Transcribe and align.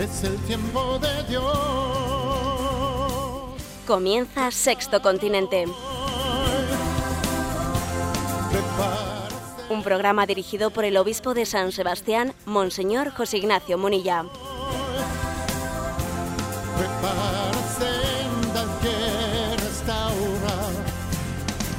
es 0.00 0.24
el 0.24 0.36
tiempo 0.44 0.98
de 0.98 1.22
Dios. 1.24 1.44
Comienza 3.86 4.50
Sexto 4.50 5.02
Continente. 5.02 5.66
Un 9.68 9.82
programa 9.82 10.26
dirigido 10.26 10.70
por 10.70 10.84
el 10.84 10.96
obispo 10.96 11.34
de 11.34 11.44
San 11.46 11.72
Sebastián, 11.72 12.34
Monseñor 12.46 13.10
José 13.10 13.38
Ignacio 13.38 13.78
Munilla. 13.78 14.24
Prepárate. 16.76 17.50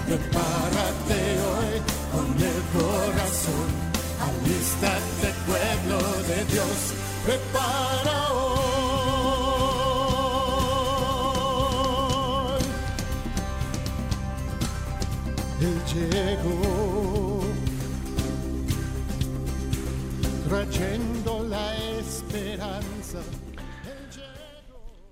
Prepárate 0.07 1.19
hoy 1.47 1.81
con 2.11 2.27
el 2.43 2.61
corazón. 2.75 3.67
Alístate, 4.19 5.33
pueblo 5.47 5.97
de 6.27 6.45
Dios. 6.45 6.93
Prepara 7.25 7.90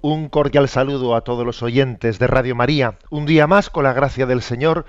Un 0.01 0.29
cordial 0.29 0.69
saludo 0.69 1.15
a 1.15 1.21
todos 1.21 1.45
los 1.45 1.61
oyentes 1.63 2.17
de 2.17 2.27
Radio 2.27 2.55
María. 2.55 2.97
Un 3.09 3.25
día 3.25 3.45
más, 3.45 3.69
con 3.69 3.83
la 3.83 3.91
gracia 3.91 4.25
del 4.25 4.41
Señor, 4.41 4.85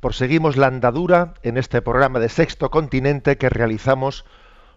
proseguimos 0.00 0.58
la 0.58 0.66
andadura 0.66 1.32
en 1.42 1.56
este 1.56 1.80
programa 1.80 2.18
de 2.18 2.28
Sexto 2.28 2.70
Continente 2.70 3.38
que 3.38 3.48
realizamos 3.48 4.26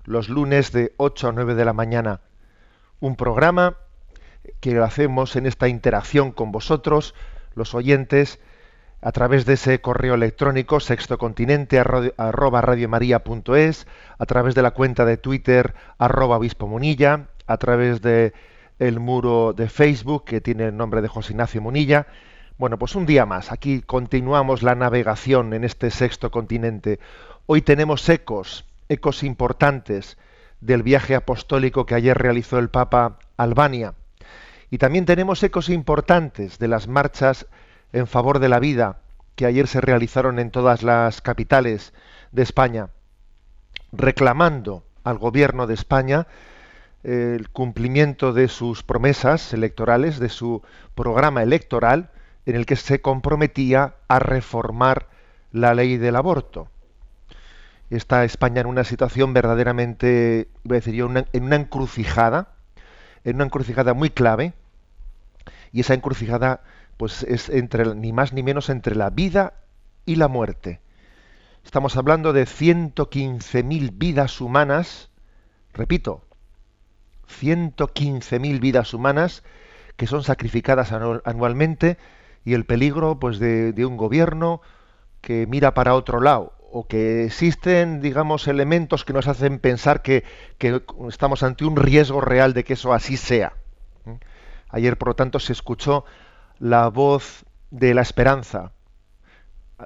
los 0.06 0.30
lunes 0.30 0.72
de 0.72 0.94
8 0.96 1.28
a 1.28 1.32
9 1.34 1.56
de 1.56 1.66
la 1.66 1.74
mañana. 1.74 2.22
Un 3.02 3.18
programa 3.18 3.76
que 4.62 4.72
lo 4.72 4.86
hacemos 4.86 5.36
en 5.36 5.46
esta 5.46 5.68
interacción 5.68 6.32
con 6.32 6.54
vosotros, 6.54 7.16
los 7.54 7.76
oyentes, 7.76 8.40
a 9.04 9.12
través 9.12 9.46
de 9.46 9.54
ese 9.54 9.82
correo 9.82 10.14
electrónico 10.14 10.80
sextocontinente 10.80 11.78
arroba 11.80 12.62
radiomaria.es, 12.62 13.86
a 14.18 14.26
través 14.26 14.56
de 14.56 14.62
la 14.62 14.72
cuenta 14.72 15.04
de 15.04 15.18
Twitter 15.18 15.74
arroba 15.98 16.38
obispo 16.38 16.68
Munilla, 16.68 17.28
a 17.46 17.58
través 17.58 18.02
de 18.02 18.34
el 18.80 19.02
muro 19.02 19.52
de 19.52 19.68
Facebook 19.68 20.24
que 20.24 20.40
tiene 20.40 20.68
el 20.68 20.78
nombre 20.78 21.02
de 21.02 21.10
José 21.10 21.34
Ignacio 21.34 21.62
Munilla. 21.62 22.08
Bueno, 22.58 22.80
pues 22.80 22.96
un 22.96 23.06
día 23.06 23.26
más. 23.26 23.52
Aquí 23.52 23.82
continuamos 23.82 24.64
la 24.64 24.74
navegación 24.74 25.54
en 25.54 25.66
este 25.66 25.92
sexto 25.92 26.32
continente. 26.32 27.00
Hoy 27.46 27.62
tenemos 27.62 28.08
ecos, 28.08 28.66
ecos 28.88 29.24
importantes 29.24 30.18
del 30.62 30.82
viaje 30.82 31.16
apostólico 31.16 31.86
que 31.86 31.96
ayer 31.96 32.18
realizó 32.18 32.58
el 32.58 32.70
Papa 32.70 33.20
Albania. 33.36 33.96
Y 34.72 34.78
también 34.78 35.04
tenemos 35.06 35.44
ecos 35.44 35.68
importantes 35.68 36.58
de 36.58 36.70
las 36.70 36.88
marchas 36.88 37.48
en 37.94 38.08
favor 38.08 38.40
de 38.40 38.50
la 38.50 38.60
vida 38.60 38.98
que 39.36 39.46
ayer 39.46 39.68
se 39.68 39.82
realizaron 39.82 40.40
en 40.40 40.52
todas 40.52 40.84
las 40.84 41.22
capitales 41.22 41.94
de 42.32 42.42
España, 42.42 42.90
reclamando 43.92 44.84
al 45.04 45.18
gobierno 45.18 45.68
de 45.68 45.76
España 45.76 46.28
el 47.04 47.50
cumplimiento 47.50 48.34
de 48.34 48.48
sus 48.48 48.84
promesas 48.84 49.54
electorales, 49.54 50.20
de 50.20 50.30
su 50.30 50.62
programa 50.96 51.44
electoral, 51.44 52.10
en 52.46 52.56
el 52.56 52.66
que 52.66 52.76
se 52.76 53.02
comprometía 53.02 53.96
a 54.08 54.20
reformar 54.20 55.08
la 55.52 55.74
ley 55.74 55.98
del 55.98 56.16
aborto. 56.16 56.68
Está 57.90 58.24
España 58.24 58.62
en 58.62 58.68
una 58.68 58.84
situación 58.84 59.34
verdaderamente, 59.34 60.48
voy 60.64 60.78
a 60.78 60.80
decir 60.80 60.96
en 61.00 61.44
una 61.44 61.56
encrucijada, 61.56 62.48
en 63.24 63.36
una 63.36 63.46
encrucijada 63.46 63.94
muy 63.94 64.10
clave, 64.10 64.54
y 65.72 65.82
esa 65.82 65.94
encrucijada 65.94 66.62
pues 67.04 67.24
es 67.24 67.50
entre 67.50 67.96
ni 67.96 68.14
más 68.14 68.32
ni 68.32 68.44
menos 68.44 68.70
entre 68.70 68.96
la 68.96 69.10
vida 69.10 69.56
y 70.06 70.16
la 70.16 70.30
muerte. 70.30 70.80
Estamos 71.66 71.98
hablando 71.98 72.32
de 72.32 72.46
115.000 72.46 73.92
vidas 73.94 74.40
humanas, 74.40 75.10
repito, 75.74 76.24
115.000 77.28 78.62
vidas 78.62 78.94
humanas 78.94 79.44
que 79.98 80.08
son 80.08 80.24
sacrificadas 80.24 80.94
anu- 80.94 81.22
anualmente 81.26 81.98
y 82.46 82.54
el 82.54 82.64
peligro 82.66 83.20
pues 83.20 83.38
de, 83.38 83.74
un 83.86 83.98
gobierno 83.98 84.62
que 85.20 85.46
mira 85.46 85.74
para 85.74 85.96
otro 85.96 86.22
lado 86.22 86.54
o 86.72 86.88
que 86.88 87.26
existen 87.26 88.00
digamos 88.00 88.48
elementos 88.48 89.04
que 89.04 89.12
nos 89.12 89.28
hacen 89.28 89.60
pensar 89.60 90.02
que, 90.04 90.24
que 90.58 90.82
estamos 91.10 91.44
ante 91.44 91.66
un 91.66 91.76
riesgo 91.76 92.22
real 92.22 92.54
de 92.54 92.64
que 92.64 92.74
eso 92.76 92.94
así 92.94 93.18
sea. 93.18 93.52
Ayer 94.70 94.98
por 94.98 95.10
lo 95.10 95.16
tanto 95.16 95.40
se 95.40 95.52
escuchó 95.52 96.06
la 96.64 96.88
voz 96.88 97.44
de 97.72 97.94
la 97.94 98.02
esperanza. 98.02 98.72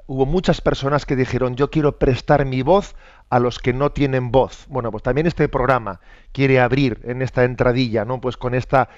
Hubo 0.06 0.26
muchas 0.26 0.60
personas 0.60 1.06
que 1.06 1.16
dijeron 1.16 1.56
yo 1.56 1.72
quiero 1.72 1.98
prestar 1.98 2.44
mi 2.44 2.62
voz 2.62 2.94
a 3.30 3.40
los 3.40 3.58
que 3.58 3.72
no 3.72 3.90
tienen 3.90 4.30
voz. 4.30 4.64
Bueno, 4.68 4.92
pues 4.92 5.02
también 5.02 5.26
este 5.26 5.48
programa 5.48 6.00
quiere 6.30 6.60
abrir 6.60 7.00
en 7.02 7.20
esta 7.20 7.42
entradilla, 7.42 8.04
¿no? 8.04 8.20
Pues 8.20 8.36
con 8.36 8.54
esta 8.54 8.90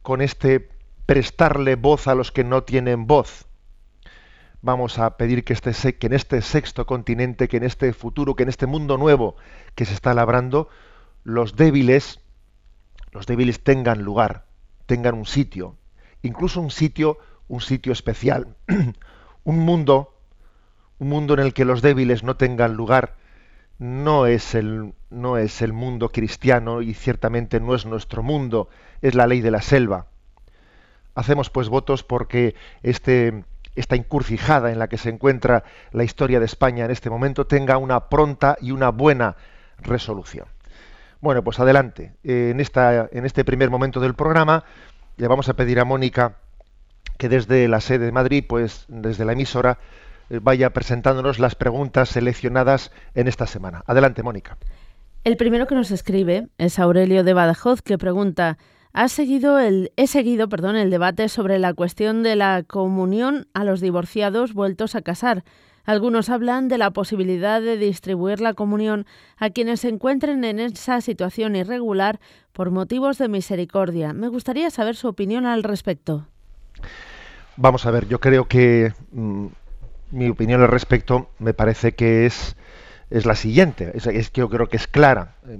con 0.00 0.22
este 0.22 0.70
prestarle 1.04 1.76
voz 1.76 2.08
a 2.08 2.14
los 2.14 2.32
que 2.32 2.44
no 2.44 2.62
tienen 2.62 3.06
voz. 3.06 3.46
Vamos 4.62 4.98
a 4.98 5.18
pedir 5.18 5.44
que, 5.44 5.52
este, 5.52 5.98
que 5.98 6.06
en 6.06 6.14
este 6.14 6.40
sexto 6.40 6.86
continente, 6.86 7.46
que 7.46 7.58
en 7.58 7.64
este 7.64 7.92
futuro, 7.92 8.36
que 8.36 8.44
en 8.44 8.48
este 8.48 8.66
mundo 8.66 8.96
nuevo 8.96 9.36
que 9.74 9.84
se 9.84 9.92
está 9.92 10.14
labrando, 10.14 10.70
los 11.24 11.56
débiles, 11.56 12.20
los 13.12 13.26
débiles 13.26 13.62
tengan 13.62 14.02
lugar, 14.02 14.46
tengan 14.86 15.14
un 15.14 15.26
sitio, 15.26 15.76
incluso 16.22 16.60
un 16.60 16.70
sitio, 16.70 17.18
un 17.48 17.60
sitio 17.60 17.92
especial, 17.92 18.56
un 19.44 19.58
mundo, 19.58 20.14
un 20.98 21.08
mundo 21.08 21.34
en 21.34 21.40
el 21.40 21.54
que 21.54 21.64
los 21.64 21.82
débiles 21.82 22.22
no 22.22 22.36
tengan 22.36 22.74
lugar, 22.74 23.16
no 23.78 24.26
es 24.26 24.54
el 24.54 24.92
no 25.10 25.38
es 25.38 25.62
el 25.62 25.72
mundo 25.72 26.10
cristiano 26.10 26.82
y 26.82 26.94
ciertamente 26.94 27.60
no 27.60 27.74
es 27.74 27.86
nuestro 27.86 28.22
mundo, 28.22 28.68
es 29.00 29.14
la 29.14 29.26
ley 29.26 29.40
de 29.40 29.50
la 29.50 29.62
selva. 29.62 30.06
Hacemos 31.14 31.50
pues 31.50 31.68
votos 31.68 32.02
porque 32.02 32.54
este 32.82 33.44
esta 33.74 33.94
encrucijada 33.94 34.72
en 34.72 34.78
la 34.78 34.88
que 34.88 34.98
se 34.98 35.08
encuentra 35.08 35.62
la 35.92 36.02
historia 36.02 36.40
de 36.40 36.46
España 36.46 36.84
en 36.84 36.90
este 36.90 37.10
momento 37.10 37.46
tenga 37.46 37.78
una 37.78 38.08
pronta 38.08 38.56
y 38.60 38.72
una 38.72 38.90
buena 38.90 39.36
resolución. 39.78 40.46
Bueno, 41.20 41.42
pues 41.42 41.58
adelante. 41.60 42.12
Eh, 42.24 42.50
en, 42.50 42.60
esta, 42.60 43.08
en 43.10 43.24
este 43.24 43.44
primer 43.44 43.70
momento 43.70 44.00
del 44.00 44.14
programa 44.14 44.64
le 45.18 45.28
vamos 45.28 45.48
a 45.48 45.54
pedir 45.54 45.80
a 45.80 45.84
Mónica 45.84 46.36
que 47.18 47.28
desde 47.28 47.68
la 47.68 47.80
sede 47.80 48.06
de 48.06 48.12
Madrid, 48.12 48.44
pues 48.48 48.84
desde 48.88 49.24
la 49.24 49.32
emisora, 49.32 49.78
eh, 50.30 50.38
vaya 50.40 50.70
presentándonos 50.70 51.38
las 51.38 51.56
preguntas 51.56 52.10
seleccionadas 52.10 52.92
en 53.14 53.28
esta 53.28 53.46
semana. 53.46 53.82
Adelante, 53.86 54.22
Mónica. 54.22 54.56
El 55.24 55.36
primero 55.36 55.66
que 55.66 55.74
nos 55.74 55.90
escribe 55.90 56.48
es 56.58 56.78
Aurelio 56.78 57.24
de 57.24 57.34
Badajoz 57.34 57.82
que 57.82 57.98
pregunta 57.98 58.56
seguido 59.06 59.60
el, 59.60 59.92
he 59.96 60.08
seguido 60.08 60.48
perdón, 60.48 60.74
el 60.74 60.90
debate 60.90 61.28
sobre 61.28 61.58
la 61.60 61.74
cuestión 61.74 62.24
de 62.24 62.34
la 62.34 62.64
comunión 62.64 63.46
a 63.54 63.62
los 63.62 63.80
divorciados 63.80 64.54
vueltos 64.54 64.96
a 64.96 65.02
casar. 65.02 65.44
Algunos 65.88 66.28
hablan 66.28 66.68
de 66.68 66.76
la 66.76 66.90
posibilidad 66.90 67.62
de 67.62 67.78
distribuir 67.78 68.42
la 68.42 68.52
comunión 68.52 69.06
a 69.38 69.48
quienes 69.48 69.80
se 69.80 69.88
encuentren 69.88 70.44
en 70.44 70.60
esa 70.60 71.00
situación 71.00 71.56
irregular 71.56 72.20
por 72.52 72.70
motivos 72.70 73.16
de 73.16 73.28
misericordia. 73.28 74.12
Me 74.12 74.28
gustaría 74.28 74.68
saber 74.68 74.96
su 74.96 75.08
opinión 75.08 75.46
al 75.46 75.62
respecto. 75.62 76.26
Vamos 77.56 77.86
a 77.86 77.90
ver, 77.90 78.06
yo 78.06 78.20
creo 78.20 78.48
que 78.48 78.92
mm, 79.12 79.46
mi 80.10 80.28
opinión 80.28 80.60
al 80.60 80.68
respecto 80.68 81.30
me 81.38 81.54
parece 81.54 81.92
que 81.92 82.26
es, 82.26 82.54
es 83.08 83.24
la 83.24 83.34
siguiente, 83.34 83.90
es, 83.94 84.06
es 84.06 84.30
yo 84.34 84.50
creo 84.50 84.68
que 84.68 84.76
es 84.76 84.88
clara. 84.88 85.36
Eh, 85.48 85.58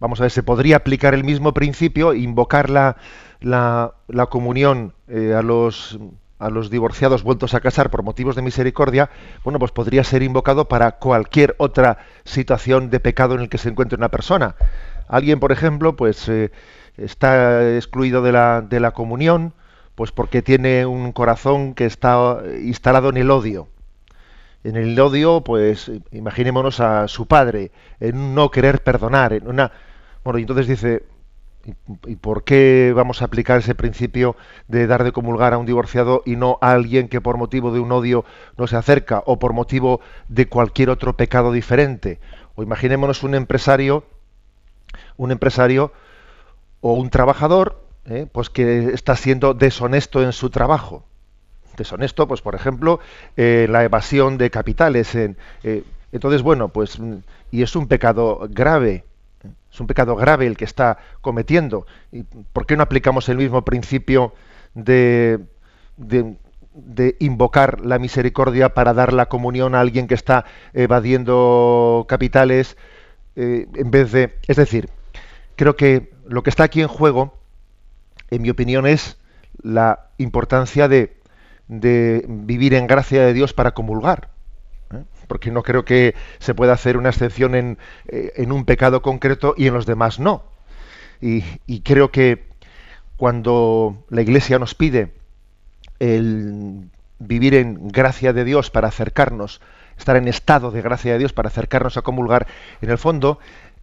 Vamos 0.00 0.18
a 0.18 0.24
ver, 0.24 0.32
se 0.32 0.42
podría 0.42 0.78
aplicar 0.78 1.14
el 1.14 1.22
mismo 1.22 1.54
principio, 1.54 2.12
invocar 2.12 2.68
la, 2.68 2.96
la, 3.40 3.94
la 4.08 4.26
comunión 4.26 4.94
eh, 5.06 5.32
a 5.32 5.42
los 5.42 5.96
a 6.42 6.50
los 6.50 6.70
divorciados 6.70 7.22
vueltos 7.22 7.54
a 7.54 7.60
casar 7.60 7.88
por 7.90 8.02
motivos 8.02 8.34
de 8.34 8.42
misericordia, 8.42 9.10
bueno, 9.44 9.58
pues 9.60 9.70
podría 9.70 10.02
ser 10.02 10.22
invocado 10.22 10.66
para 10.66 10.92
cualquier 10.92 11.54
otra 11.58 11.98
situación 12.24 12.90
de 12.90 12.98
pecado 12.98 13.34
en 13.34 13.42
el 13.42 13.48
que 13.48 13.58
se 13.58 13.68
encuentre 13.68 13.96
una 13.96 14.10
persona. 14.10 14.56
alguien, 15.08 15.38
por 15.40 15.52
ejemplo, 15.52 15.94
pues 15.94 16.28
eh, 16.28 16.50
está 16.96 17.76
excluido 17.76 18.22
de 18.22 18.32
la, 18.32 18.60
de 18.60 18.80
la 18.80 18.90
comunión, 18.90 19.54
pues 19.94 20.10
porque 20.10 20.42
tiene 20.42 20.84
un 20.84 21.12
corazón 21.12 21.74
que 21.74 21.86
está 21.86 22.42
instalado 22.60 23.10
en 23.10 23.18
el 23.18 23.30
odio. 23.30 23.68
En 24.64 24.76
el 24.76 24.98
odio, 24.98 25.42
pues 25.42 25.90
imaginémonos 26.10 26.80
a 26.80 27.06
su 27.08 27.26
padre, 27.26 27.70
en 28.00 28.34
no 28.34 28.50
querer 28.50 28.82
perdonar, 28.82 29.32
en 29.32 29.46
una... 29.46 29.72
Bueno, 30.24 30.38
y 30.38 30.42
entonces 30.42 30.66
dice, 30.66 31.04
¿y 32.06 32.16
por 32.16 32.44
qué 32.44 32.92
vamos 32.94 33.22
a 33.22 33.26
aplicar 33.26 33.58
ese 33.58 33.74
principio 33.74 34.36
de 34.68 34.86
dar 34.86 35.04
de 35.04 35.12
comulgar 35.12 35.52
a 35.52 35.58
un 35.58 35.66
divorciado 35.66 36.22
y 36.26 36.36
no 36.36 36.58
a 36.60 36.72
alguien 36.72 37.08
que 37.08 37.20
por 37.20 37.36
motivo 37.36 37.72
de 37.72 37.80
un 37.80 37.92
odio 37.92 38.24
no 38.56 38.66
se 38.66 38.76
acerca 38.76 39.22
o 39.26 39.38
por 39.38 39.52
motivo 39.52 40.00
de 40.28 40.46
cualquier 40.48 40.90
otro 40.90 41.16
pecado 41.16 41.52
diferente? 41.52 42.20
O 42.54 42.62
imaginémonos 42.62 43.22
un 43.22 43.34
empresario, 43.34 44.04
un 45.16 45.30
empresario 45.30 45.92
o 46.80 46.94
un 46.94 47.10
trabajador, 47.10 47.82
¿eh? 48.06 48.26
pues 48.30 48.50
que 48.50 48.90
está 48.92 49.16
siendo 49.16 49.54
deshonesto 49.54 50.22
en 50.22 50.32
su 50.32 50.50
trabajo. 50.50 51.04
Deshonesto, 51.76 52.28
pues 52.28 52.42
por 52.42 52.54
ejemplo, 52.54 53.00
eh, 53.36 53.66
la 53.70 53.84
evasión 53.84 54.36
de 54.36 54.50
capitales. 54.50 55.14
En, 55.14 55.36
eh, 55.62 55.84
entonces, 56.12 56.42
bueno, 56.42 56.68
pues, 56.68 56.98
y 57.50 57.62
es 57.62 57.74
un 57.74 57.88
pecado 57.88 58.46
grave, 58.50 59.04
es 59.72 59.80
un 59.80 59.86
pecado 59.86 60.16
grave 60.16 60.46
el 60.46 60.56
que 60.56 60.64
está 60.64 60.98
cometiendo. 61.20 61.86
¿Y 62.10 62.24
¿Por 62.24 62.66
qué 62.66 62.76
no 62.76 62.82
aplicamos 62.82 63.28
el 63.28 63.38
mismo 63.38 63.64
principio 63.64 64.34
de, 64.74 65.40
invocar 67.18 67.80
la 67.80 67.98
misericordia 67.98 68.74
para 68.74 68.92
dar 68.92 69.12
la 69.12 69.26
comunión 69.26 69.74
a 69.74 69.80
alguien 69.80 70.08
que 70.08 70.14
está 70.14 70.44
evadiendo 70.74 72.04
capitales 72.08 72.76
eh, 73.36 73.66
en 73.74 73.90
vez 73.90 74.12
de... 74.12 74.38
Es 74.46 74.56
decir, 74.56 74.90
creo 75.56 75.76
que 75.76 76.12
lo 76.26 76.42
que 76.42 76.50
está 76.50 76.64
aquí 76.64 76.82
en 76.82 76.88
juego, 76.88 77.38
en 78.30 78.42
mi 78.42 78.50
opinión, 78.50 78.86
es 78.86 79.18
la 79.62 80.10
importancia 80.18 80.86
de 80.88 81.16
vivir 82.28 82.74
en 82.74 82.86
gracia 82.86 83.24
de 83.24 83.32
Dios 83.32 83.54
para 83.54 83.72
comulgar. 83.72 84.31
¿Eh? 84.92 85.04
Porque 85.28 85.50
no 85.50 85.62
creo 85.62 85.84
que 85.84 86.14
se 86.38 86.54
pueda 86.54 86.72
hacer 86.72 86.96
una 86.96 87.10
excepción 87.10 87.54
en, 87.54 87.78
eh, 88.08 88.46
un 88.48 88.64
pecado 88.64 89.02
concreto 89.02 89.54
y 89.56 89.66
en 89.66 89.74
los 89.74 89.86
demás 89.86 90.18
no. 90.18 90.44
Y, 91.20 91.44
y, 91.66 91.80
creo 91.80 92.10
que 92.10 92.44
cuando 93.16 94.04
la 94.08 94.22
Iglesia 94.22 94.58
nos 94.58 94.74
pide 94.74 95.12
el 96.00 96.90
vivir 97.20 97.54
en 97.54 97.88
gracia 97.88 98.32
de 98.32 98.44
Dios 98.44 98.70
para 98.70 98.88
acercarnos, 98.88 99.60
estar 99.96 100.16
en 100.16 100.26
estado 100.26 100.72
de 100.72 100.82
gracia 100.82 101.12
de 101.12 101.18
Dios 101.18 101.32
para 101.32 101.48
acercarnos 101.48 101.96
a 101.96 102.02
comulgar, 102.02 102.48
en 102.80 102.90
el 102.90 102.98
fondo 102.98 103.38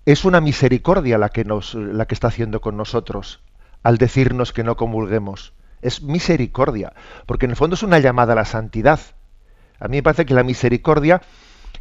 es 0.05 0.25
una 0.25 0.41
misericordia 0.41 1.17
la 1.17 1.29
que 1.29 1.45
nos 1.45 1.75
la 1.75 2.05
que 2.05 2.15
está 2.15 2.27
haciendo 2.27 2.59
con 2.61 2.75
nosotros 2.75 3.41
al 3.83 3.97
decirnos 3.97 4.53
que 4.53 4.63
no 4.63 4.75
comulguemos. 4.75 5.53
Es 5.81 6.01
misericordia, 6.01 6.93
porque 7.25 7.45
en 7.45 7.51
el 7.51 7.57
fondo 7.57 7.75
es 7.75 7.83
una 7.83 7.99
llamada 7.99 8.33
a 8.33 8.37
la 8.37 8.45
santidad. 8.45 8.99
A 9.79 9.87
mí 9.87 9.97
me 9.97 10.03
parece 10.03 10.25
que 10.25 10.33
la 10.33 10.43
misericordia 10.43 11.21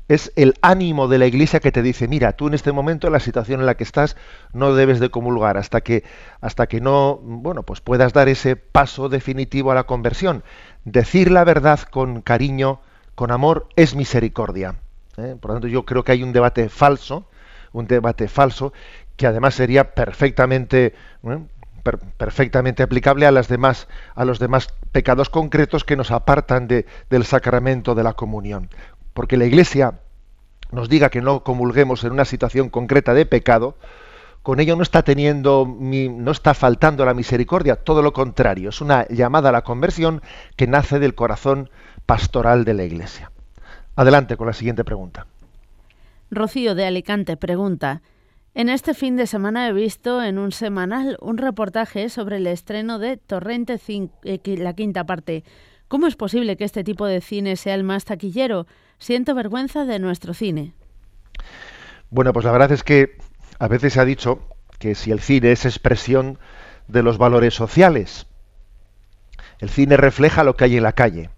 es 0.09 0.33
el 0.37 0.55
ánimo 0.63 1.07
de 1.07 1.19
la 1.19 1.27
iglesia 1.27 1.61
que 1.61 1.71
te 1.71 1.83
dice, 1.83 2.09
mira, 2.09 2.33
tú 2.33 2.49
en 2.49 2.55
este 2.55 2.73
momento, 2.73 3.07
en 3.07 3.13
la 3.13 3.21
situación 3.21 3.61
en 3.61 3.67
la 3.67 3.77
que 3.77 3.85
estás, 3.85 4.17
no 4.53 4.75
debes 4.75 5.01
de 5.01 5.11
comulgar 5.11 5.59
hasta 5.59 5.83
que, 5.83 6.03
hasta 6.41 6.67
que 6.67 6.81
no, 6.81 7.17
bueno, 7.23 7.63
pues 7.63 7.81
puedas 7.81 8.15
dar 8.15 8.29
ese 8.29 8.57
paso 8.57 9.11
definitivo 9.11 9.71
a 9.71 9.75
la 9.75 9.85
conversión. 9.85 10.43
Decir 10.85 11.31
la 11.31 11.45
verdad 11.45 11.81
con 11.81 12.23
cariño, 12.23 12.81
con 13.15 13.31
amor, 13.31 13.69
es 13.77 13.95
misericordia. 13.95 14.77
¿eh? 15.19 15.37
Por 15.39 15.51
lo 15.51 15.55
tanto, 15.57 15.69
yo 15.69 15.85
creo 15.85 16.05
que 16.05 16.13
hay 16.13 16.23
un 16.23 16.33
debate 16.33 16.71
falso, 16.71 17.29
un 17.73 17.87
debate 17.87 18.29
falso, 18.29 18.73
que 19.17 19.27
además 19.27 19.55
sería 19.55 19.95
perfectamente, 19.95 20.95
¿eh? 21.25 21.39
Per 21.89 21.99
perfectamente 22.17 22.83
aplicable 22.83 23.27
a, 23.27 23.31
las 23.31 23.49
demás, 23.49 23.89
a 24.15 24.25
los 24.25 24.39
demás 24.39 24.69
pecados 24.93 25.31
concretos 25.31 25.85
que 25.85 25.97
nos 25.97 26.11
apartan 26.11 26.69
de, 26.69 26.87
del 27.09 27.25
sacramento 27.25 27.95
de 27.95 28.03
la 28.03 28.13
comunión. 28.13 28.69
Porque 29.15 29.37
la 29.37 29.47
Iglesia 29.47 30.01
nos 30.71 30.89
diga 30.89 31.09
que 31.09 31.23
no 31.23 31.43
comulguemos 31.43 32.05
en 32.05 32.13
una 32.13 32.25
situación 32.25 32.69
concreta 32.69 33.15
de 33.15 33.25
pecado, 33.25 33.77
con 34.43 34.61
ello 34.61 34.77
no 34.77 34.83
está 34.83 35.03
teniendo, 35.03 35.67
no 35.67 36.31
está 36.31 36.55
faltando 36.55 37.05
la 37.05 37.15
misericordia, 37.15 37.77
todo 37.77 38.03
lo 38.03 38.13
contrario, 38.13 38.69
es 38.69 38.81
una 38.81 39.07
llamada 39.09 39.49
a 39.49 39.53
la 39.53 39.63
conversión 39.63 40.23
que 40.57 40.67
nace 40.67 40.99
del 40.99 41.15
corazón 41.15 41.71
pastoral 42.07 42.65
de 42.65 42.75
la 42.75 42.85
Iglesia. 42.85 43.31
Adelante 43.97 44.37
con 44.37 44.47
la 44.47 44.53
siguiente 44.53 44.85
pregunta. 44.85 45.27
Rocío 46.31 46.75
de 46.75 46.87
Alicante 46.87 47.37
pregunta, 47.37 48.03
en 48.59 48.69
este 48.69 48.93
fin 48.93 49.17
de 49.17 49.29
semana 49.29 49.69
he 49.69 49.73
visto 49.73 50.21
en 50.21 50.37
un 50.37 50.51
semanal 50.51 51.17
un 51.21 51.39
reportaje 51.39 52.09
sobre 52.09 52.39
el 52.39 52.47
estreno 52.49 52.99
de 52.99 53.17
Torrente 53.17 53.81
eh, 53.87 54.41
la 54.57 54.75
quinta 54.75 55.05
parte. 55.05 55.45
¿Cómo 55.87 56.09
es 56.09 56.17
posible 56.17 56.57
que 56.57 56.65
este 56.65 56.83
tipo 56.83 57.07
de 57.07 57.21
cine 57.21 57.55
sea 57.55 57.77
el 57.77 57.85
más 57.85 58.05
taquillero? 58.05 58.67
Siento 58.99 59.37
vergüenza 59.37 59.85
de 59.85 60.01
nuestro 60.01 60.35
cine. 60.35 60.75
Bueno, 62.11 62.33
pues 62.33 62.45
la 62.45 62.51
verdad 62.51 62.73
es 62.73 62.83
que 62.83 63.19
a 63.61 63.69
veces 63.69 63.93
se 63.93 64.01
ha 64.01 64.05
dicho 64.05 64.41
que 64.81 64.97
si 64.97 65.13
el 65.13 65.21
cine 65.21 65.53
es 65.53 65.65
expresión 65.65 66.41
de 66.89 67.05
los 67.05 67.17
valores 67.17 67.55
sociales, 67.55 68.27
el 69.61 69.71
cine 69.71 69.97
refleja 69.97 70.43
lo 70.43 70.57
que 70.57 70.65
hay 70.65 70.77
en 70.79 70.83
la 70.83 70.95
calle. 70.95 71.31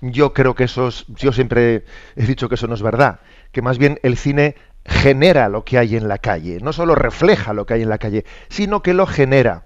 Yo 0.00 0.32
creo 0.32 0.56
que 0.56 0.64
eso 0.64 0.88
es, 0.88 1.06
yo 1.06 1.30
siempre 1.30 1.84
he 2.16 2.26
dicho 2.26 2.48
que 2.48 2.56
eso 2.56 2.66
no 2.66 2.74
es 2.74 2.82
verdad, 2.82 3.20
que 3.52 3.62
más 3.62 3.78
bien 3.78 4.00
el 4.02 4.16
cine 4.16 4.56
genera 4.84 5.48
lo 5.48 5.64
que 5.64 5.78
hay 5.78 5.96
en 5.96 6.08
la 6.08 6.18
calle, 6.18 6.58
no 6.60 6.72
solo 6.72 6.94
refleja 6.94 7.52
lo 7.52 7.66
que 7.66 7.74
hay 7.74 7.82
en 7.82 7.88
la 7.88 7.98
calle, 7.98 8.24
sino 8.48 8.82
que 8.82 8.94
lo 8.94 9.06
genera. 9.06 9.64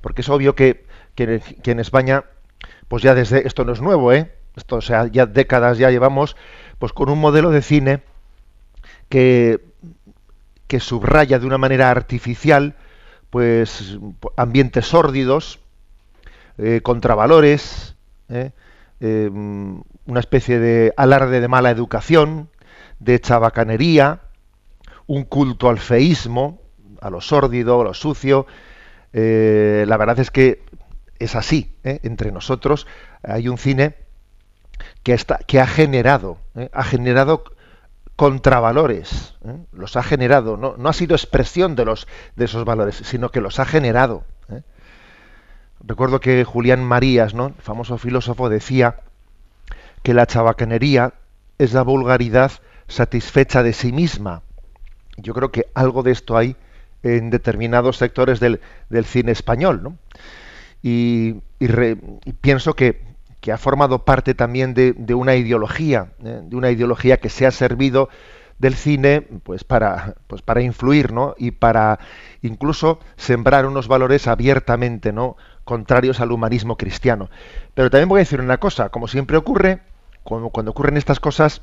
Porque 0.00 0.22
es 0.22 0.28
obvio 0.28 0.54
que, 0.54 0.84
en 1.16 1.80
España, 1.80 2.24
pues 2.88 3.02
ya 3.02 3.14
desde, 3.14 3.46
esto 3.46 3.64
no 3.64 3.72
es 3.72 3.80
nuevo, 3.80 4.12
¿eh? 4.12 4.32
esto, 4.56 4.76
o 4.76 4.80
sea, 4.80 5.06
ya 5.06 5.26
décadas 5.26 5.78
ya 5.78 5.90
llevamos, 5.90 6.36
pues 6.78 6.92
con 6.92 7.08
un 7.08 7.20
modelo 7.20 7.50
de 7.50 7.62
cine 7.62 8.02
que, 9.08 9.60
que 10.66 10.80
subraya 10.80 11.38
de 11.38 11.46
una 11.46 11.58
manera 11.58 11.90
artificial, 11.90 12.74
pues 13.30 13.98
ambientes 14.36 14.86
sórdidos, 14.86 15.58
eh, 16.58 16.80
contravalores, 16.82 17.96
eh, 18.28 18.50
eh, 19.00 19.30
una 19.32 20.20
especie 20.20 20.58
de 20.58 20.92
alarde 20.96 21.40
de 21.40 21.48
mala 21.48 21.70
educación, 21.70 22.50
de 23.02 23.20
chabacanería, 23.20 24.20
un 25.06 25.24
culto 25.24 25.68
al 25.68 25.78
feísmo, 25.78 26.60
a 27.00 27.10
lo 27.10 27.20
sórdido, 27.20 27.80
a 27.80 27.84
lo 27.84 27.94
sucio. 27.94 28.46
Eh, 29.12 29.84
la 29.88 29.96
verdad 29.96 30.20
es 30.20 30.30
que 30.30 30.62
es 31.18 31.34
así. 31.34 31.76
¿eh? 31.84 32.00
Entre 32.04 32.30
nosotros 32.30 32.86
hay 33.22 33.48
un 33.48 33.58
cine 33.58 33.96
que, 35.02 35.14
está, 35.14 35.38
que 35.38 35.60
ha 35.60 35.66
generado, 35.66 36.38
¿eh? 36.54 36.70
ha 36.72 36.84
generado 36.84 37.44
contravalores, 38.14 39.34
los 39.72 39.96
ha 39.96 40.02
generado, 40.02 40.56
no, 40.56 40.76
no, 40.76 40.88
ha 40.88 40.92
sido 40.92 41.16
expresión 41.16 41.74
de, 41.74 41.84
los, 41.84 42.06
de 42.36 42.44
esos 42.44 42.64
valores, 42.64 42.96
sino 43.04 43.30
que 43.30 43.40
los 43.40 43.58
ha 43.58 43.64
generado. 43.64 44.24
Recuerdo 45.84 46.20
que 46.20 46.44
Julián 46.44 46.84
Marías, 46.84 47.34
¿no? 47.34 47.48
el 47.48 47.54
famoso 47.54 47.98
filósofo, 47.98 48.48
decía 48.48 49.00
que 50.04 50.14
la 50.14 50.26
chabacanería 50.26 51.14
es 51.58 51.72
la 51.72 51.82
vulgaridad 51.82 52.52
satisfecha 52.88 53.62
de 53.62 53.72
sí 53.72 53.92
misma. 53.92 54.42
Yo 55.16 55.34
creo 55.34 55.50
que 55.50 55.66
algo 55.74 56.02
de 56.02 56.12
esto 56.12 56.36
hay 56.36 56.56
en 57.02 57.30
determinados 57.30 57.96
sectores 57.96 58.40
del, 58.40 58.60
del 58.88 59.04
cine 59.04 59.32
español, 59.32 59.82
¿no? 59.82 59.96
Y, 60.82 61.36
y, 61.60 62.32
pienso 62.40 62.74
que, 62.74 63.02
que, 63.40 63.52
ha 63.52 63.58
formado 63.58 64.04
parte 64.04 64.34
también 64.34 64.74
de, 64.74 64.92
de 64.94 65.14
una 65.14 65.36
ideología, 65.36 66.08
¿eh? 66.24 66.40
de 66.42 66.56
una 66.56 66.70
ideología 66.70 67.18
que 67.18 67.28
se 67.28 67.46
ha 67.46 67.52
servido 67.52 68.08
del 68.58 68.74
cine 68.74 69.22
pues 69.42 69.64
para 69.64 70.14
pues 70.28 70.40
para 70.40 70.62
influir 70.62 71.12
¿no? 71.12 71.34
y 71.36 71.50
para 71.50 71.98
incluso 72.42 73.00
sembrar 73.16 73.66
unos 73.66 73.88
valores 73.88 74.28
abiertamente 74.28 75.12
no 75.12 75.36
contrarios 75.64 76.20
al 76.20 76.30
humanismo 76.30 76.76
cristiano 76.76 77.28
pero 77.74 77.90
también 77.90 78.08
voy 78.08 78.18
a 78.18 78.20
decir 78.20 78.40
una 78.40 78.58
cosa 78.58 78.90
como 78.90 79.08
siempre 79.08 79.36
ocurre 79.36 79.80
cuando, 80.22 80.50
cuando 80.50 80.70
ocurren 80.70 80.96
estas 80.96 81.18
cosas 81.18 81.62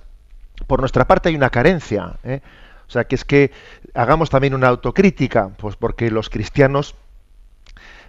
por 0.67 0.79
nuestra 0.79 1.05
parte 1.05 1.29
hay 1.29 1.35
una 1.35 1.49
carencia. 1.49 2.15
¿eh? 2.23 2.41
O 2.87 2.91
sea, 2.91 3.05
que 3.05 3.15
es 3.15 3.25
que 3.25 3.51
hagamos 3.93 4.29
también 4.29 4.53
una 4.53 4.67
autocrítica, 4.67 5.49
pues 5.57 5.75
porque 5.75 6.09
los 6.09 6.29
cristianos 6.29 6.95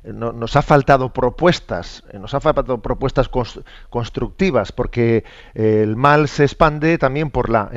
eh, 0.04 0.12
no, 0.12 0.32
nos 0.32 0.56
ha 0.56 0.62
faltado 0.62 1.12
propuestas, 1.12 2.04
eh, 2.12 2.18
nos 2.18 2.34
ha 2.34 2.40
faltado 2.40 2.78
propuestas 2.80 3.30
constructivas, 3.90 4.72
porque 4.72 5.24
el 5.54 5.96
mal 5.96 6.28
se 6.28 6.44
expande 6.44 6.98
también 6.98 7.30
por 7.30 7.50
la, 7.50 7.70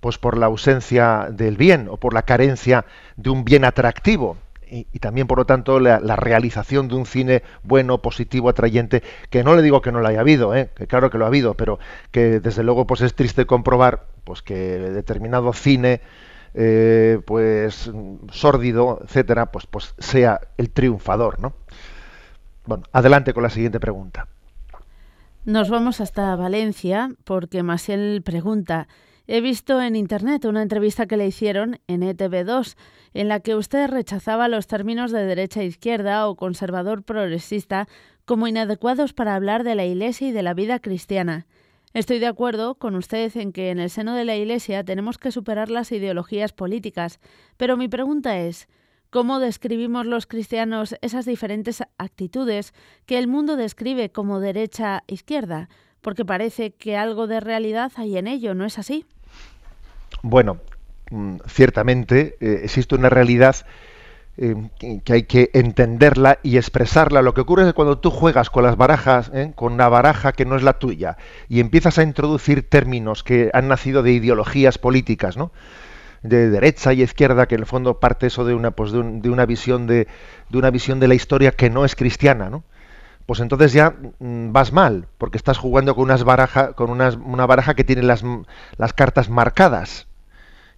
pues 0.00 0.18
por 0.18 0.38
la 0.38 0.46
ausencia 0.46 1.28
del 1.30 1.56
bien 1.56 1.88
o 1.90 1.96
por 1.96 2.14
la 2.14 2.22
carencia 2.22 2.84
de 3.16 3.30
un 3.30 3.44
bien 3.44 3.64
atractivo 3.64 4.36
y, 4.70 4.98
también, 4.98 5.26
por 5.26 5.38
lo 5.38 5.46
tanto, 5.46 5.80
la, 5.80 6.16
realización 6.16 6.88
de 6.88 6.94
un 6.94 7.06
cine 7.06 7.42
bueno, 7.62 7.98
positivo, 7.98 8.48
atrayente, 8.48 9.02
que 9.30 9.44
no 9.44 9.54
le 9.54 9.62
digo 9.62 9.82
que 9.82 9.92
no 9.92 10.00
lo 10.00 10.08
haya 10.08 10.20
habido, 10.20 10.54
¿eh? 10.54 10.70
que 10.74 10.86
claro 10.86 11.10
que 11.10 11.18
lo 11.18 11.24
ha 11.24 11.28
habido, 11.28 11.54
pero 11.54 11.78
que 12.10 12.40
desde 12.40 12.62
luego 12.62 12.86
pues 12.86 13.00
es 13.00 13.14
triste 13.14 13.46
comprobar 13.46 14.06
pues 14.24 14.42
que 14.42 14.54
determinado 14.54 15.52
cine 15.52 16.00
eh, 16.54 17.20
pues 17.26 17.90
sórdido, 18.30 19.00
etcétera, 19.02 19.46
pues, 19.50 19.66
pues 19.66 19.94
sea 19.98 20.40
el 20.56 20.70
triunfador, 20.70 21.40
¿no? 21.40 21.54
Bueno, 22.66 22.84
adelante 22.92 23.34
con 23.34 23.42
la 23.42 23.50
siguiente 23.50 23.80
pregunta. 23.80 24.28
Nos 25.44 25.68
vamos 25.68 26.00
hasta 26.00 26.34
Valencia 26.36 27.10
porque 27.24 27.62
Masiel 27.62 28.22
pregunta. 28.24 28.88
He 29.26 29.40
visto 29.40 29.80
en 29.80 29.96
internet 29.96 30.44
una 30.44 30.60
entrevista 30.60 31.06
que 31.06 31.16
le 31.16 31.26
hicieron 31.26 31.80
en 31.86 32.02
ETV2 32.02 32.76
en 33.14 33.28
la 33.28 33.40
que 33.40 33.54
usted 33.54 33.88
rechazaba 33.88 34.48
los 34.48 34.66
términos 34.66 35.12
de 35.12 35.24
derecha 35.24 35.62
e 35.62 35.66
izquierda 35.66 36.28
o 36.28 36.36
conservador 36.36 37.04
progresista 37.04 37.88
como 38.26 38.48
inadecuados 38.48 39.14
para 39.14 39.34
hablar 39.34 39.64
de 39.64 39.76
la 39.76 39.86
Iglesia 39.86 40.28
y 40.28 40.32
de 40.32 40.42
la 40.42 40.52
vida 40.52 40.78
cristiana. 40.78 41.46
Estoy 41.94 42.18
de 42.18 42.26
acuerdo 42.26 42.74
con 42.74 42.96
usted 42.96 43.34
en 43.36 43.52
que 43.52 43.70
en 43.70 43.78
el 43.78 43.88
seno 43.88 44.14
de 44.14 44.26
la 44.26 44.36
Iglesia 44.36 44.84
tenemos 44.84 45.16
que 45.16 45.32
superar 45.32 45.70
las 45.70 45.90
ideologías 45.90 46.52
políticas, 46.52 47.18
pero 47.56 47.78
mi 47.78 47.88
pregunta 47.88 48.38
es, 48.40 48.68
¿cómo 49.08 49.38
describimos 49.38 50.04
los 50.04 50.26
cristianos 50.26 50.96
esas 51.00 51.24
diferentes 51.24 51.82
actitudes 51.96 52.74
que 53.06 53.16
el 53.16 53.28
mundo 53.28 53.56
describe 53.56 54.10
como 54.10 54.40
derecha-izquierda? 54.40 55.70
Porque 56.04 56.26
parece 56.26 56.72
que 56.72 56.98
algo 56.98 57.26
de 57.26 57.40
realidad 57.40 57.90
hay 57.96 58.18
en 58.18 58.26
ello, 58.26 58.52
¿no 58.52 58.66
es 58.66 58.78
así? 58.78 59.06
Bueno, 60.22 60.58
mm, 61.10 61.36
ciertamente 61.48 62.36
eh, 62.40 62.60
existe 62.62 62.94
una 62.94 63.08
realidad 63.08 63.56
eh, 64.36 64.54
que 65.02 65.12
hay 65.14 65.22
que 65.22 65.48
entenderla 65.54 66.40
y 66.42 66.58
expresarla. 66.58 67.22
Lo 67.22 67.32
que 67.32 67.40
ocurre 67.40 67.62
es 67.62 67.68
que 67.68 67.72
cuando 67.72 68.00
tú 68.00 68.10
juegas 68.10 68.50
con 68.50 68.64
las 68.64 68.76
barajas, 68.76 69.30
¿eh? 69.32 69.52
con 69.54 69.72
una 69.72 69.88
baraja 69.88 70.32
que 70.32 70.44
no 70.44 70.56
es 70.56 70.62
la 70.62 70.78
tuya, 70.78 71.16
y 71.48 71.60
empiezas 71.60 71.98
a 71.98 72.02
introducir 72.02 72.68
términos 72.68 73.22
que 73.22 73.50
han 73.54 73.68
nacido 73.68 74.02
de 74.02 74.12
ideologías 74.12 74.76
políticas, 74.76 75.38
¿no? 75.38 75.52
de 76.22 76.50
derecha 76.50 76.92
y 76.92 77.02
izquierda, 77.02 77.46
que 77.46 77.54
en 77.54 77.62
el 77.62 77.66
fondo 77.66 77.98
parte 77.98 78.26
eso 78.26 78.44
de 78.44 78.54
una, 78.54 78.72
pues 78.72 78.92
de, 78.92 78.98
una 78.98 79.46
visión 79.46 79.86
de, 79.86 80.06
de, 80.50 80.58
una 80.58 80.70
visión 80.70 81.00
de 81.00 81.08
la 81.08 81.14
historia 81.14 81.52
que 81.52 81.70
no 81.70 81.86
es 81.86 81.96
cristiana, 81.96 82.50
¿no? 82.50 82.64
Pues 83.26 83.40
entonces 83.40 83.72
ya 83.72 83.94
mm, 84.18 84.52
vas 84.52 84.72
mal, 84.72 85.06
porque 85.18 85.38
estás 85.38 85.58
jugando 85.58 85.94
con 85.94 86.04
unas 86.04 86.24
baraja, 86.24 86.72
con 86.74 86.90
unas, 86.90 87.16
una 87.16 87.46
baraja 87.46 87.74
que 87.74 87.84
tiene 87.84 88.02
las, 88.02 88.22
las 88.76 88.92
cartas 88.92 89.30
marcadas. 89.30 90.06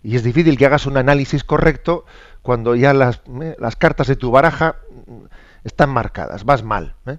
Y 0.03 0.15
es 0.15 0.23
difícil 0.23 0.57
que 0.57 0.67
hagas 0.67 0.87
un 0.87 0.97
análisis 0.97 1.43
correcto 1.43 2.05
cuando 2.43 2.77
ya 2.77 2.95
las, 2.95 3.23
eh, 3.43 3.57
las 3.59 3.75
cartas 3.75 4.07
de 4.07 4.15
tu 4.15 4.31
baraja 4.31 4.77
están 5.65 5.91
marcadas, 5.91 6.45
vas 6.45 6.63
mal. 6.63 6.95
¿eh? 7.07 7.19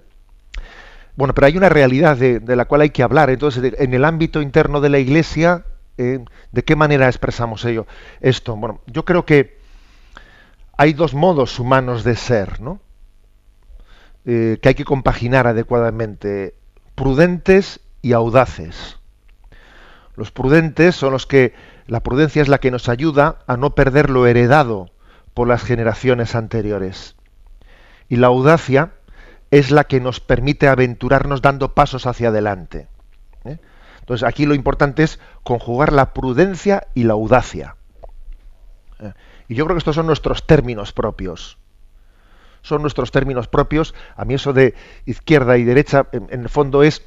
Bueno, 1.16 1.34
pero 1.34 1.48
hay 1.48 1.56
una 1.58 1.68
realidad 1.68 2.16
de, 2.16 2.40
la 2.56 2.64
cual 2.64 2.80
hay 2.80 2.90
que 2.90 3.02
hablar. 3.02 3.28
Entonces, 3.28 3.74
en 3.76 3.92
el 3.92 4.04
ámbito 4.04 4.40
interno 4.40 4.80
de 4.80 4.88
la 4.88 4.98
Iglesia, 4.98 5.64
eh, 5.98 6.24
¿de 6.52 6.64
qué 6.64 6.76
manera 6.76 7.08
expresamos 7.08 7.64
ello? 7.64 7.86
Esto, 8.20 8.56
bueno, 8.56 8.80
yo 8.86 9.04
creo 9.04 9.26
que 9.26 9.58
hay 10.78 10.94
dos 10.94 11.12
modos 11.12 11.58
humanos 11.58 12.04
de 12.04 12.14
ser, 12.16 12.60
¿no? 12.60 12.80
Que 14.28 14.68
hay 14.68 14.74
que 14.74 14.84
compaginar 14.84 15.46
adecuadamente, 15.46 16.54
prudentes 16.94 17.80
y 18.02 18.12
audaces. 18.12 18.98
Los 20.16 20.32
prudentes 20.32 20.96
son 20.96 21.12
los 21.12 21.26
que, 21.26 21.54
la 21.86 22.02
prudencia 22.02 22.42
es 22.42 22.48
la 22.48 22.58
que 22.58 22.70
nos 22.70 22.90
ayuda 22.90 23.38
a 23.46 23.56
no 23.56 23.74
perder 23.74 24.10
lo 24.10 24.26
heredado 24.26 24.90
por 25.32 25.48
las 25.48 25.62
generaciones 25.62 26.34
anteriores. 26.34 27.16
Y 28.10 28.16
la 28.16 28.26
audacia 28.26 28.92
es 29.50 29.70
la 29.70 29.84
que 29.84 29.98
nos 29.98 30.20
permite 30.20 30.68
aventurarnos 30.68 31.40
dando 31.40 31.72
pasos 31.74 32.06
hacia 32.06 32.28
adelante. 32.28 32.88
¿eh? 33.44 33.58
Entonces 34.00 34.28
aquí 34.28 34.44
lo 34.44 34.54
importante 34.54 35.04
es 35.04 35.20
conjugar 35.42 35.92
la 35.94 36.12
prudencia 36.12 36.88
y 36.92 37.04
la 37.04 37.14
audacia. 37.14 37.76
¿eh? 39.00 39.14
Y 39.48 39.54
yo 39.54 39.64
creo 39.64 39.76
que 39.76 39.78
estos 39.78 39.96
son 39.96 40.06
nuestros 40.06 40.46
términos 40.46 40.92
propios. 40.92 41.56
Son 42.62 42.82
nuestros 42.82 43.10
términos 43.10 43.48
propios. 43.48 43.94
A 44.16 44.24
mí 44.24 44.34
eso 44.34 44.52
de 44.52 44.74
izquierda 45.06 45.58
y 45.58 45.64
derecha, 45.64 46.06
en, 46.12 46.28
el 46.30 46.48
fondo 46.48 46.82
es, 46.82 47.02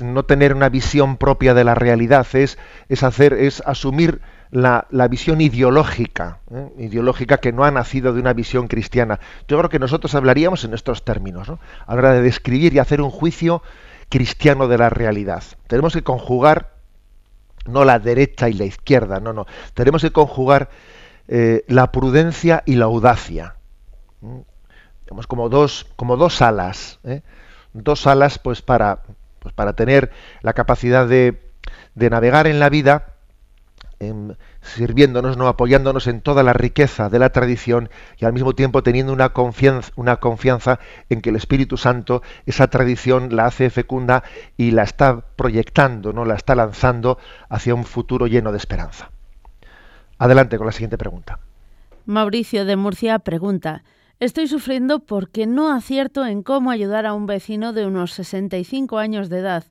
no 0.00 0.24
tener 0.24 0.54
una 0.54 0.68
visión 0.68 1.16
propia 1.16 1.54
de 1.54 1.64
la 1.64 1.74
realidad, 1.74 2.26
es, 2.32 2.58
es 2.88 3.02
hacer, 3.02 3.34
es 3.34 3.62
asumir 3.66 4.20
la, 4.50 4.86
visión 5.10 5.40
ideológica, 5.40 6.38
¿eh? 6.50 6.70
ideológica 6.78 7.38
que 7.38 7.52
no 7.52 7.64
ha 7.64 7.70
nacido 7.70 8.12
de 8.12 8.20
una 8.20 8.32
visión 8.32 8.68
cristiana. 8.68 9.20
Yo 9.46 9.58
creo 9.58 9.70
que 9.70 9.78
nosotros 9.78 10.14
hablaríamos 10.14 10.64
en 10.64 10.74
estos 10.74 11.04
términos, 11.04 11.48
¿no? 11.48 11.58
a 11.86 11.94
la 11.94 11.98
hora 11.98 12.12
de 12.14 12.22
describir 12.22 12.74
y 12.74 12.78
hacer 12.78 13.02
un 13.02 13.10
juicio 13.10 13.62
cristiano 14.08 14.68
de 14.68 14.78
la 14.78 14.90
realidad. 14.90 15.42
Tenemos 15.66 15.92
que 15.92 16.02
conjugar 16.02 16.78
no 17.66 17.84
la 17.84 17.98
derecha 17.98 18.48
y 18.48 18.54
la 18.54 18.64
izquierda, 18.64 19.20
no, 19.20 19.32
no. 19.32 19.46
Tenemos 19.74 20.02
que 20.02 20.10
conjugar 20.10 20.70
eh, 21.28 21.64
la 21.68 21.92
prudencia 21.92 22.62
y 22.66 22.76
la 22.76 22.86
audacia. 22.86 23.56
Tenemos 25.04 25.26
como 25.26 25.48
dos, 25.48 25.86
como 25.96 26.16
dos 26.16 26.42
alas, 26.42 27.00
¿eh? 27.04 27.22
dos 27.72 28.06
alas 28.06 28.38
pues 28.38 28.62
para, 28.62 29.02
pues 29.38 29.54
para 29.54 29.74
tener 29.74 30.10
la 30.42 30.52
capacidad 30.52 31.06
de, 31.06 31.52
de 31.94 32.10
navegar 32.10 32.46
en 32.46 32.60
la 32.60 32.68
vida 32.68 33.14
sirviéndonos, 34.62 35.36
no 35.36 35.48
apoyándonos 35.48 36.06
en 36.06 36.20
toda 36.20 36.42
la 36.42 36.52
riqueza 36.52 37.08
de 37.08 37.18
la 37.18 37.30
tradición 37.30 37.90
y 38.16 38.24
al 38.24 38.32
mismo 38.32 38.54
tiempo 38.54 38.82
teniendo 38.82 39.12
una 39.12 39.30
confianza, 39.30 39.92
una 39.96 40.18
confianza 40.18 40.78
en 41.08 41.20
que 41.20 41.30
el 41.30 41.36
Espíritu 41.36 41.76
Santo 41.76 42.22
esa 42.46 42.68
tradición 42.68 43.34
la 43.34 43.46
hace 43.46 43.70
fecunda 43.70 44.22
y 44.56 44.70
la 44.70 44.84
está 44.84 45.20
proyectando, 45.36 46.12
no 46.12 46.24
la 46.24 46.34
está 46.34 46.54
lanzando 46.54 47.18
hacia 47.48 47.74
un 47.74 47.84
futuro 47.84 48.26
lleno 48.26 48.52
de 48.52 48.58
esperanza. 48.58 49.10
Adelante 50.18 50.58
con 50.58 50.66
la 50.66 50.72
siguiente 50.72 50.98
pregunta. 50.98 51.40
Mauricio 52.06 52.64
de 52.64 52.76
Murcia 52.76 53.18
pregunta: 53.18 53.82
Estoy 54.20 54.48
sufriendo 54.48 54.98
porque 54.98 55.46
no 55.46 55.72
acierto 55.72 56.26
en 56.26 56.42
cómo 56.42 56.72
ayudar 56.72 57.06
a 57.06 57.14
un 57.14 57.26
vecino 57.26 57.72
de 57.72 57.86
unos 57.86 58.12
65 58.14 58.98
años 58.98 59.28
de 59.28 59.38
edad. 59.38 59.64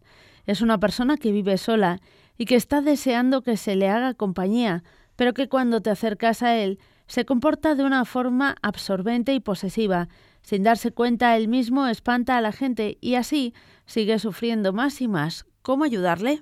Es 0.46 0.62
una 0.62 0.80
persona 0.80 1.18
que 1.18 1.34
vive 1.34 1.58
sola 1.58 2.00
y 2.38 2.46
que 2.46 2.56
está 2.56 2.80
deseando 2.80 3.42
que 3.42 3.58
se 3.58 3.76
le 3.76 3.90
haga 3.90 4.14
compañía, 4.14 4.86
pero 5.18 5.34
que 5.34 5.50
cuando 5.50 5.82
te 5.82 5.90
acercas 5.90 6.44
a 6.44 6.56
él 6.56 6.80
se 7.08 7.26
comporta 7.26 7.76
de 7.76 7.84
una 7.84 8.06
forma 8.06 8.56
absorbente 8.62 9.34
y 9.34 9.42
posesiva. 9.42 10.08
Sin 10.44 10.64
darse 10.64 10.92
cuenta, 10.92 11.36
él 11.36 11.50
mismo 11.50 11.86
espanta 11.88 12.38
a 12.38 12.42
la 12.42 12.54
gente 12.54 12.98
y 13.02 13.16
así 13.16 13.54
sigue 13.86 14.18
sufriendo 14.18 14.72
más 14.72 15.02
y 15.02 15.10
más. 15.10 15.46
¿Cómo 15.62 15.84
ayudarle? 15.84 16.42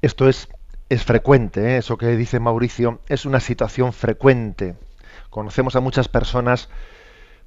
Esto 0.00 0.26
es, 0.26 0.48
es 0.88 1.04
frecuente, 1.04 1.74
¿eh? 1.74 1.76
eso 1.76 1.98
que 1.98 2.16
dice 2.16 2.40
Mauricio, 2.40 3.02
es 3.08 3.26
una 3.26 3.40
situación 3.40 3.92
frecuente. 3.92 4.74
Conocemos 5.36 5.76
a 5.76 5.80
muchas 5.80 6.08
personas 6.08 6.70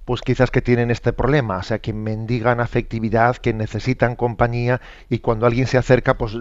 pues 0.06 0.22
quizás 0.22 0.52
que 0.52 0.62
tienen 0.62 0.92
este 0.92 1.12
problema, 1.12 1.58
o 1.58 1.64
sea, 1.64 1.80
que 1.80 1.92
mendigan 1.92 2.60
afectividad, 2.60 3.38
que 3.38 3.52
necesitan 3.52 4.16
compañía 4.16 4.80
y 5.10 5.20
cuando 5.20 5.48
alguien 5.48 5.66
se 5.66 5.80
acerca, 5.80 6.16
pues 6.16 6.38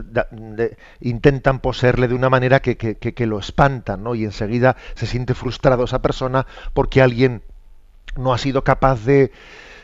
intentan 1.01 1.61
poseerle 1.61 2.07
de 2.07 2.15
una 2.15 2.29
manera 2.29 2.61
que, 2.61 2.77
que, 2.77 3.27
lo 3.27 3.39
espantan, 3.39 4.03
¿no? 4.03 4.15
Y 4.15 4.25
enseguida 4.25 4.77
se 4.95 5.07
siente 5.07 5.33
frustrado 5.33 5.85
esa 5.85 6.03
persona 6.03 6.47
porque 6.75 7.01
alguien 7.01 7.41
no 8.15 8.35
ha 8.35 8.39
sido 8.39 8.63
capaz 8.63 9.07
de, 9.07 9.33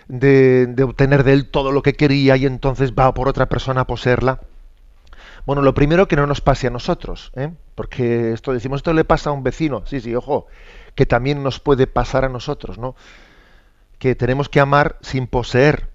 de, 0.09 0.83
obtener 0.83 1.25
de 1.25 1.33
él 1.33 1.49
todo 1.49 1.73
lo 1.73 1.81
que 1.81 1.95
quería 1.95 2.37
y 2.37 2.45
entonces 2.45 2.93
va 2.93 3.15
por 3.15 3.27
otra 3.27 3.49
persona 3.49 3.81
a 3.81 3.87
poseerla. 3.87 4.41
Bueno, 5.47 5.63
lo 5.63 5.73
primero 5.73 6.09
que 6.09 6.17
no 6.17 6.27
nos 6.27 6.43
pase 6.43 6.67
a 6.67 6.71
nosotros, 6.71 7.33
¿eh? 7.37 7.51
porque 7.75 8.33
esto 8.33 8.53
decimos, 8.53 8.81
esto 8.81 8.93
le 8.93 9.05
pasa 9.05 9.31
a 9.31 9.33
un 9.33 9.43
vecino, 9.43 9.85
sí, 9.87 10.01
sí, 10.01 10.15
ojo, 10.15 10.47
que 10.95 11.07
también 11.07 11.43
nos 11.43 11.61
puede 11.61 11.87
pasar 11.87 12.25
a 12.25 12.29
nosotros, 12.29 12.79
¿no? 12.79 12.95
que 13.99 14.15
tenemos 14.15 14.51
que 14.51 14.61
amar 14.61 14.99
sin 15.01 15.27
poseer, 15.27 15.89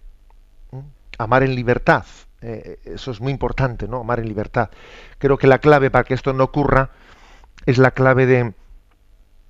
amar 1.19 1.43
en 1.43 1.53
libertad. 1.53 2.05
Eh, 2.41 2.79
eso 2.85 3.11
es 3.11 3.21
muy 3.21 3.31
importante, 3.31 3.87
¿no? 3.87 3.99
Amar 3.99 4.19
en 4.19 4.27
libertad. 4.27 4.71
Creo 5.19 5.37
que 5.37 5.45
la 5.45 5.59
clave 5.59 5.91
para 5.91 6.05
que 6.05 6.13
esto 6.15 6.33
no 6.33 6.45
ocurra 6.45 6.89
es 7.67 7.77
la 7.77 7.91
clave 7.91 8.25
de, 8.25 8.53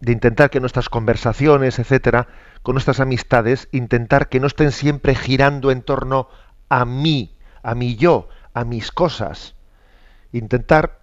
de 0.02 0.12
intentar 0.12 0.50
que 0.50 0.60
nuestras 0.60 0.90
conversaciones, 0.90 1.80
etcétera, 1.80 2.28
con 2.64 2.74
nuestras 2.74 3.00
amistades, 3.00 3.70
intentar 3.72 4.28
que 4.28 4.42
no 4.42 4.48
estén 4.48 4.74
siempre 4.74 5.16
girando 5.16 5.72
en 5.72 5.82
torno 5.82 6.28
a 6.68 6.84
mí, 6.84 7.38
a 7.64 7.76
mi 7.76 7.96
yo, 7.96 8.28
a 8.54 8.66
mis 8.66 8.92
cosas. 8.92 9.56
Intentar 10.34 11.00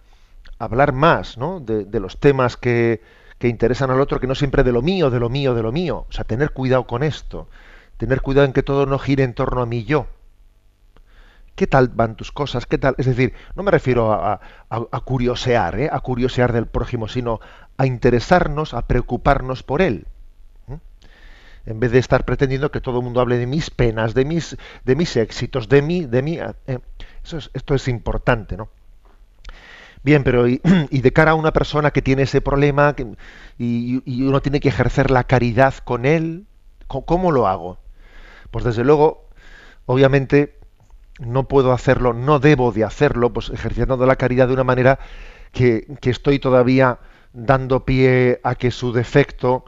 hablar 0.58 0.92
más 0.92 1.38
¿no? 1.38 1.60
de, 1.60 1.84
de 1.84 2.00
los 2.00 2.18
temas 2.18 2.56
que, 2.56 3.00
que 3.38 3.48
interesan 3.48 3.90
al 3.90 4.00
otro, 4.00 4.20
que 4.20 4.26
no 4.26 4.34
siempre 4.34 4.62
de 4.62 4.72
lo 4.72 4.82
mío, 4.82 5.10
de 5.10 5.20
lo 5.20 5.28
mío, 5.28 5.54
de 5.54 5.62
lo 5.62 5.72
mío. 5.72 6.06
O 6.08 6.12
sea, 6.12 6.24
tener 6.24 6.52
cuidado 6.52 6.86
con 6.86 7.02
esto. 7.02 7.48
Tener 7.96 8.20
cuidado 8.22 8.46
en 8.46 8.52
que 8.52 8.62
todo 8.62 8.86
no 8.86 8.98
gire 8.98 9.24
en 9.24 9.34
torno 9.34 9.62
a 9.62 9.66
mí 9.66 9.84
yo. 9.84 10.06
¿Qué 11.54 11.66
tal 11.66 11.88
van 11.88 12.16
tus 12.16 12.32
cosas? 12.32 12.66
¿Qué 12.66 12.76
tal? 12.76 12.94
Es 12.98 13.06
decir, 13.06 13.32
no 13.54 13.62
me 13.62 13.70
refiero 13.70 14.12
a, 14.12 14.40
curiosear, 15.04 15.80
¿eh? 15.80 15.88
a 15.90 16.00
curiosear 16.00 16.52
del 16.52 16.66
prójimo, 16.66 17.08
sino 17.08 17.40
a 17.78 17.86
interesarnos, 17.86 18.74
a 18.74 18.86
preocuparnos 18.86 19.62
por 19.62 19.80
él. 19.80 20.06
En 21.64 21.80
vez 21.80 21.90
de 21.90 21.98
estar 21.98 22.24
pretendiendo 22.24 22.70
que 22.70 22.80
todo 22.80 22.98
el 22.98 23.04
mundo 23.04 23.20
hable 23.20 23.38
de 23.38 23.46
mis 23.46 23.70
penas, 23.70 24.14
de 24.14 24.24
mis, 24.24 24.56
de 24.84 24.94
mis 24.94 25.16
éxitos, 25.16 25.68
de 25.68 25.82
mí, 25.82 26.04
de 26.04 26.22
mí. 26.22 26.38
¿eh? 26.38 26.78
Esto 27.24 27.74
es 27.74 27.88
importante, 27.88 28.56
¿no? 28.56 28.68
Bien, 30.02 30.22
pero 30.24 30.46
y, 30.48 30.58
de 30.58 31.12
cara 31.12 31.32
a 31.32 31.34
una 31.34 31.52
persona 31.52 31.90
que 31.90 32.02
tiene 32.02 32.22
ese 32.22 32.40
problema 32.40 32.94
y, 33.58 34.22
uno 34.22 34.40
tiene 34.40 34.60
que 34.60 34.68
ejercer 34.68 35.10
la 35.10 35.24
caridad 35.24 35.74
con 35.84 36.04
él, 36.06 36.46
¿cómo, 36.86 37.32
lo 37.32 37.46
hago? 37.46 37.78
Pues 38.50 38.64
desde 38.64 38.84
luego, 38.84 39.28
obviamente, 39.86 40.58
no 41.18 41.48
puedo 41.48 41.72
hacerlo, 41.72 42.12
no 42.12 42.38
debo 42.38 42.72
de 42.72 42.84
hacerlo, 42.84 43.32
pues 43.32 43.50
ejerciendo 43.50 43.96
la 44.06 44.16
caridad 44.16 44.48
de 44.48 44.54
una 44.54 44.64
manera 44.64 44.98
que, 45.52 45.86
estoy 46.02 46.38
todavía 46.38 46.98
dando 47.32 47.84
pie 47.84 48.40
a 48.44 48.54
que 48.54 48.70
su 48.70 48.92
defecto 48.92 49.64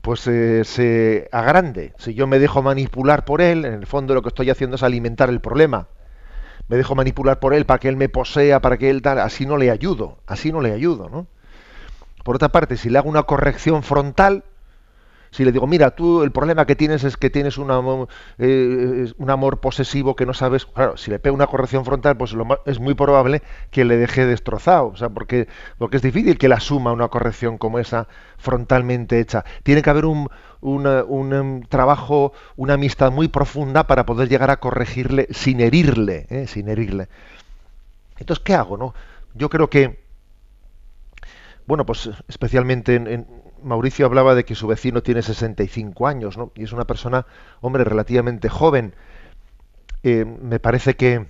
pues 0.00 0.26
eh, 0.26 0.64
se 0.64 1.28
agrande. 1.32 1.92
Si 1.98 2.14
yo 2.14 2.26
me 2.26 2.38
dejo 2.38 2.62
manipular 2.62 3.24
por 3.24 3.40
él, 3.42 3.64
en 3.64 3.74
el 3.74 3.86
fondo 3.86 4.14
lo 4.14 4.22
que 4.22 4.28
estoy 4.28 4.50
haciendo 4.50 4.76
es 4.76 4.82
alimentar 4.82 5.28
el 5.28 5.40
problema 5.40 5.88
me 6.72 6.78
dejo 6.78 6.94
manipular 6.94 7.38
por 7.38 7.52
él 7.52 7.66
para 7.66 7.78
que 7.78 7.90
él 7.90 7.98
me 7.98 8.08
posea, 8.08 8.62
para 8.62 8.78
que 8.78 8.88
él 8.88 9.02
tal, 9.02 9.18
así 9.18 9.44
no 9.44 9.58
le 9.58 9.70
ayudo, 9.70 10.16
así 10.26 10.50
no 10.50 10.62
le 10.62 10.72
ayudo, 10.72 11.10
¿no? 11.10 11.26
Por 12.24 12.36
otra 12.36 12.48
parte, 12.48 12.78
si 12.78 12.88
le 12.88 12.96
hago 12.96 13.10
una 13.10 13.24
corrección 13.24 13.82
frontal, 13.82 14.42
si 15.30 15.44
le 15.44 15.52
digo, 15.52 15.66
mira, 15.66 15.90
tú 15.90 16.22
el 16.22 16.32
problema 16.32 16.64
que 16.64 16.74
tienes 16.74 17.04
es 17.04 17.18
que 17.18 17.28
tienes 17.28 17.58
un 17.58 17.70
amor, 17.70 18.08
eh, 18.38 19.12
un 19.18 19.28
amor 19.28 19.60
posesivo 19.60 20.16
que 20.16 20.24
no 20.24 20.32
sabes, 20.32 20.64
claro, 20.64 20.96
si 20.96 21.10
le 21.10 21.18
pego 21.18 21.34
una 21.34 21.46
corrección 21.46 21.84
frontal, 21.84 22.16
pues 22.16 22.34
es 22.64 22.80
muy 22.80 22.94
probable 22.94 23.42
que 23.70 23.84
le 23.84 23.98
deje 23.98 24.24
destrozado, 24.24 24.86
o 24.86 24.96
sea, 24.96 25.10
porque, 25.10 25.48
porque 25.76 25.98
es 25.98 26.02
difícil 26.02 26.38
que 26.38 26.48
le 26.48 26.54
asuma 26.54 26.92
una 26.92 27.08
corrección 27.08 27.58
como 27.58 27.80
esa 27.80 28.08
frontalmente 28.38 29.20
hecha. 29.20 29.44
Tiene 29.62 29.82
que 29.82 29.90
haber 29.90 30.06
un, 30.06 30.30
un 30.62 31.32
em, 31.32 31.62
trabajo, 31.62 32.32
una 32.56 32.74
amistad 32.74 33.10
muy 33.10 33.28
profunda 33.28 33.86
para 33.86 34.06
poder 34.06 34.28
llegar 34.28 34.50
a 34.50 34.60
corregirle 34.60 35.26
sin 35.30 35.60
herirle, 35.60 36.26
¿eh? 36.30 36.46
sin 36.46 36.68
herirle. 36.68 37.08
Entonces, 38.18 38.42
¿qué 38.44 38.54
hago? 38.54 38.76
No? 38.76 38.94
Yo 39.34 39.50
creo 39.50 39.68
que, 39.68 40.00
bueno, 41.66 41.84
pues 41.84 42.10
especialmente 42.28 42.94
en, 42.94 43.26
Mauricio 43.62 44.06
hablaba 44.06 44.34
de 44.34 44.44
que 44.44 44.54
su 44.54 44.66
vecino 44.66 45.02
tiene 45.02 45.22
65 45.22 46.06
años, 46.06 46.36
¿no? 46.36 46.50
Y 46.56 46.64
es 46.64 46.72
una 46.72 46.84
persona, 46.84 47.26
hombre, 47.60 47.84
relativamente 47.84 48.48
joven. 48.48 48.94
Eh, 50.02 50.24
me 50.24 50.58
parece 50.58 50.96
que 50.96 51.26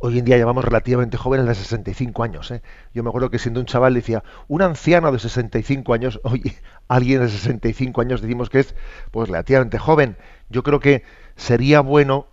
hoy 0.00 0.18
en 0.18 0.24
día 0.24 0.36
llamamos 0.36 0.64
relativamente 0.64 1.16
jóvenes 1.16 1.46
de 1.46 1.54
65 1.54 2.22
años. 2.22 2.50
¿eh? 2.50 2.62
Yo 2.92 3.02
me 3.02 3.08
acuerdo 3.08 3.30
que 3.30 3.38
siendo 3.38 3.60
un 3.60 3.66
chaval 3.66 3.94
decía, 3.94 4.22
un 4.48 4.62
anciano 4.62 5.10
de 5.12 5.18
65 5.18 5.94
años, 5.94 6.20
oye, 6.24 6.56
alguien 6.88 7.20
de 7.20 7.28
65 7.28 8.00
años 8.00 8.20
decimos 8.20 8.50
que 8.50 8.60
es 8.60 8.74
pues 9.10 9.28
relativamente 9.28 9.78
joven. 9.78 10.16
Yo 10.50 10.62
creo 10.62 10.80
que 10.80 11.04
sería 11.36 11.80
bueno 11.80 12.26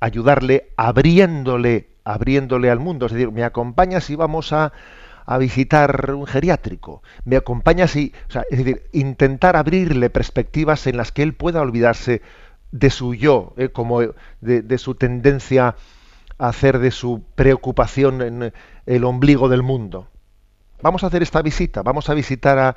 ayudarle 0.00 0.72
abriéndole, 0.76 1.88
abriéndole 2.04 2.70
al 2.70 2.78
mundo. 2.78 3.06
Es 3.06 3.12
decir, 3.12 3.30
me 3.32 3.44
acompaña 3.44 4.00
si 4.00 4.14
vamos 4.14 4.52
a, 4.52 4.72
a 5.26 5.38
visitar 5.38 6.12
un 6.14 6.26
geriátrico. 6.26 7.02
Me 7.24 7.36
acompaña 7.36 7.86
si, 7.86 8.12
o 8.28 8.32
sea, 8.32 8.44
es 8.50 8.58
decir, 8.58 8.84
intentar 8.92 9.56
abrirle 9.56 10.10
perspectivas 10.10 10.86
en 10.86 10.96
las 10.96 11.12
que 11.12 11.22
él 11.22 11.34
pueda 11.34 11.60
olvidarse 11.60 12.22
de 12.72 12.90
su 12.90 13.14
yo, 13.14 13.52
¿eh? 13.56 13.70
como 13.70 14.00
de, 14.00 14.62
de 14.62 14.78
su 14.78 14.94
tendencia 14.94 15.74
hacer 16.48 16.78
de 16.78 16.90
su 16.90 17.22
preocupación 17.34 18.22
en 18.22 18.52
el 18.86 19.04
ombligo 19.04 19.48
del 19.48 19.62
mundo. 19.62 20.08
Vamos 20.82 21.04
a 21.04 21.08
hacer 21.08 21.22
esta 21.22 21.42
visita, 21.42 21.82
vamos 21.82 22.08
a 22.08 22.14
visitar 22.14 22.58
a, 22.58 22.76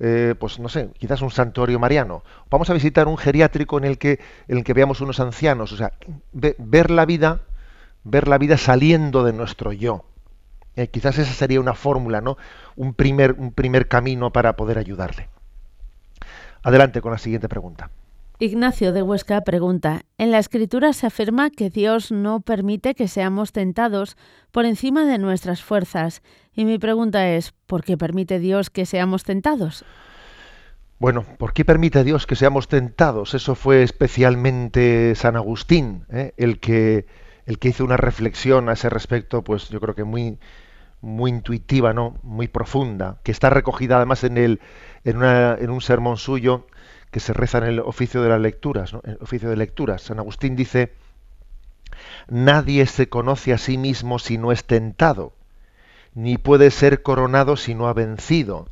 eh, 0.00 0.34
pues 0.38 0.58
no 0.58 0.68
sé, 0.68 0.90
quizás 0.98 1.22
un 1.22 1.30
santuario 1.30 1.78
mariano, 1.78 2.24
vamos 2.50 2.68
a 2.68 2.74
visitar 2.74 3.06
un 3.06 3.16
geriátrico 3.16 3.78
en 3.78 3.84
el 3.84 3.98
que, 3.98 4.18
en 4.48 4.58
el 4.58 4.64
que 4.64 4.72
veamos 4.72 5.00
unos 5.00 5.20
ancianos, 5.20 5.72
o 5.72 5.76
sea, 5.76 5.92
ver 6.32 6.90
la 6.90 7.06
vida, 7.06 7.40
ver 8.02 8.26
la 8.26 8.38
vida 8.38 8.56
saliendo 8.56 9.22
de 9.24 9.32
nuestro 9.32 9.72
yo. 9.72 10.04
Eh, 10.74 10.88
quizás 10.88 11.16
esa 11.18 11.32
sería 11.32 11.60
una 11.60 11.74
fórmula, 11.74 12.20
¿no? 12.20 12.36
Un 12.74 12.92
primer, 12.92 13.32
un 13.32 13.52
primer 13.52 13.88
camino 13.88 14.32
para 14.32 14.56
poder 14.56 14.78
ayudarle. 14.78 15.28
Adelante 16.62 17.00
con 17.00 17.12
la 17.12 17.18
siguiente 17.18 17.48
pregunta. 17.48 17.90
Ignacio 18.38 18.92
de 18.92 19.02
Huesca 19.02 19.40
pregunta, 19.40 20.02
en 20.18 20.30
la 20.30 20.38
escritura 20.38 20.92
se 20.92 21.06
afirma 21.06 21.48
que 21.48 21.70
Dios 21.70 22.12
no 22.12 22.40
permite 22.40 22.94
que 22.94 23.08
seamos 23.08 23.50
tentados 23.50 24.18
por 24.52 24.66
encima 24.66 25.06
de 25.06 25.16
nuestras 25.16 25.62
fuerzas. 25.62 26.22
Y 26.52 26.66
mi 26.66 26.78
pregunta 26.78 27.30
es, 27.30 27.54
¿por 27.64 27.82
qué 27.82 27.96
permite 27.96 28.38
Dios 28.38 28.68
que 28.68 28.84
seamos 28.84 29.24
tentados? 29.24 29.86
Bueno, 30.98 31.24
¿por 31.38 31.54
qué 31.54 31.64
permite 31.64 32.04
Dios 32.04 32.26
que 32.26 32.36
seamos 32.36 32.68
tentados? 32.68 33.32
Eso 33.32 33.54
fue 33.54 33.82
especialmente 33.82 35.14
San 35.14 35.36
Agustín, 35.36 36.04
¿eh? 36.12 36.34
el, 36.36 36.60
que, 36.60 37.06
el 37.46 37.58
que 37.58 37.68
hizo 37.68 37.86
una 37.86 37.96
reflexión 37.96 38.68
a 38.68 38.74
ese 38.74 38.90
respecto, 38.90 39.44
pues 39.44 39.70
yo 39.70 39.80
creo 39.80 39.94
que 39.94 40.04
muy, 40.04 40.38
muy 41.00 41.30
intuitiva, 41.30 41.94
¿no? 41.94 42.18
muy 42.22 42.48
profunda, 42.48 43.18
que 43.22 43.32
está 43.32 43.48
recogida 43.48 43.96
además 43.96 44.24
en, 44.24 44.36
el, 44.36 44.60
en, 45.04 45.16
una, 45.16 45.56
en 45.58 45.70
un 45.70 45.80
sermón 45.80 46.18
suyo 46.18 46.66
que 47.10 47.20
se 47.20 47.32
reza 47.32 47.58
en 47.58 47.64
el 47.64 47.80
oficio 47.80 48.22
de 48.22 48.28
las 48.28 48.40
lecturas, 48.40 48.92
el 49.04 49.18
oficio 49.20 49.48
de 49.48 49.56
lecturas. 49.56 50.02
San 50.02 50.18
Agustín 50.18 50.56
dice, 50.56 50.92
nadie 52.28 52.86
se 52.86 53.08
conoce 53.08 53.52
a 53.52 53.58
sí 53.58 53.78
mismo 53.78 54.18
si 54.18 54.38
no 54.38 54.52
es 54.52 54.64
tentado, 54.64 55.32
ni 56.14 56.38
puede 56.38 56.70
ser 56.70 57.02
coronado 57.02 57.56
si 57.56 57.74
no 57.74 57.88
ha 57.88 57.92
vencido, 57.92 58.68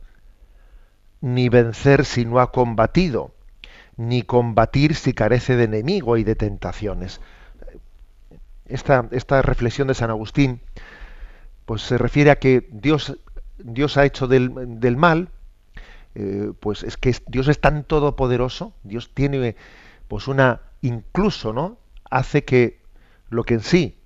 ni 1.20 1.49
vencer 1.49 2.05
si 2.05 2.25
no 2.25 2.40
ha 2.40 2.53
combatido, 2.53 3.33
ni 3.97 4.23
combatir 4.23 4.94
si 4.94 5.12
carece 5.12 5.57
de 5.57 5.64
enemigo 5.64 6.16
y 6.16 6.25
de 6.25 6.35
tentaciones. 6.35 7.20
Esta, 8.66 9.09
esta 9.11 9.42
reflexión 9.42 9.88
de 9.88 9.94
San 9.94 10.11
Agustín 10.11 10.61
pues 11.66 11.83
se 11.83 11.99
refiere 11.99 12.31
a 12.31 12.37
que 12.37 12.68
Dios, 12.70 13.18
Dios 13.59 13.97
ha 13.97 14.05
hecho 14.05 14.27
del, 14.27 14.53
del 14.81 14.97
mal, 14.97 15.31
eh, 16.14 16.53
pues 16.61 16.83
es 16.83 16.96
que 16.96 17.14
Dios 17.27 17.48
es 17.48 17.61
tan 17.61 17.85
todopoderoso, 17.85 18.74
Dios 18.83 19.11
tiene 19.14 19.57
pues 20.09 20.29
una, 20.29 20.61
incluso, 20.81 21.53
¿no? 21.53 21.79
Hace 22.11 22.44
que 22.44 22.81
lo 23.31 23.44
que 23.44 23.55
en 23.55 23.61
sí 23.61 23.98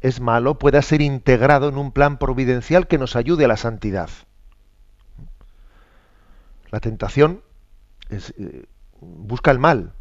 es 0.00 0.20
malo 0.20 0.58
pueda 0.58 0.82
ser 0.82 1.02
integrado 1.02 1.68
en 1.68 1.76
un 1.76 1.90
plan 1.90 2.18
providencial 2.18 2.86
que 2.86 2.98
nos 2.98 3.16
ayude 3.16 3.44
a 3.44 3.48
la 3.48 3.56
santidad. 3.56 4.10
La 6.70 6.80
tentación 6.80 7.42
eh, 8.10 8.66
busca 9.00 9.50
el 9.50 9.58
mal, 9.58 9.92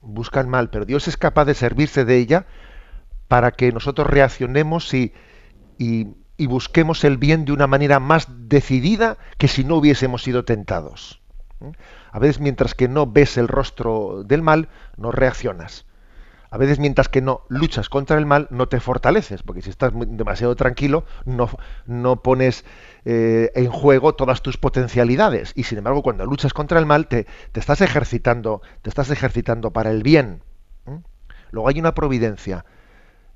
busca 0.00 0.40
el 0.40 0.46
mal, 0.46 0.70
pero 0.70 0.84
Dios 0.84 1.08
es 1.08 1.16
capaz 1.16 1.44
de 1.44 1.54
servirse 1.54 2.04
de 2.04 2.16
ella 2.16 2.46
para 3.28 3.50
que 3.50 3.72
nosotros 3.72 4.06
reaccionemos 4.06 4.94
y, 4.94 5.12
y 5.78 6.08
y 6.36 6.46
busquemos 6.46 7.04
el 7.04 7.16
bien 7.16 7.44
de 7.44 7.52
una 7.52 7.66
manera 7.66 8.00
más 8.00 8.28
decidida 8.48 9.18
que 9.38 9.48
si 9.48 9.64
no 9.64 9.76
hubiésemos 9.76 10.22
sido 10.22 10.44
tentados. 10.44 11.20
¿Mm? 11.60 11.70
A 12.12 12.18
veces 12.18 12.40
mientras 12.40 12.74
que 12.74 12.88
no 12.88 13.06
ves 13.06 13.36
el 13.36 13.48
rostro 13.48 14.22
del 14.24 14.42
mal, 14.42 14.68
no 14.96 15.10
reaccionas. 15.10 15.86
A 16.50 16.56
veces 16.56 16.78
mientras 16.78 17.08
que 17.08 17.20
no 17.20 17.42
luchas 17.48 17.88
contra 17.88 18.16
el 18.16 18.26
mal, 18.26 18.46
no 18.50 18.68
te 18.68 18.78
fortaleces, 18.78 19.42
porque 19.42 19.60
si 19.60 19.70
estás 19.70 19.92
demasiado 19.94 20.54
tranquilo, 20.54 21.04
no, 21.24 21.50
no 21.86 22.22
pones 22.22 22.64
eh, 23.04 23.50
en 23.56 23.72
juego 23.72 24.14
todas 24.14 24.40
tus 24.40 24.56
potencialidades. 24.56 25.52
Y 25.56 25.64
sin 25.64 25.78
embargo, 25.78 26.04
cuando 26.04 26.24
luchas 26.26 26.52
contra 26.52 26.78
el 26.78 26.86
mal, 26.86 27.08
te, 27.08 27.26
te 27.50 27.58
estás 27.58 27.80
ejercitando, 27.80 28.62
te 28.82 28.88
estás 28.88 29.10
ejercitando 29.10 29.72
para 29.72 29.90
el 29.90 30.04
bien. 30.04 30.42
¿Mm? 30.86 30.98
Luego 31.50 31.68
hay 31.68 31.80
una 31.80 31.94
providencia 31.94 32.64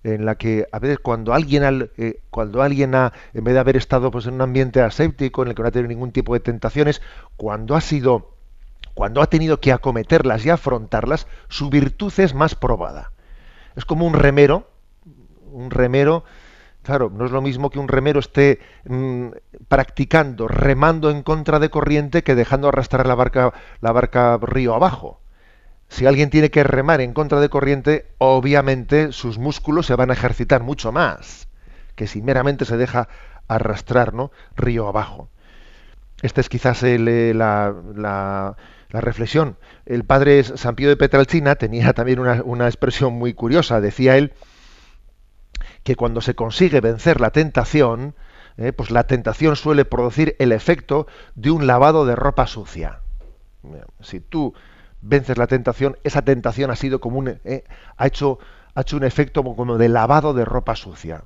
en 0.05 0.25
la 0.25 0.37
que 0.37 0.67
a 0.71 0.79
veces 0.79 0.99
cuando 0.99 1.35
alguien 1.35 1.91
eh, 1.97 2.21
cuando 2.31 2.63
alguien 2.63 2.95
ha 2.95 3.13
en 3.35 3.45
vez 3.45 3.55
de 3.55 3.61
haber 3.61 3.77
estado 3.77 4.11
pues 4.11 4.27
en 4.27 4.35
un 4.35 4.43
ambiente 4.43 4.81
aséptico 4.81 5.43
en 5.43 5.49
el 5.49 5.55
que 5.55 5.63
no 5.63 5.69
ha 5.69 5.73
tenido 5.73 5.89
ningún 5.89 6.13
tipo 6.13 6.35
de 6.35 6.41
tentaciones 6.41 7.03
cuando 7.37 7.75
ha 7.75 7.81
sido 7.81 8.35
cuando 8.95 9.23
ha 9.23 9.29
tenido 9.29 9.61
que 9.61 9.73
acometerlas 9.73 10.45
y 10.45 10.51
afrontarlas 10.51 11.27
su 11.49 11.71
virtud 11.71 12.13
es 12.19 12.35
más 12.35 12.55
probada. 12.55 13.13
Es 13.77 13.85
como 13.85 14.07
un 14.07 14.15
remero 14.15 14.69
un 15.53 15.71
remero 15.71 16.25
claro 16.83 17.11
no 17.11 17.25
es 17.25 17.31
lo 17.31 17.43
mismo 17.43 17.71
que 17.71 17.79
un 17.79 17.89
remero 17.89 18.21
esté 18.21 18.61
mm, 18.85 19.29
practicando 19.69 20.47
remando 20.47 21.11
en 21.11 21.23
contra 21.23 21.59
de 21.59 21.71
corriente 21.71 22.23
que 22.23 22.35
dejando 22.35 22.69
arrastrar 22.69 23.07
la 23.07 23.15
barca 23.15 23.53
la 23.81 23.93
barca 23.93 24.39
río 24.41 24.75
abajo 24.75 25.21
si 25.89 26.07
alguien 26.07 26.31
tiene 26.31 26.51
que 26.51 26.65
remar 26.65 27.01
en 27.01 27.13
contra 27.13 27.41
de 27.41 27.49
corriente, 27.49 28.07
obviamente 28.19 29.13
sus 29.13 29.39
músculos 29.39 29.87
se 29.87 29.95
van 29.95 30.11
a 30.11 30.15
ejercitar 30.15 30.63
mucho 30.63 30.93
más 30.93 31.49
que 31.99 32.07
si 32.07 32.23
meramente 32.23 32.65
se 32.65 32.77
deja 32.77 33.09
arrastrar, 33.49 34.15
¿no? 34.15 34.31
Río 34.57 34.87
abajo. 34.87 35.29
Esta 36.23 36.41
es 36.41 36.49
quizás 36.49 36.83
eh, 36.85 36.99
la, 37.35 37.75
la, 37.95 38.57
reflexión. 38.91 39.59
El 39.85 40.05
padre 40.05 40.45
San 40.45 40.77
Pío 40.77 40.89
de 40.89 40.97
Petralcina 40.97 41.57
tenía 41.57 41.93
también 41.93 42.21
una, 42.21 42.43
una 42.45 42.67
expresión 42.67 43.15
muy 43.15 43.35
curiosa. 43.35 43.81
Decía 43.81 44.17
él 44.17 44.33
que 45.83 45.97
cuando 45.97 46.21
se 46.21 46.35
consigue 46.35 46.81
vencer 46.81 47.21
la 47.21 47.31
tentación, 47.31 48.15
eh, 48.57 48.73
pues 48.73 48.93
la 48.93 49.05
tentación 49.09 49.57
suele 49.57 49.85
producir 49.85 50.37
el 50.39 50.53
efecto 50.53 51.09
de 51.35 51.51
un 51.51 51.67
lavado 51.67 52.07
de 52.07 52.15
ropa 52.15 52.47
sucia. 52.47 53.01
Si 54.01 54.21
tú 54.21 54.55
vences 55.01 55.39
la 55.39 55.47
tentación, 55.47 55.97
esa 56.05 56.23
tentación 56.23 56.71
ha 56.71 56.77
sido 56.77 57.01
como 57.01 57.19
un, 57.19 57.41
eh, 57.45 57.65
ha, 57.97 58.07
hecho, 58.07 58.39
hecho 58.77 58.97
un 58.97 59.05
efecto 59.05 59.43
como 59.43 59.79
de 59.79 59.89
lavado 59.89 60.35
de 60.35 60.45
ropa 60.45 60.77
sucia. 60.77 61.25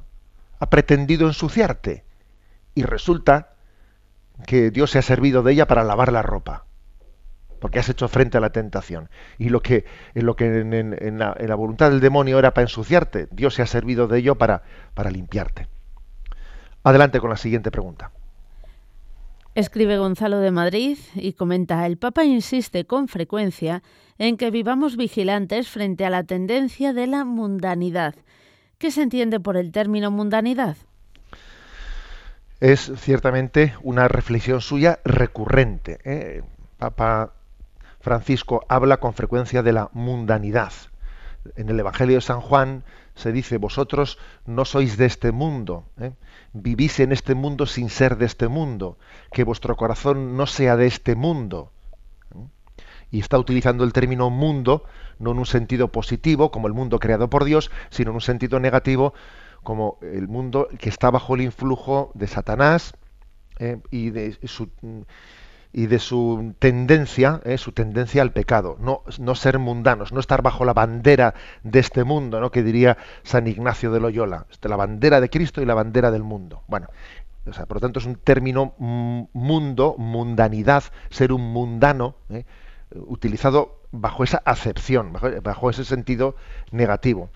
Ha 0.58 0.70
pretendido 0.70 1.26
ensuciarte. 1.26 2.04
y 2.74 2.84
resulta 2.84 3.52
que 4.46 4.70
Dios 4.70 4.90
se 4.90 4.98
ha 4.98 5.02
servido 5.02 5.42
de 5.42 5.52
ella 5.52 5.66
para 5.66 5.84
lavar 5.84 6.12
la 6.12 6.22
ropa, 6.22 6.64
porque 7.60 7.78
has 7.78 7.88
hecho 7.88 8.08
frente 8.08 8.38
a 8.38 8.40
la 8.40 8.50
tentación. 8.50 9.10
Y 9.38 9.50
lo 9.50 9.60
que, 9.60 9.84
en, 10.14 10.26
lo 10.26 10.36
que 10.36 10.46
en, 10.46 11.18
la, 11.18 11.54
voluntad 11.54 11.90
del 11.90 12.00
demonio 12.00 12.38
era 12.38 12.54
para 12.54 12.64
ensuciarte, 12.64 13.28
Dios 13.30 13.54
se 13.54 13.62
ha 13.62 13.66
servido 13.66 14.08
de 14.08 14.18
ello 14.18 14.36
para, 14.36 14.62
para 14.94 15.10
limpiarte. 15.10 15.68
Adelante 16.82 17.20
con 17.20 17.30
la 17.30 17.36
siguiente 17.36 17.70
pregunta. 17.70 18.10
Escribe 19.54 19.98
Gonzalo 19.98 20.38
de 20.38 20.50
Madrid 20.50 20.96
y 21.14 21.34
comenta, 21.34 21.84
el 21.84 21.98
Papa 21.98 22.24
insiste 22.24 22.86
con 22.86 23.06
frecuencia 23.06 23.82
en 24.16 24.38
que 24.38 24.50
vivamos 24.50 24.96
vigilantes 24.96 25.68
frente 25.68 26.06
a 26.06 26.10
la 26.10 26.24
tendencia 26.24 26.94
de 26.94 27.06
la 27.06 27.26
mundanidad. 27.26 28.14
¿Qué 28.78 28.90
se 28.90 29.02
entiende 29.02 29.40
por 29.40 29.58
el 29.58 29.70
término 29.70 30.10
mundanidad? 30.10 30.78
Es 32.60 32.92
ciertamente 32.96 33.74
una 33.82 34.08
reflexión 34.08 34.62
suya 34.62 35.00
recurrente. 35.04 35.98
¿eh? 36.04 36.42
Papa 36.78 37.34
Francisco 38.00 38.64
habla 38.70 39.00
con 39.00 39.12
frecuencia 39.12 39.62
de 39.62 39.74
la 39.74 39.90
mundanidad. 39.92 40.72
En 41.56 41.68
el 41.68 41.78
Evangelio 41.78 42.14
de 42.14 42.22
San 42.22 42.40
Juan 42.40 42.84
se 43.14 43.32
dice, 43.32 43.58
vosotros 43.58 44.18
no 44.46 44.64
sois 44.64 44.96
de 44.96 45.06
este 45.06 45.32
mundo, 45.32 45.84
¿eh? 46.00 46.12
vivís 46.52 47.00
en 47.00 47.12
este 47.12 47.34
mundo 47.34 47.66
sin 47.66 47.90
ser 47.90 48.16
de 48.16 48.26
este 48.26 48.48
mundo, 48.48 48.98
que 49.32 49.44
vuestro 49.44 49.76
corazón 49.76 50.36
no 50.36 50.46
sea 50.46 50.76
de 50.76 50.86
este 50.86 51.14
mundo. 51.14 51.72
Y 53.10 53.20
está 53.20 53.38
utilizando 53.38 53.84
el 53.84 53.92
término 53.92 54.30
mundo 54.30 54.84
no 55.18 55.32
en 55.32 55.38
un 55.38 55.46
sentido 55.46 55.88
positivo, 55.88 56.50
como 56.50 56.66
el 56.66 56.72
mundo 56.72 56.98
creado 56.98 57.28
por 57.28 57.44
Dios, 57.44 57.70
sino 57.90 58.10
en 58.10 58.16
un 58.16 58.20
sentido 58.22 58.58
negativo, 58.58 59.12
como 59.62 59.98
el 60.02 60.28
mundo 60.28 60.68
que 60.78 60.88
está 60.88 61.10
bajo 61.10 61.34
el 61.34 61.42
influjo 61.42 62.10
de 62.14 62.26
Satanás 62.26 62.94
¿eh? 63.58 63.78
y 63.90 64.10
de 64.10 64.38
su 64.44 64.70
y 65.72 65.86
de 65.86 65.98
su 65.98 66.54
tendencia, 66.58 67.40
eh, 67.44 67.56
su 67.58 67.72
tendencia 67.72 68.22
al 68.22 68.32
pecado, 68.32 68.76
no, 68.80 69.02
no 69.18 69.34
ser 69.34 69.58
mundanos, 69.58 70.12
no 70.12 70.20
estar 70.20 70.42
bajo 70.42 70.64
la 70.64 70.74
bandera 70.74 71.34
de 71.62 71.80
este 71.80 72.04
mundo, 72.04 72.40
¿no? 72.40 72.50
que 72.50 72.62
diría 72.62 72.98
San 73.22 73.46
Ignacio 73.46 73.90
de 73.90 74.00
Loyola, 74.00 74.46
este, 74.50 74.68
la 74.68 74.76
bandera 74.76 75.20
de 75.20 75.30
Cristo 75.30 75.62
y 75.62 75.66
la 75.66 75.74
bandera 75.74 76.10
del 76.10 76.22
mundo. 76.22 76.62
Bueno, 76.68 76.88
o 77.46 77.52
sea, 77.52 77.66
por 77.66 77.78
lo 77.78 77.80
tanto 77.80 77.98
es 78.00 78.06
un 78.06 78.16
término 78.16 78.74
mundo, 78.78 79.96
mundanidad, 79.98 80.84
ser 81.10 81.32
un 81.32 81.52
mundano, 81.52 82.16
eh, 82.28 82.44
utilizado 82.94 83.80
bajo 83.90 84.24
esa 84.24 84.42
acepción, 84.44 85.12
bajo 85.42 85.70
ese 85.70 85.84
sentido 85.84 86.36
negativo. 86.70 87.30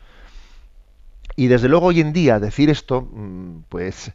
Y 1.39 1.49
desde 1.49 1.69
luego 1.69 1.87
hoy 1.89 2.01
en 2.01 2.15
día 2.15 2.41
decir 2.41 2.71
esto, 2.71 3.03
mm, 3.03 3.65
pues 3.69 4.13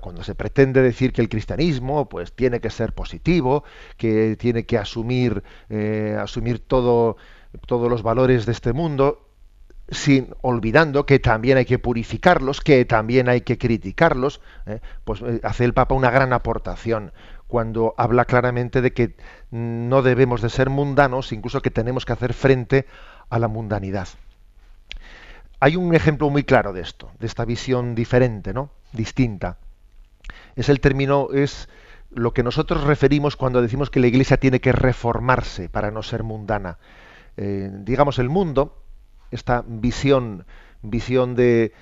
cuando 0.00 0.22
se 0.22 0.34
pretende 0.34 0.82
decir 0.82 1.12
que 1.14 1.22
el 1.22 1.30
cristianismo 1.30 2.08
pues 2.08 2.32
tiene 2.34 2.60
que 2.60 2.68
ser 2.68 2.92
positivo, 2.92 3.64
que 3.96 4.36
tiene 4.36 4.66
que 4.66 4.76
asumir, 4.76 5.42
eh, 5.70 6.16
asumir 6.20 6.58
todo, 6.58 7.16
todos 7.66 7.88
los 7.90 8.02
valores 8.02 8.44
de 8.44 8.52
este 8.52 8.74
mundo, 8.74 9.24
sin 9.88 10.34
olvidando 10.42 11.06
que 11.06 11.18
también 11.18 11.56
hay 11.56 11.64
que 11.64 11.78
purificarlos, 11.78 12.60
que 12.60 12.84
también 12.84 13.30
hay 13.30 13.40
que 13.40 13.56
criticarlos, 13.56 14.42
eh, 14.66 14.80
pues 15.04 15.22
eh, 15.22 15.40
hace 15.44 15.64
el 15.64 15.72
Papa 15.72 15.94
una 15.94 16.10
gran 16.10 16.34
aportación 16.34 17.12
cuando 17.46 17.94
habla 17.96 18.26
claramente 18.26 18.82
de 18.82 18.92
que 18.92 19.16
no 19.50 20.02
debemos 20.02 20.42
de 20.42 20.50
ser 20.50 20.68
mundanos, 20.68 21.32
incluso 21.32 21.62
que 21.62 21.70
tenemos 21.70 22.04
que 22.04 22.12
hacer 22.12 22.34
frente 22.34 22.84
a 23.30 23.38
la 23.38 23.48
mundanidad 23.48 24.08
hay 25.60 25.76
un 25.76 25.94
ejemplo 25.94 26.30
muy 26.30 26.44
claro 26.44 26.72
de 26.72 26.80
esto, 26.80 27.10
de 27.18 27.26
esta 27.26 27.44
visión 27.44 27.94
diferente, 27.94 28.52
¿no? 28.52 28.70
Distinta. 28.92 29.58
Es 30.56 30.68
el 30.68 30.80
término, 30.80 31.28
es 31.32 31.68
lo 32.10 32.32
que 32.32 32.42
nosotros 32.42 32.84
referimos 32.84 33.36
cuando 33.36 33.60
decimos 33.60 33.90
que 33.90 34.00
la 34.00 34.06
Iglesia 34.06 34.38
tiene 34.38 34.60
que 34.60 34.72
reformarse 34.72 35.68
para 35.68 35.90
no 35.90 36.02
ser 36.02 36.22
mundana. 36.22 36.78
Eh, 37.36 37.70
digamos, 37.72 38.18
el 38.18 38.28
mundo, 38.28 38.82
esta 39.30 39.64
visión, 39.66 40.46
visión 40.82 41.34
de 41.34 41.72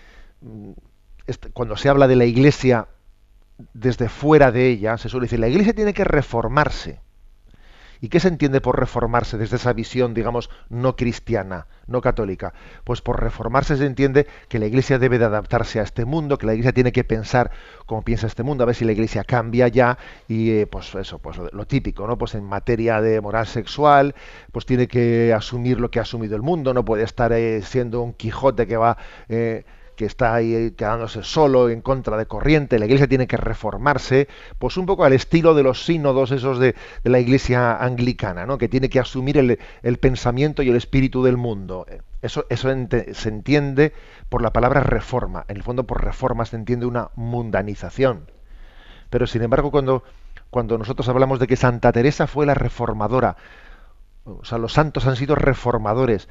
mm, 0.41 0.73
cuando 1.53 1.77
se 1.77 1.89
habla 1.89 2.09
de 2.09 2.17
la 2.17 2.25
Iglesia 2.25 2.89
desde 3.73 4.09
fuera 4.09 4.53
de 4.53 4.69
ella, 4.69 4.97
se 4.99 5.09
suele 5.09 5.25
decir 5.25 5.41
la 5.41 5.49
Iglesia 5.49 5.75
tiene 5.75 5.95
que 5.95 6.05
reformarse. 6.05 7.01
¿Y 8.01 8.09
qué 8.09 8.21
se 8.21 8.29
entiende 8.29 8.61
por 8.61 8.79
reformarse 8.79 9.39
desde 9.39 9.57
esa 9.57 9.73
visión, 9.73 10.15
digamos, 10.15 10.51
no 10.69 10.97
cristiana, 10.97 11.67
no 11.87 12.01
católica? 12.01 12.55
Pues 12.85 13.01
por 13.01 13.21
reformarse 13.21 13.77
se 13.77 13.87
entiende 13.87 14.27
que 14.49 14.59
la 14.59 14.67
Iglesia 14.67 14.99
debe 14.99 15.19
de 15.19 15.25
adaptarse 15.25 15.81
a 15.81 15.83
este 15.83 16.05
mundo, 16.05 16.39
que 16.39 16.47
la 16.47 16.55
Iglesia 16.55 16.73
tiene 16.73 16.93
que 16.93 17.05
pensar 17.05 17.51
como 17.87 18.03
piensa 18.03 18.27
este 18.27 18.43
mundo, 18.43 18.63
a 18.63 18.67
ver 18.67 18.75
si 18.75 18.85
la 18.85 18.93
Iglesia 18.93 19.25
cambia 19.25 19.69
ya 19.69 19.99
y 20.29 20.51
eh, 20.51 20.67
pues 20.67 20.95
eso, 20.95 21.19
pues 21.19 21.37
lo, 21.39 21.67
típico, 21.67 22.07
¿no? 22.07 22.19
Pues 22.19 22.35
en 22.35 22.45
materia 22.45 23.01
de 23.01 23.21
moral 23.21 23.47
sexual, 23.47 24.15
pues 24.53 24.67
tiene 24.67 24.89
que 24.89 25.33
asumir 25.33 25.81
lo 25.81 25.91
que 25.91 25.99
ha 25.99 26.03
asumido 26.03 26.37
el 26.37 26.43
mundo, 26.43 26.75
no 26.75 26.85
puede 26.85 27.05
estar 27.05 27.33
eh, 27.33 27.63
siendo 27.63 28.03
un 28.03 28.13
Quijote 28.13 28.67
que 28.67 28.77
va 28.77 28.97
eh, 29.29 29.65
que 29.97 30.05
está 30.05 30.35
ahí 30.35 30.73
quedándose 30.73 31.23
solo 31.23 31.71
en 31.71 31.81
contra 31.81 32.17
de 32.17 32.27
corriente, 32.27 32.79
la 32.79 32.85
iglesia 32.85 33.09
tiene 33.09 33.27
que 33.27 33.37
reformarse, 33.37 34.29
pues 34.59 34.77
un 34.77 34.87
poco 34.87 35.05
al 35.05 35.13
estilo 35.13 35.55
de 35.55 35.63
los 35.63 35.85
sínodos 35.85 36.31
esos 36.31 36.59
de, 36.59 36.75
la 37.03 37.19
iglesia 37.19 37.77
anglicana, 37.77 38.47
¿no? 38.47 38.59
que 38.59 38.69
tiene 38.69 38.89
que 38.89 39.01
asumir 39.01 39.39
el, 39.39 39.99
pensamiento 39.99 40.63
y 40.63 40.69
el 40.69 40.77
espíritu 40.77 41.25
del 41.25 41.37
mundo. 41.37 41.87
Eso, 42.23 42.47
eso 42.49 42.69
se 43.13 43.29
entiende 43.29 43.93
por 44.29 44.43
la 44.43 44.53
palabra 44.53 44.81
reforma. 44.81 45.45
En 45.49 45.57
el 45.57 45.63
fondo, 45.63 45.85
por 45.85 46.05
reforma 46.05 46.45
se 46.45 46.57
entiende 46.57 46.87
una 46.87 47.11
mundanización. 47.17 48.31
Pero 49.11 49.27
sin 49.27 49.43
embargo, 49.43 49.71
cuando, 49.71 50.03
cuando 50.51 50.79
nosotros 50.79 51.09
hablamos 51.09 51.39
de 51.39 51.47
que 51.47 51.57
Santa 51.57 51.93
Teresa 51.93 52.27
fue 52.27 52.47
la 52.47 52.55
reformadora, 52.55 53.37
o 54.27 54.45
sea, 54.45 54.59
los 54.59 54.73
santos 54.73 55.07
han 55.07 55.17
sido 55.17 55.37
reformadores, 55.37 56.29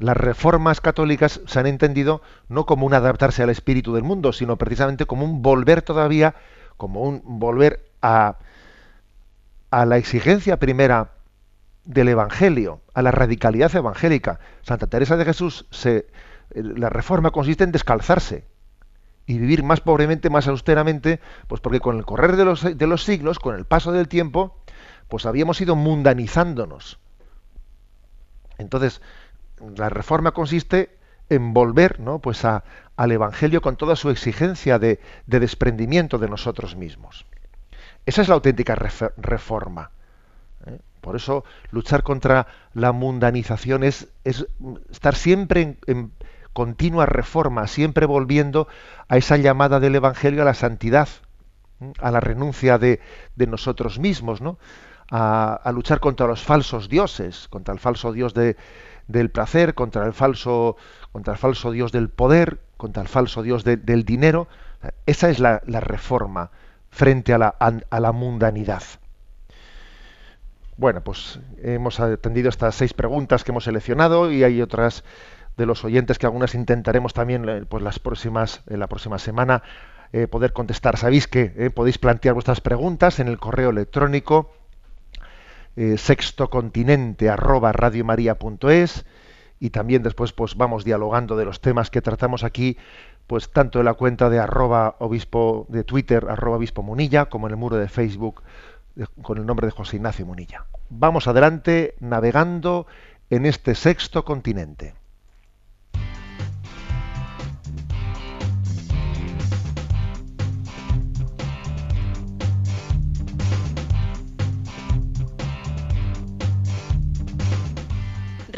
las 0.00 0.16
reformas 0.16 0.80
católicas 0.80 1.40
se 1.46 1.60
han 1.60 1.66
entendido 1.66 2.22
no 2.48 2.64
como 2.64 2.86
un 2.86 2.94
adaptarse 2.94 3.42
al 3.42 3.50
espíritu 3.50 3.94
del 3.94 4.02
mundo, 4.02 4.32
sino 4.32 4.56
precisamente 4.56 5.06
como 5.06 5.24
un 5.24 5.42
volver 5.42 5.82
todavía, 5.82 6.34
como 6.76 7.02
un 7.02 7.22
volver 7.24 7.84
a, 8.00 8.38
a 9.70 9.84
la 9.84 9.98
exigencia 9.98 10.58
primera 10.58 11.10
del 11.84 12.08
Evangelio, 12.08 12.80
a 12.94 13.02
la 13.02 13.10
radicalidad 13.10 13.74
evangélica. 13.76 14.40
Santa 14.62 14.86
Teresa 14.86 15.18
de 15.18 15.26
Jesús, 15.26 15.66
se, 15.70 16.06
la 16.54 16.88
reforma 16.88 17.30
consiste 17.30 17.64
en 17.64 17.72
descalzarse 17.72 18.44
y 19.26 19.38
vivir 19.38 19.62
más 19.62 19.80
pobremente, 19.80 20.30
más 20.30 20.48
austeramente, 20.48 21.20
pues 21.46 21.60
porque 21.60 21.80
con 21.80 21.98
el 21.98 22.06
correr 22.06 22.36
de 22.36 22.86
los 22.86 23.04
siglos, 23.04 23.38
con 23.38 23.54
el 23.54 23.66
paso 23.66 23.92
del 23.92 24.08
tiempo, 24.08 24.56
pues 25.08 25.26
habíamos 25.26 25.60
ido 25.60 25.76
mundanizándonos. 25.76 26.98
Entonces, 28.56 29.00
la 29.76 29.88
reforma 29.88 30.32
consiste 30.32 30.98
en 31.28 31.54
volver 31.54 32.00
¿no? 32.00 32.18
pues 32.18 32.44
al 32.44 33.12
Evangelio 33.12 33.62
con 33.62 33.76
toda 33.76 33.96
su 33.96 34.10
exigencia 34.10 34.78
de, 34.78 35.00
desprendimiento 35.26 36.18
de 36.18 36.28
nosotros 36.28 36.76
mismos. 36.76 37.24
Esa 38.04 38.22
es 38.22 38.28
la 38.28 38.34
auténtica 38.34 38.74
reforma. 38.74 39.90
¿eh? 40.66 40.78
Por 41.00 41.16
eso 41.16 41.44
luchar 41.70 42.02
contra 42.02 42.46
la 42.74 42.92
mundanización 42.92 43.84
es, 43.84 44.08
estar 44.24 45.14
siempre 45.14 45.78
en, 45.86 46.12
continua 46.52 47.06
reforma, 47.06 47.66
siempre 47.68 48.06
volviendo 48.06 48.66
a 49.08 49.16
esa 49.16 49.36
llamada 49.36 49.78
del 49.78 49.94
Evangelio 49.94 50.42
a 50.42 50.46
la 50.46 50.54
santidad, 50.54 51.08
¿eh? 51.80 51.92
a 52.00 52.10
la 52.10 52.20
renuncia 52.20 52.78
de, 52.78 53.00
nosotros 53.36 54.00
mismos, 54.00 54.40
¿no? 54.40 54.58
a, 55.10 55.70
luchar 55.72 56.00
contra 56.00 56.26
los 56.26 56.42
falsos 56.42 56.88
dioses, 56.88 57.46
contra 57.48 57.72
el 57.72 57.80
falso 57.80 58.12
dios 58.12 58.34
de, 58.34 58.56
del 59.10 59.30
placer, 59.30 59.74
contra 59.74 60.06
el 60.06 60.12
falso, 60.12 60.76
contra 61.12 61.32
el 61.32 61.38
falso 61.38 61.70
Dios 61.70 61.92
del 61.92 62.08
poder, 62.08 62.60
contra 62.76 63.02
el 63.02 63.08
falso 63.08 63.42
Dios 63.42 63.64
del 63.64 64.04
dinero. 64.04 64.48
Esa 65.06 65.30
es 65.30 65.38
la, 65.38 65.60
reforma 65.66 66.50
frente 66.90 67.32
a 67.32 67.38
la, 67.38 67.48
a 67.48 68.00
la, 68.00 68.12
mundanidad. 68.12 68.82
Bueno, 70.76 71.02
pues 71.02 71.40
hemos 71.62 72.00
atendido 72.00 72.48
estas 72.48 72.74
seis 72.74 72.94
preguntas 72.94 73.44
que 73.44 73.52
hemos 73.52 73.64
seleccionado 73.64 74.32
y 74.32 74.44
hay 74.44 74.62
otras 74.62 75.04
de 75.56 75.66
los 75.66 75.84
oyentes 75.84 76.18
que 76.18 76.26
algunas 76.26 76.54
intentaremos 76.54 77.12
también 77.12 77.46
eh, 77.48 77.64
pues 77.68 77.82
las 77.82 77.98
próximas, 77.98 78.62
en 78.66 78.80
la 78.80 78.86
próxima 78.86 79.18
semana 79.18 79.62
eh, 80.12 80.26
poder 80.26 80.52
contestar. 80.52 80.96
Sabéis 80.96 81.28
que 81.28 81.52
eh, 81.56 81.70
podéis 81.70 81.98
plantear 81.98 82.34
vuestras 82.34 82.60
preguntas 82.60 83.20
en 83.20 83.28
el 83.28 83.38
correo 83.38 83.70
electrónico 83.70 84.50
eh, 85.76 85.96
sextocontinente 85.98 87.28
arroba 87.28 87.72
radiomaria.es 87.72 89.04
y 89.58 89.70
también 89.70 90.02
después 90.02 90.32
pues 90.32 90.56
vamos 90.56 90.84
dialogando 90.84 91.36
de 91.36 91.44
los 91.44 91.60
temas 91.60 91.90
que 91.90 92.02
tratamos 92.02 92.44
aquí 92.44 92.76
pues 93.26 93.50
tanto 93.50 93.78
en 93.78 93.84
la 93.84 93.94
cuenta 93.94 94.30
de 94.30 94.38
arroba 94.38 94.96
obispo 94.98 95.66
de 95.68 95.84
Twitter 95.84 96.26
arroba 96.28 96.56
obispo 96.56 96.82
Munilla 96.82 97.26
como 97.26 97.46
en 97.46 97.52
el 97.52 97.56
muro 97.56 97.76
de 97.76 97.88
Facebook 97.88 98.42
con 99.22 99.38
el 99.38 99.46
nombre 99.46 99.66
de 99.66 99.72
José 99.72 99.96
Ignacio 99.96 100.26
Munilla. 100.26 100.66
Vamos 100.88 101.28
adelante 101.28 101.94
navegando 102.00 102.86
en 103.30 103.46
este 103.46 103.74
sexto 103.74 104.24
continente. 104.24 104.94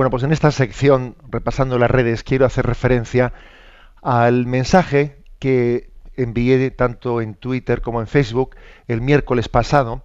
Bueno, 0.00 0.12
pues 0.12 0.22
en 0.22 0.32
esta 0.32 0.50
sección, 0.50 1.14
repasando 1.28 1.78
las 1.78 1.90
redes, 1.90 2.22
quiero 2.22 2.46
hacer 2.46 2.64
referencia 2.64 3.34
al 4.00 4.46
mensaje 4.46 5.18
que 5.38 5.90
envié 6.16 6.70
tanto 6.70 7.20
en 7.20 7.34
Twitter 7.34 7.82
como 7.82 8.00
en 8.00 8.06
Facebook 8.06 8.56
el 8.88 9.02
miércoles 9.02 9.50
pasado, 9.50 10.02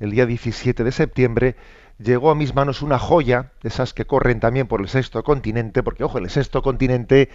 el 0.00 0.10
día 0.10 0.26
17 0.26 0.82
de 0.82 0.90
septiembre, 0.90 1.54
llegó 2.00 2.32
a 2.32 2.34
mis 2.34 2.56
manos 2.56 2.82
una 2.82 2.98
joya, 2.98 3.52
de 3.62 3.68
esas 3.68 3.94
que 3.94 4.04
corren 4.04 4.40
también 4.40 4.66
por 4.66 4.80
el 4.80 4.88
sexto 4.88 5.22
continente, 5.22 5.84
porque 5.84 6.02
ojo, 6.02 6.18
el 6.18 6.28
sexto 6.28 6.60
continente 6.60 7.28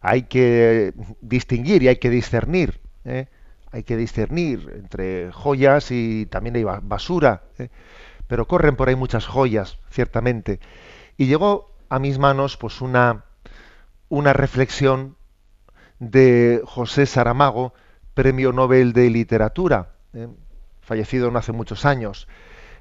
hay 0.00 0.22
que 0.22 0.94
distinguir 1.20 1.82
y 1.82 1.88
hay 1.88 1.96
que 1.96 2.08
discernir, 2.08 2.80
¿eh? 3.04 3.26
hay 3.70 3.82
que 3.82 3.98
discernir 3.98 4.66
entre 4.76 5.30
joyas 5.30 5.90
y 5.90 6.24
también 6.24 6.56
hay 6.56 6.64
basura, 6.64 7.42
¿eh? 7.58 7.68
pero 8.28 8.48
corren 8.48 8.76
por 8.76 8.88
ahí 8.88 8.96
muchas 8.96 9.26
joyas, 9.26 9.78
ciertamente. 9.90 10.58
Y 11.16 11.26
llegó 11.26 11.74
a 11.88 11.98
mis 11.98 12.18
manos 12.18 12.56
pues 12.56 12.80
una, 12.80 13.24
una 14.08 14.32
reflexión 14.32 15.16
de 15.98 16.62
José 16.64 17.06
Saramago, 17.06 17.74
Premio 18.14 18.52
Nobel 18.52 18.92
de 18.92 19.10
Literatura, 19.10 19.92
¿eh? 20.14 20.28
fallecido 20.80 21.30
no 21.30 21.38
hace 21.38 21.52
muchos 21.52 21.84
años. 21.84 22.26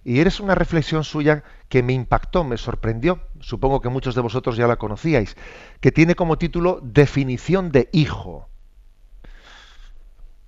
Y 0.04 0.22
eres 0.22 0.40
una 0.40 0.56
reflexión 0.56 1.04
suya 1.04 1.44
que 1.68 1.84
me 1.84 1.94
impactó, 1.94 2.44
me 2.44 2.58
sorprendió. 2.58 3.22
Supongo 3.42 3.82
que 3.82 3.90
muchos 3.90 4.16
de 4.16 4.22
vosotros 4.22 4.56
ya 4.58 4.66
la 4.66 4.78
conocíais, 4.78 5.36
que 5.82 5.92
tiene 5.92 6.16
como 6.16 6.38
título 6.38 6.80
Definición 6.82 7.72
de 7.72 7.90
hijo. 7.92 8.48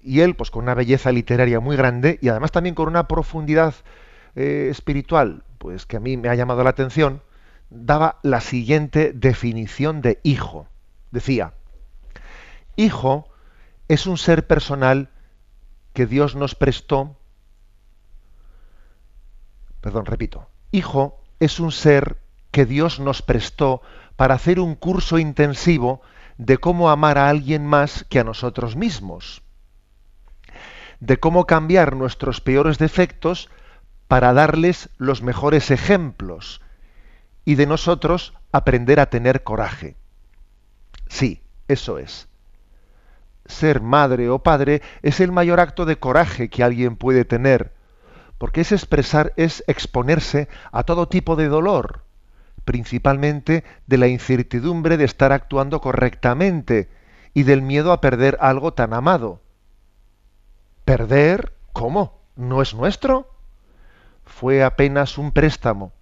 Y 0.01 0.21
él, 0.21 0.35
pues 0.35 0.49
con 0.49 0.63
una 0.63 0.73
belleza 0.73 1.11
literaria 1.11 1.59
muy 1.59 1.75
grande 1.75 2.17
y 2.21 2.29
además 2.29 2.51
también 2.51 2.73
con 2.73 2.87
una 2.87 3.07
profundidad 3.07 3.75
eh, 4.35 4.69
espiritual, 4.71 5.43
pues 5.57 5.85
que 5.85 5.97
a 5.97 5.99
mí 5.99 6.17
me 6.17 6.29
ha 6.29 6.35
llamado 6.35 6.63
la 6.63 6.71
atención, 6.71 7.21
daba 7.71 8.19
la 8.21 8.41
siguiente 8.41 9.13
definición 9.13 10.01
de 10.01 10.19
hijo. 10.23 10.67
Decía, 11.09 11.53
hijo 12.75 13.27
es 13.87 14.05
un 14.05 14.17
ser 14.17 14.45
personal 14.45 15.09
que 15.93 16.05
Dios 16.05 16.35
nos 16.35 16.53
prestó, 16.53 17.17
perdón, 19.79 20.05
repito, 20.05 20.47
hijo 20.71 21.21
es 21.39 21.59
un 21.59 21.71
ser 21.71 22.17
que 22.51 22.65
Dios 22.65 22.99
nos 22.99 23.21
prestó 23.21 23.81
para 24.15 24.35
hacer 24.35 24.59
un 24.59 24.75
curso 24.75 25.17
intensivo 25.17 26.01
de 26.37 26.57
cómo 26.57 26.89
amar 26.89 27.17
a 27.17 27.29
alguien 27.29 27.65
más 27.65 28.05
que 28.09 28.19
a 28.19 28.23
nosotros 28.23 28.75
mismos, 28.75 29.41
de 30.99 31.19
cómo 31.19 31.45
cambiar 31.45 31.95
nuestros 31.95 32.41
peores 32.41 32.77
defectos 32.77 33.49
para 34.07 34.33
darles 34.33 34.89
los 34.97 35.21
mejores 35.21 35.71
ejemplos, 35.71 36.61
y 37.45 37.55
de 37.55 37.65
nosotros 37.65 38.33
aprender 38.51 38.99
a 38.99 39.09
tener 39.09 39.43
coraje. 39.43 39.95
Sí, 41.07 41.41
eso 41.67 41.97
es. 41.97 42.27
Ser 43.45 43.81
madre 43.81 44.29
o 44.29 44.39
padre 44.39 44.81
es 45.01 45.19
el 45.19 45.31
mayor 45.31 45.59
acto 45.59 45.85
de 45.85 45.97
coraje 45.97 46.49
que 46.49 46.63
alguien 46.63 46.95
puede 46.95 47.25
tener, 47.25 47.73
porque 48.37 48.61
es 48.61 48.71
expresar, 48.71 49.33
es 49.35 49.63
exponerse 49.67 50.47
a 50.71 50.83
todo 50.83 51.07
tipo 51.07 51.35
de 51.35 51.47
dolor, 51.47 52.03
principalmente 52.65 53.63
de 53.87 53.97
la 53.97 54.07
incertidumbre 54.07 54.97
de 54.97 55.05
estar 55.05 55.31
actuando 55.31 55.81
correctamente 55.81 56.89
y 57.33 57.43
del 57.43 57.61
miedo 57.61 57.91
a 57.91 58.01
perder 58.01 58.37
algo 58.39 58.73
tan 58.73 58.93
amado. 58.93 59.41
¿Perder? 60.85 61.53
¿Cómo? 61.73 62.19
¿No 62.35 62.61
es 62.61 62.73
nuestro? 62.73 63.29
Fue 64.25 64.63
apenas 64.63 65.17
un 65.17 65.31
préstamo 65.31 65.93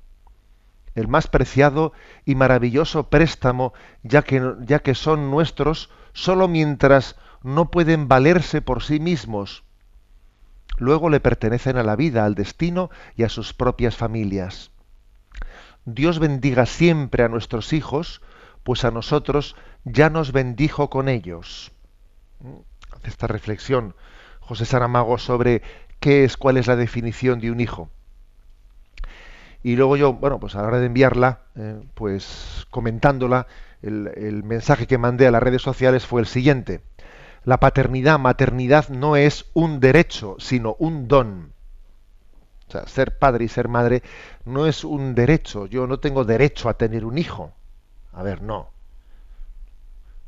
el 0.95 1.07
más 1.07 1.27
preciado 1.27 1.93
y 2.25 2.35
maravilloso 2.35 3.09
préstamo, 3.09 3.73
ya 4.03 4.21
que, 4.21 4.41
ya 4.61 4.79
que 4.79 4.95
son 4.95 5.31
nuestros 5.31 5.89
sólo 6.13 6.47
mientras 6.47 7.15
no 7.43 7.71
pueden 7.71 8.07
valerse 8.07 8.61
por 8.61 8.83
sí 8.83 8.99
mismos. 8.99 9.63
Luego 10.77 11.09
le 11.09 11.19
pertenecen 11.19 11.77
a 11.77 11.83
la 11.83 11.95
vida, 11.95 12.25
al 12.25 12.35
destino 12.35 12.89
y 13.15 13.23
a 13.23 13.29
sus 13.29 13.53
propias 13.53 13.95
familias. 13.95 14.71
Dios 15.85 16.19
bendiga 16.19 16.65
siempre 16.65 17.23
a 17.23 17.29
nuestros 17.29 17.73
hijos, 17.73 18.21
pues 18.63 18.85
a 18.85 18.91
nosotros 18.91 19.55
ya 19.83 20.09
nos 20.09 20.31
bendijo 20.31 20.89
con 20.89 21.09
ellos. 21.09 21.71
Hace 22.91 23.09
esta 23.09 23.27
reflexión 23.27 23.95
José 24.39 24.65
Saramago 24.65 25.17
sobre 25.17 25.61
qué 25.99 26.23
es, 26.23 26.37
cuál 26.37 26.57
es 26.57 26.67
la 26.67 26.75
definición 26.75 27.39
de 27.39 27.51
un 27.51 27.59
hijo. 27.59 27.89
Y 29.61 29.75
luego 29.75 29.97
yo, 29.97 30.13
bueno, 30.13 30.39
pues 30.39 30.55
a 30.55 30.61
la 30.61 30.67
hora 30.67 30.79
de 30.79 30.85
enviarla, 30.85 31.41
eh, 31.55 31.81
pues 31.93 32.65
comentándola, 32.69 33.47
el, 33.81 34.43
mensaje 34.43 34.87
que 34.87 34.97
mandé 34.97 35.27
a 35.27 35.31
las 35.31 35.43
redes 35.43 35.61
sociales 35.61 36.05
fue 36.05 36.21
el 36.21 36.27
siguiente. 36.27 36.81
La 37.43 37.59
paternidad, 37.59 38.19
maternidad 38.19 38.89
no 38.89 39.15
es 39.15 39.45
un 39.53 39.79
derecho, 39.79 40.35
sino 40.39 40.75
un 40.79 41.07
don. 41.07 41.53
O 42.67 42.71
sea, 42.71 42.87
ser 42.87 43.17
padre 43.17 43.45
y 43.45 43.47
ser 43.47 43.67
madre 43.67 44.03
no 44.45 44.65
es 44.65 44.83
un 44.83 45.15
derecho. 45.15 45.65
Yo 45.65 45.87
no 45.87 45.99
tengo 45.99 46.23
derecho 46.23 46.69
a 46.69 46.75
tener 46.75 47.05
un 47.05 47.17
hijo. 47.17 47.51
A 48.13 48.23
ver, 48.23 48.41
no. 48.41 48.69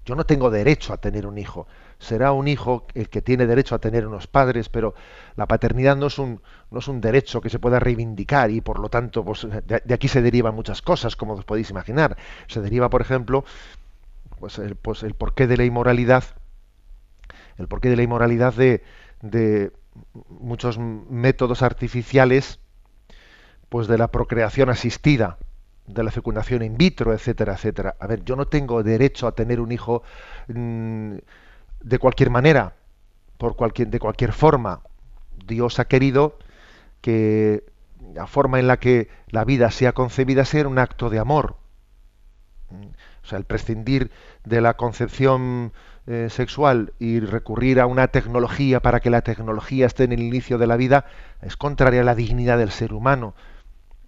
Yo 0.06 0.16
no 0.16 0.26
tengo 0.26 0.50
derecho 0.50 0.94
a 0.94 0.98
tener 0.98 1.28
un 1.28 1.38
hijo 1.38 1.68
será 2.02 2.32
un 2.32 2.48
hijo 2.48 2.88
el 2.96 3.10
que 3.10 3.22
tiene 3.22 3.46
derecho 3.46 3.76
a 3.76 3.80
tener 3.80 4.08
unos 4.08 4.26
padres, 4.26 4.70
pero 4.70 4.96
la 5.36 5.46
paternidad 5.46 5.96
no 5.96 6.08
es 6.08 6.18
un, 6.18 6.42
no 6.72 6.80
es 6.80 6.88
un 6.88 7.00
derecho 7.00 7.42
que 7.42 7.50
se 7.50 7.60
pueda 7.60 7.80
reivindicar 7.80 8.50
y 8.50 8.60
por 8.60 8.80
lo 8.80 8.90
tanto 8.90 9.24
pues, 9.24 9.48
de, 9.48 9.94
aquí 9.94 10.08
se 10.08 10.24
derivan 10.24 10.56
muchas 10.56 10.82
cosas, 10.82 11.16
como 11.16 11.34
os 11.34 11.46
podéis 11.46 11.70
imaginar. 11.70 12.18
Se 12.48 12.60
deriva, 12.60 12.90
por 12.90 13.02
ejemplo, 13.02 13.46
pues 14.40 14.58
el, 14.58 14.76
pues 14.76 15.04
el 15.04 15.14
porqué 15.14 15.46
de 15.46 15.58
la 15.58 15.64
inmoralidad, 15.64 16.24
el 17.58 17.68
porqué 17.68 17.90
de 17.90 17.98
la 17.98 18.04
inmoralidad 18.04 18.56
de, 18.56 18.84
de 19.22 19.72
muchos 20.28 20.80
métodos 20.80 21.62
artificiales, 21.62 22.60
pues 23.70 23.88
de 23.88 24.00
la 24.00 24.08
procreación 24.10 24.72
asistida, 24.72 25.38
de 25.86 26.04
la 26.04 26.10
fecundación 26.10 26.64
in 26.64 26.78
vitro, 26.78 27.14
etcétera, 27.14 27.54
etcétera. 27.54 27.96
A 28.00 28.08
ver, 28.08 28.24
yo 28.24 28.36
no 28.36 28.48
tengo 28.48 28.82
derecho 28.82 29.28
a 29.28 29.36
tener 29.36 29.60
un 29.60 29.72
hijo 29.72 30.02
mm, 30.48 31.18
de 31.84 32.00
cualquier 32.00 32.30
manera, 32.30 32.76
por 33.38 33.56
cualquier, 33.56 33.90
de 33.90 34.00
cualquier 34.00 34.34
forma. 34.34 34.82
Dios 35.46 35.80
ha 35.80 35.86
querido 35.86 36.38
que 37.02 37.64
la 38.14 38.28
forma 38.28 38.60
en 38.60 38.68
la 38.68 38.78
que 38.78 39.10
la 39.30 39.46
vida 39.46 39.72
sea 39.72 39.94
concebida 39.94 40.46
sea 40.46 40.68
un 40.68 40.80
acto 40.80 41.10
de 41.10 41.20
amor. 41.20 41.58
O 43.24 43.28
sea, 43.28 43.38
el 43.38 43.46
prescindir 43.46 44.12
de 44.46 44.62
la 44.62 44.76
concepción 44.76 45.74
eh, 46.08 46.28
sexual 46.30 46.94
y 47.00 47.20
recurrir 47.20 47.80
a 47.80 47.86
una 47.86 48.08
tecnología 48.08 48.80
para 48.80 49.00
que 49.00 49.10
la 49.10 49.22
tecnología 49.22 49.86
esté 49.86 50.06
en 50.06 50.14
el 50.14 50.22
inicio 50.22 50.58
de 50.58 50.68
la 50.68 50.78
vida 50.78 51.06
es 51.42 51.58
contraria 51.58 52.02
a 52.02 52.06
la 52.06 52.16
dignidad 52.16 52.58
del 52.58 52.72
ser 52.72 52.94
humano. 52.94 53.36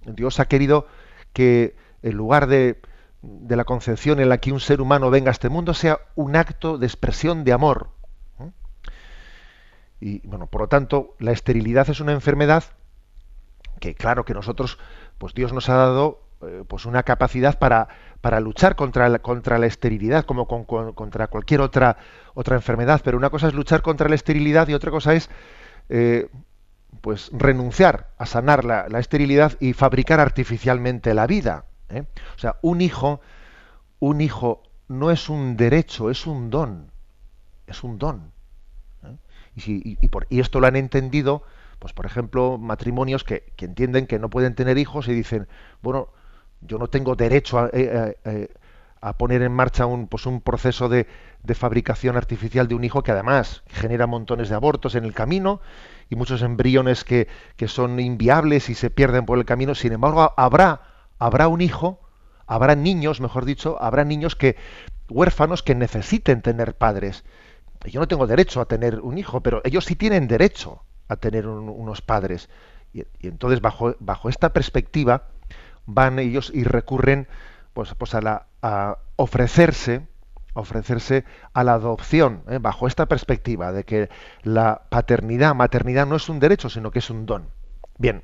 Dios 0.06 0.40
ha 0.40 0.46
querido 0.46 0.88
que 1.34 1.76
en 2.02 2.16
lugar 2.16 2.48
de 2.48 2.80
de 3.24 3.56
la 3.56 3.64
concepción 3.64 4.20
en 4.20 4.28
la 4.28 4.40
que 4.40 4.52
un 4.52 4.60
ser 4.60 4.82
humano 4.82 5.10
venga 5.10 5.30
a 5.30 5.32
este 5.32 5.48
mundo 5.48 5.74
sea 5.74 6.00
un 6.16 6.36
acto 6.36 6.78
de 6.78 6.86
expresión 6.86 7.44
de 7.46 7.54
amor. 7.54 7.90
Y 10.02 10.20
bueno, 10.28 10.48
por 10.48 10.62
lo 10.62 10.68
tanto, 10.68 11.16
la 11.20 11.32
esterilidad 11.32 11.90
es 11.90 12.02
una 12.02 12.12
enfermedad 12.12 12.66
que 13.80 13.96
claro 13.96 14.26
que 14.26 14.34
nosotros, 14.34 14.78
pues 15.18 15.34
Dios 15.34 15.54
nos 15.54 15.70
ha 15.70 15.76
dado 15.76 16.22
eh, 16.42 16.66
pues 16.68 16.86
una 16.86 17.04
capacidad 17.04 17.58
para, 17.58 17.88
para 18.20 18.42
luchar 18.42 18.76
contra 18.76 19.08
la, 19.08 19.20
contra 19.20 19.58
la 19.58 19.68
esterilidad, 19.68 20.26
como 20.26 20.46
contra 20.48 21.28
cualquier 21.28 21.62
otra, 21.62 21.96
otra 22.34 22.56
enfermedad. 22.58 23.00
Pero 23.06 23.18
una 23.18 23.30
cosa 23.30 23.48
es 23.48 23.54
luchar 23.54 23.82
contra 23.82 24.10
la 24.10 24.16
esterilidad 24.16 24.68
y 24.68 24.74
otra 24.74 24.92
cosa 24.92 25.14
es 25.14 25.30
eh, 25.88 26.30
pues 27.00 27.30
renunciar 27.32 28.10
a 28.18 28.26
sanar 28.26 28.66
la, 28.66 28.90
la 28.90 29.00
esterilidad 29.00 29.54
y 29.62 29.72
fabricar 29.72 30.20
artificialmente 30.20 31.14
la 31.14 31.26
vida. 31.26 31.64
¿Eh? 31.94 32.06
O 32.36 32.40
sea, 32.40 32.58
un 32.62 32.82
hijo, 32.82 33.22
un 34.00 34.22
hijo 34.22 34.64
no 34.88 35.12
es 35.12 35.30
un 35.30 35.56
derecho, 35.58 36.10
es 36.10 36.28
un 36.28 36.50
don. 36.50 36.92
es 37.68 37.84
un 37.84 37.98
don. 37.98 38.32
¿eh? 39.04 39.18
Y, 39.56 39.98
y, 40.30 40.40
esto 40.40 40.60
lo 40.60 40.68
han 40.68 40.76
entendido, 40.76 41.44
pues 41.80 41.94
por 41.94 42.06
ejemplo, 42.06 42.58
matrimonios 42.58 43.24
que, 43.24 43.54
entienden 43.58 44.08
que 44.08 44.20
no 44.20 44.30
pueden 44.30 44.56
tener 44.56 44.78
hijos 44.78 45.08
y 45.08 45.14
dicen, 45.14 45.48
bueno, 45.82 46.10
yo 46.62 46.78
no 46.78 46.88
tengo 46.88 47.16
derecho 47.16 47.60
a, 47.60 47.70
eh, 47.74 48.50
poner 49.18 49.42
en 49.42 49.52
marcha 49.52 49.86
un, 49.86 50.08
pues 50.08 50.26
un 50.26 50.40
proceso 50.42 50.88
de, 50.88 51.08
fabricación 51.56 52.16
artificial 52.16 52.70
de 52.70 52.76
un 52.76 52.86
hijo 52.86 53.04
que 53.04 53.12
además 53.12 53.64
genera 53.68 54.08
montones 54.08 54.48
de 54.48 54.56
abortos 54.56 54.96
en 54.96 55.04
el 55.04 55.14
camino 55.14 55.60
y 56.10 56.16
muchos 56.16 56.42
embriones 56.42 57.04
que 57.04 57.28
son 57.68 58.00
inviables 58.00 58.70
y 58.70 58.76
se 58.76 58.90
pierden 58.90 59.26
por 59.26 59.38
el 59.38 59.44
camino. 59.44 59.76
Sin 59.76 59.92
embargo, 59.92 60.34
habrá, 60.38 60.93
habrá 61.20 61.48
un 61.48 61.62
hijo, 61.62 62.00
habrá 62.46 62.76
niños, 62.76 63.22
mejor 63.22 63.46
dicho, 63.46 63.78
habrá 63.82 64.04
niños 64.04 64.36
que 64.36 64.56
huérfanos 65.10 65.64
que 65.64 65.76
necesiten 65.76 66.42
tener 66.42 66.76
padres. 66.76 67.24
Yo 67.86 68.00
no 68.00 68.08
tengo 68.08 68.28
derecho 68.28 68.62
a 68.62 68.66
tener 68.66 69.02
un 69.02 69.18
hijo, 69.18 69.42
pero 69.42 69.62
ellos 69.64 69.86
sí 69.86 69.96
tienen 69.96 70.28
derecho 70.28 70.84
a 71.08 71.18
tener 71.18 71.48
unos 71.48 72.02
padres. 72.02 72.50
Y, 72.94 73.04
entonces, 73.22 73.62
bajo, 73.62 73.96
bajo 74.00 74.30
esta 74.30 74.54
perspectiva, 74.54 75.28
van 75.86 76.20
ellos 76.20 76.52
y 76.54 76.64
recurren 76.64 77.28
pues, 77.74 77.94
pues 77.96 78.16
a, 78.16 78.22
la, 78.22 78.48
a 78.62 78.98
ofrecerse 79.16 80.08
ofrecerse 80.54 81.26
a 81.54 81.64
la 81.64 81.74
adopción 81.74 82.44
¿eh? 82.48 82.60
bajo 82.62 82.88
esta 82.88 83.08
perspectiva 83.08 83.72
de 83.72 83.86
que 83.86 84.10
la 84.44 84.84
paternidad 84.90 85.56
maternidad 85.56 86.06
no 86.06 86.16
es 86.16 86.30
un 86.30 86.40
derecho 86.40 86.70
sino 86.70 86.92
que 86.92 87.00
es 87.00 87.10
un 87.10 87.26
don 87.26 87.50
bien 87.98 88.24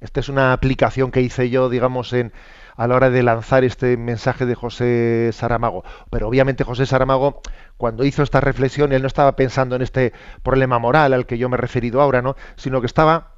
esta 0.00 0.20
es 0.20 0.28
una 0.28 0.52
aplicación 0.52 1.10
que 1.10 1.20
hice 1.20 1.50
yo 1.50 1.68
digamos 1.68 2.12
en 2.12 2.32
a 2.76 2.86
la 2.86 2.94
hora 2.94 3.10
de 3.10 3.22
lanzar 3.22 3.64
este 3.64 3.96
mensaje 3.96 4.46
de 4.46 4.54
José 4.54 5.30
Saramago 5.32 5.84
pero 6.10 6.28
obviamente 6.28 6.64
José 6.64 6.86
Saramago 6.86 7.40
cuando 7.76 8.04
hizo 8.04 8.22
esta 8.22 8.40
reflexión 8.40 8.92
él 8.92 9.02
no 9.02 9.08
estaba 9.08 9.36
pensando 9.36 9.76
en 9.76 9.82
este 9.82 10.12
problema 10.42 10.78
moral 10.78 11.12
al 11.12 11.26
que 11.26 11.38
yo 11.38 11.48
me 11.48 11.56
he 11.56 11.60
referido 11.60 12.00
ahora 12.00 12.22
no 12.22 12.36
sino 12.56 12.80
que 12.80 12.86
estaba 12.86 13.34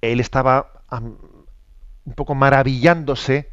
él 0.00 0.20
estaba 0.20 0.82
un 2.04 2.14
poco 2.14 2.34
maravillándose 2.34 3.50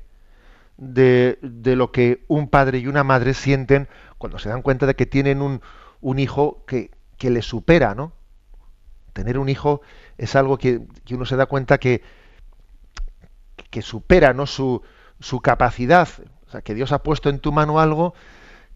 de, 0.78 1.38
lo 1.42 1.92
que 1.92 2.26
un 2.28 2.48
padre 2.48 2.80
y 2.80 2.88
una 2.88 3.04
madre 3.04 3.34
sienten 3.34 3.88
cuando 4.18 4.40
se 4.40 4.50
dan 4.50 4.62
cuenta 4.62 4.86
de 4.86 4.96
que 4.96 5.06
tienen 5.06 5.42
un, 5.42 5.62
un 6.02 6.20
hijo 6.20 6.64
que, 6.66 6.92
que 7.18 7.30
le 7.30 7.42
supera, 7.42 7.94
¿no? 7.96 8.14
Tener 9.14 9.38
un 9.38 9.50
hijo 9.50 9.82
es 10.18 10.36
algo 10.36 10.58
que, 10.58 10.82
que 11.06 11.16
uno 11.16 11.26
se 11.26 11.36
da 11.36 11.46
cuenta 11.46 11.78
que, 11.78 12.02
que 13.70 13.82
supera 13.82 14.34
¿no? 14.34 14.46
su, 14.46 14.82
su 15.20 15.40
capacidad. 15.42 16.08
O 16.48 16.52
sea, 16.52 16.62
que 16.62 16.74
Dios 16.74 16.92
ha 16.92 17.04
puesto 17.04 17.30
en 17.30 17.40
tu 17.40 17.52
mano 17.52 17.80
algo 17.80 18.14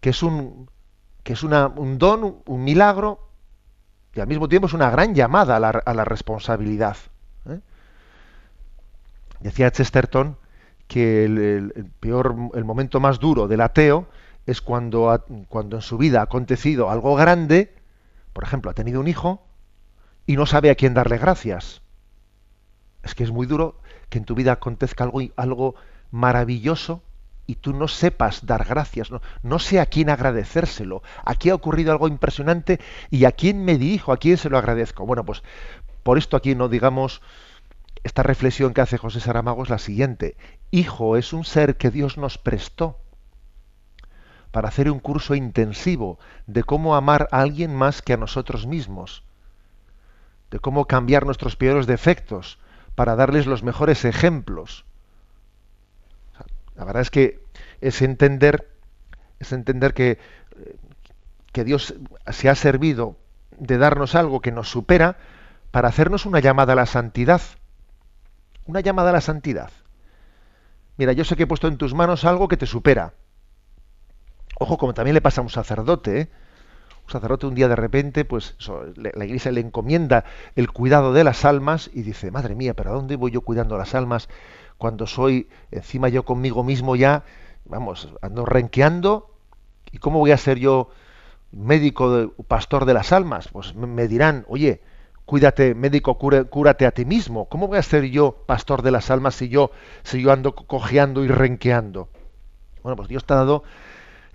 que 0.00 0.10
es 0.10 0.22
un, 0.22 0.70
que 1.22 1.32
es 1.32 1.42
una, 1.42 1.66
un 1.66 1.98
don, 1.98 2.42
un 2.46 2.64
milagro, 2.64 3.28
y 4.14 4.20
al 4.20 4.28
mismo 4.28 4.48
tiempo 4.48 4.66
es 4.66 4.72
una 4.72 4.90
gran 4.90 5.14
llamada 5.14 5.56
a 5.56 5.60
la, 5.60 5.70
a 5.70 5.94
la 5.94 6.04
responsabilidad. 6.04 6.96
¿eh? 7.48 7.60
Decía 9.40 9.70
Chesterton 9.70 10.38
que 10.86 11.24
el, 11.24 11.90
peor, 12.00 12.34
el 12.54 12.64
momento 12.64 13.00
más 13.00 13.18
duro 13.18 13.48
del 13.48 13.60
ateo 13.60 14.08
es 14.46 14.62
cuando, 14.62 15.24
cuando 15.48 15.76
en 15.76 15.82
su 15.82 15.98
vida 15.98 16.20
ha 16.20 16.24
acontecido 16.24 16.90
algo 16.90 17.16
grande, 17.16 17.74
por 18.32 18.44
ejemplo, 18.44 18.70
ha 18.70 18.74
tenido 18.74 19.00
un 19.00 19.08
hijo 19.08 19.42
y 20.24 20.36
no 20.36 20.46
sabe 20.46 20.70
a 20.70 20.76
quién 20.76 20.94
darle 20.94 21.18
gracias. 21.18 21.82
Es 23.02 23.14
que 23.14 23.24
es 23.24 23.30
muy 23.30 23.46
duro 23.46 23.80
que 24.08 24.18
en 24.18 24.24
tu 24.24 24.34
vida 24.34 24.52
acontezca 24.52 25.04
algo, 25.04 25.20
algo 25.36 25.74
maravilloso 26.10 27.02
y 27.46 27.56
tú 27.56 27.72
no 27.72 27.88
sepas 27.88 28.44
dar 28.44 28.64
gracias, 28.64 29.10
no, 29.10 29.20
no 29.42 29.58
sé 29.58 29.78
a 29.80 29.86
quién 29.86 30.10
agradecérselo. 30.10 31.02
Aquí 31.24 31.50
ha 31.50 31.54
ocurrido 31.54 31.92
algo 31.92 32.08
impresionante 32.08 32.80
y 33.10 33.24
a 33.24 33.32
quién 33.32 33.64
me 33.64 33.78
dirijo, 33.78 34.12
a 34.12 34.16
quién 34.16 34.36
se 34.36 34.50
lo 34.50 34.58
agradezco. 34.58 35.06
Bueno, 35.06 35.24
pues 35.24 35.42
por 36.02 36.18
esto 36.18 36.36
aquí 36.36 36.54
no 36.54 36.68
digamos 36.68 37.22
esta 38.02 38.22
reflexión 38.22 38.74
que 38.74 38.80
hace 38.80 38.98
José 38.98 39.20
Saramago 39.20 39.62
es 39.62 39.70
la 39.70 39.78
siguiente. 39.78 40.36
Hijo 40.70 41.16
es 41.16 41.32
un 41.32 41.44
ser 41.44 41.76
que 41.76 41.90
Dios 41.90 42.18
nos 42.18 42.38
prestó 42.38 43.00
para 44.52 44.68
hacer 44.68 44.90
un 44.90 45.00
curso 45.00 45.34
intensivo 45.34 46.18
de 46.46 46.62
cómo 46.62 46.96
amar 46.96 47.28
a 47.32 47.40
alguien 47.40 47.74
más 47.74 48.02
que 48.02 48.12
a 48.12 48.16
nosotros 48.16 48.66
mismos, 48.66 49.24
de 50.50 50.60
cómo 50.60 50.86
cambiar 50.86 51.26
nuestros 51.26 51.56
peores 51.56 51.86
defectos 51.86 52.58
para 52.96 53.14
darles 53.14 53.46
los 53.46 53.62
mejores 53.62 54.04
ejemplos. 54.04 54.84
La 56.74 56.84
verdad 56.84 57.02
es 57.02 57.10
que 57.10 57.40
es 57.80 58.02
entender, 58.02 58.68
es 59.38 59.52
entender 59.52 59.94
que, 59.94 60.18
que 61.52 61.62
Dios 61.62 61.94
se 62.28 62.48
ha 62.48 62.56
servido 62.56 63.16
de 63.56 63.78
darnos 63.78 64.16
algo 64.16 64.40
que 64.40 64.50
nos 64.50 64.68
supera 64.68 65.16
para 65.70 65.88
hacernos 65.88 66.26
una 66.26 66.40
llamada 66.40 66.72
a 66.72 66.76
la 66.76 66.86
santidad 66.86 67.40
una 68.66 68.80
llamada 68.80 69.10
a 69.10 69.12
la 69.12 69.20
santidad. 69.20 69.70
Mira, 70.96 71.12
yo 71.12 71.24
sé 71.24 71.36
que 71.36 71.44
he 71.44 71.46
puesto 71.46 71.68
en 71.68 71.78
tus 71.78 71.94
manos 71.94 72.24
algo 72.24 72.48
que 72.48 72.56
te 72.56 72.66
supera. 72.66 73.14
Ojo, 74.58 74.78
como 74.78 74.94
también 74.94 75.14
le 75.14 75.20
pasa 75.20 75.40
a 75.40 75.44
un 75.44 75.50
sacerdote, 75.50 76.20
¿eh? 76.20 76.28
Un 77.06 77.12
sacerdote 77.12 77.46
un 77.46 77.54
día 77.54 77.68
de 77.68 77.76
repente, 77.76 78.24
pues 78.24 78.56
la 78.96 79.24
iglesia 79.24 79.52
le 79.52 79.60
encomienda 79.60 80.24
el 80.56 80.72
cuidado 80.72 81.12
de 81.12 81.22
las 81.22 81.44
almas 81.44 81.88
y 81.94 82.02
dice, 82.02 82.32
madre 82.32 82.56
mía, 82.56 82.74
pero 82.74 82.90
¿a 82.90 82.94
dónde 82.94 83.14
voy 83.14 83.30
yo 83.30 83.42
cuidando 83.42 83.78
las 83.78 83.94
almas 83.94 84.28
cuando 84.76 85.06
soy 85.06 85.48
encima 85.70 86.08
yo 86.08 86.24
conmigo 86.24 86.64
mismo 86.64 86.96
ya, 86.96 87.22
vamos, 87.64 88.12
ando 88.22 88.44
renqueando? 88.44 89.30
¿Y 89.92 89.98
cómo 89.98 90.18
voy 90.18 90.32
a 90.32 90.36
ser 90.36 90.58
yo 90.58 90.90
médico, 91.52 92.10
de, 92.10 92.28
pastor 92.48 92.86
de 92.86 92.94
las 92.94 93.12
almas? 93.12 93.48
Pues 93.52 93.76
me 93.76 94.08
dirán, 94.08 94.44
oye, 94.48 94.80
cuídate, 95.26 95.76
médico, 95.76 96.18
cúrate 96.18 96.86
a 96.86 96.90
ti 96.90 97.04
mismo. 97.04 97.48
¿Cómo 97.48 97.68
voy 97.68 97.78
a 97.78 97.82
ser 97.82 98.04
yo 98.06 98.44
pastor 98.46 98.82
de 98.82 98.90
las 98.90 99.12
almas 99.12 99.36
si 99.36 99.48
yo, 99.48 99.70
si 100.02 100.22
yo 100.22 100.32
ando 100.32 100.56
cojeando 100.56 101.24
y 101.24 101.28
renqueando? 101.28 102.08
Bueno, 102.82 102.96
pues 102.96 103.08
Dios 103.08 103.24
te 103.24 103.32
ha 103.32 103.36
dado 103.36 103.62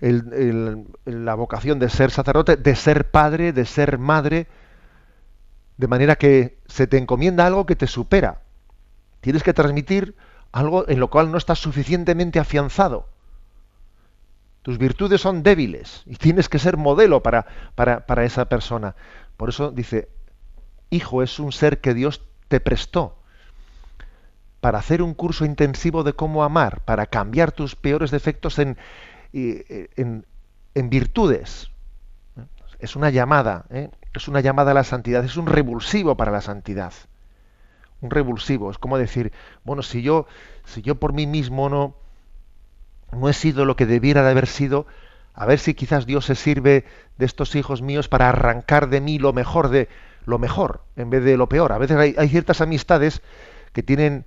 la 0.02 1.34
vocación 1.34 1.78
de 1.78 1.88
ser 1.88 2.10
sacerdote, 2.10 2.56
de 2.56 2.74
ser 2.74 3.10
padre, 3.10 3.52
de 3.52 3.64
ser 3.64 3.98
madre, 3.98 4.48
de 5.76 5.86
manera 5.86 6.16
que 6.16 6.58
se 6.66 6.88
te 6.88 6.98
encomienda 6.98 7.46
algo 7.46 7.66
que 7.66 7.76
te 7.76 7.86
supera. 7.86 8.40
Tienes 9.20 9.44
que 9.44 9.54
transmitir 9.54 10.16
algo 10.50 10.88
en 10.88 10.98
lo 10.98 11.08
cual 11.08 11.30
no 11.30 11.38
estás 11.38 11.60
suficientemente 11.60 12.40
afianzado. 12.40 13.08
Tus 14.62 14.78
virtudes 14.78 15.20
son 15.20 15.42
débiles 15.42 16.02
y 16.06 16.16
tienes 16.16 16.48
que 16.48 16.58
ser 16.58 16.76
modelo 16.76 17.22
para, 17.22 17.46
para, 17.74 18.06
para 18.06 18.24
esa 18.24 18.46
persona. 18.46 18.96
Por 19.36 19.50
eso 19.50 19.70
dice, 19.70 20.08
hijo 20.90 21.22
es 21.22 21.38
un 21.38 21.52
ser 21.52 21.80
que 21.80 21.94
Dios 21.94 22.22
te 22.48 22.58
prestó 22.60 23.18
para 24.60 24.78
hacer 24.78 25.02
un 25.02 25.14
curso 25.14 25.44
intensivo 25.44 26.04
de 26.04 26.12
cómo 26.12 26.44
amar, 26.44 26.80
para 26.84 27.06
cambiar 27.06 27.50
tus 27.50 27.74
peores 27.74 28.12
defectos 28.12 28.60
en, 28.60 28.76
en, 29.32 30.24
virtudes. 30.74 31.70
Es 32.78 32.96
una 32.96 33.10
llamada, 33.10 33.64
¿eh? 33.70 33.90
es 34.12 34.28
una 34.28 34.40
llamada 34.40 34.72
a 34.72 34.74
la 34.74 34.84
santidad, 34.84 35.24
es 35.24 35.36
un 35.36 35.46
revulsivo 35.46 36.16
para 36.16 36.32
la 36.32 36.40
santidad. 36.40 36.92
Un 38.00 38.10
revulsivo, 38.10 38.70
es 38.70 38.78
como 38.78 38.98
decir, 38.98 39.32
bueno, 39.64 39.82
si 39.82 40.02
yo, 40.02 40.26
si 40.64 40.82
yo 40.82 40.96
por 40.96 41.12
mí 41.12 41.26
mismo 41.26 41.68
no, 41.68 41.94
no 43.12 43.28
he 43.28 43.32
sido 43.32 43.64
lo 43.64 43.76
que 43.76 43.86
debiera 43.86 44.22
de 44.22 44.30
haber 44.30 44.48
sido, 44.48 44.86
a 45.34 45.46
ver 45.46 45.58
si 45.58 45.74
quizás 45.74 46.04
Dios 46.04 46.26
se 46.26 46.34
sirve 46.34 46.84
de 47.16 47.26
estos 47.26 47.54
hijos 47.54 47.80
míos 47.80 48.08
para 48.08 48.28
arrancar 48.28 48.88
de 48.88 49.00
mí 49.00 49.18
lo 49.18 49.32
mejor 49.32 49.68
de, 49.68 49.88
lo 50.26 50.38
mejor 50.38 50.82
en 50.96 51.10
vez 51.10 51.24
de 51.24 51.36
lo 51.36 51.48
peor. 51.48 51.72
A 51.72 51.78
veces 51.78 51.96
hay, 51.96 52.28
ciertas 52.28 52.60
amistades 52.60 53.22
que 53.72 53.82
tienen 53.82 54.24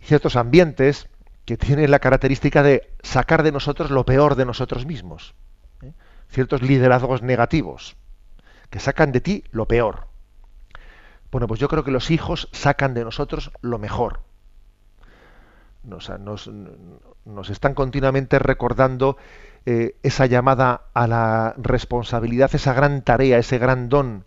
ciertos 0.00 0.36
ambientes 0.36 1.08
que 1.46 1.56
tienen 1.56 1.90
la 1.90 2.00
característica 2.00 2.62
de 2.62 2.92
sacar 3.02 3.42
de 3.44 3.52
nosotros 3.52 3.90
lo 3.90 4.04
peor 4.04 4.34
de 4.34 4.44
nosotros 4.44 4.84
mismos. 4.84 5.34
¿eh? 5.80 5.92
Ciertos 6.28 6.60
liderazgos 6.60 7.22
negativos 7.22 7.96
que 8.68 8.80
sacan 8.80 9.12
de 9.12 9.20
ti 9.20 9.44
lo 9.52 9.66
peor. 9.66 10.08
Bueno, 11.30 11.46
pues 11.46 11.60
yo 11.60 11.68
creo 11.68 11.84
que 11.84 11.92
los 11.92 12.10
hijos 12.10 12.48
sacan 12.52 12.94
de 12.94 13.04
nosotros 13.04 13.52
lo 13.60 13.78
mejor. 13.78 14.20
Nos, 15.84 16.10
nos, 17.24 17.50
están 17.50 17.74
continuamente 17.74 18.40
recordando 18.40 19.16
eh, 19.66 19.96
esa 20.02 20.26
llamada 20.26 20.86
a 20.94 21.06
la 21.06 21.54
responsabilidad, 21.58 22.50
esa 22.54 22.72
gran 22.72 23.02
tarea, 23.02 23.38
ese 23.38 23.58
gran 23.58 23.88
don 23.88 24.24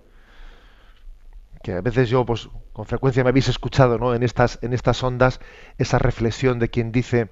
que 1.64 1.74
a 1.74 1.82
veces 1.82 2.10
yo, 2.10 2.26
pues, 2.26 2.50
con 2.74 2.86
frecuencia 2.86 3.24
me 3.24 3.30
habéis 3.30 3.50
escuchado, 3.50 3.98
¿no? 3.98 4.14
En 4.14 4.24
estas, 4.24 4.60
en 4.62 4.74
estas 4.74 5.04
ondas, 5.04 5.40
esa 5.78 6.00
reflexión 6.00 6.60
de 6.60 6.70
quien 6.70 6.92
dice, 6.92 7.30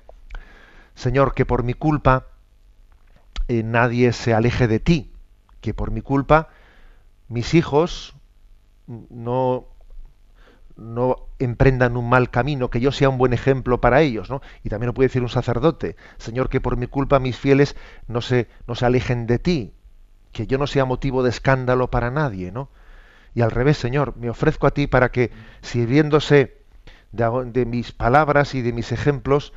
Señor, 0.96 1.34
que 1.34 1.46
por 1.46 1.64
mi 1.64 1.74
culpa 1.74 2.28
eh, 3.48 3.64
nadie 3.64 4.12
se 4.12 4.34
aleje 4.34 4.68
de 4.68 4.80
ti, 4.80 5.14
que 5.62 5.74
por 5.74 5.92
mi 5.92 6.02
culpa 6.02 6.50
mis 7.30 7.54
hijos 7.54 8.16
no, 8.88 9.68
no 10.76 11.28
emprendan 11.40 11.98
un 11.98 12.10
mal 12.10 12.30
camino, 12.30 12.70
que 12.70 12.80
yo 12.80 12.92
sea 12.92 13.10
un 13.10 13.18
buen 13.18 13.34
ejemplo 13.34 13.80
para 13.80 14.02
ellos, 14.02 14.30
¿no? 14.30 14.42
Y 14.64 14.70
también 14.70 14.88
lo 14.88 14.94
puede 14.94 15.08
decir 15.08 15.22
un 15.22 15.30
sacerdote, 15.30 15.96
Señor, 16.18 16.50
que 16.50 16.62
por 16.62 16.78
mi 16.78 16.88
culpa 16.88 17.20
mis 17.20 17.38
fieles 17.38 17.76
no 18.08 18.22
se, 18.22 18.48
no 18.68 18.76
se 18.76 18.86
alejen 18.86 19.28
de 19.28 19.40
ti, 19.40 19.74
que 20.32 20.48
yo 20.48 20.58
no 20.58 20.68
sea 20.68 20.86
motivo 20.86 21.24
de 21.24 21.30
escándalo 21.30 21.90
para 21.90 22.12
nadie, 22.12 22.52
¿no? 22.52 22.70
Y 23.34 23.42
al 23.42 23.52
revés, 23.52 23.78
Señor, 23.78 24.16
me 24.18 24.30
ofrezco 24.30 24.68
a 24.68 24.72
ti 24.72 24.88
para 24.88 25.10
que, 25.10 25.32
sirviéndose 25.62 26.58
de, 27.12 27.66
mis 27.66 27.92
palabras 27.92 28.56
y 28.56 28.62
de 28.62 28.74
mis 28.74 28.92
ejemplos, 28.92 29.54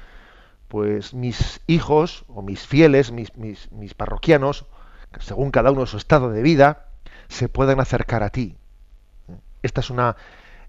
pues 0.68 1.14
mis 1.14 1.60
hijos 1.66 2.24
o 2.28 2.42
mis 2.42 2.66
fieles, 2.66 3.10
mis, 3.12 3.36
mis, 3.36 3.70
mis 3.72 3.94
parroquianos, 3.94 4.66
según 5.18 5.50
cada 5.50 5.70
uno 5.70 5.86
su 5.86 5.96
estado 5.96 6.30
de 6.30 6.42
vida, 6.42 6.88
se 7.28 7.48
puedan 7.48 7.80
acercar 7.80 8.22
a 8.22 8.30
ti. 8.30 8.56
Esta 9.62 9.80
es 9.80 9.90
una, 9.90 10.16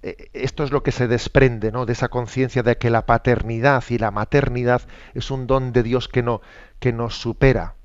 eh, 0.04 0.30
esto 0.34 0.64
es 0.64 0.72
lo 0.72 0.82
que 0.82 0.91
se 0.91 1.08
desprende 1.08 1.72
¿no? 1.72 1.86
de 1.86 1.93
esa 1.93 2.08
conciencia 2.08 2.64
de 2.64 2.78
que 2.78 2.89
la 2.89 3.06
paternidad 3.06 3.84
y 3.89 3.99
la 3.99 4.12
maternidad 4.12 4.82
es 5.14 5.30
un 5.30 5.45
don 5.47 5.74
de 5.74 5.84
Dios 5.84 6.08
que, 6.08 6.24
no, 6.24 6.41
que 6.80 6.91
nos 6.93 7.20
supera. 7.20 7.76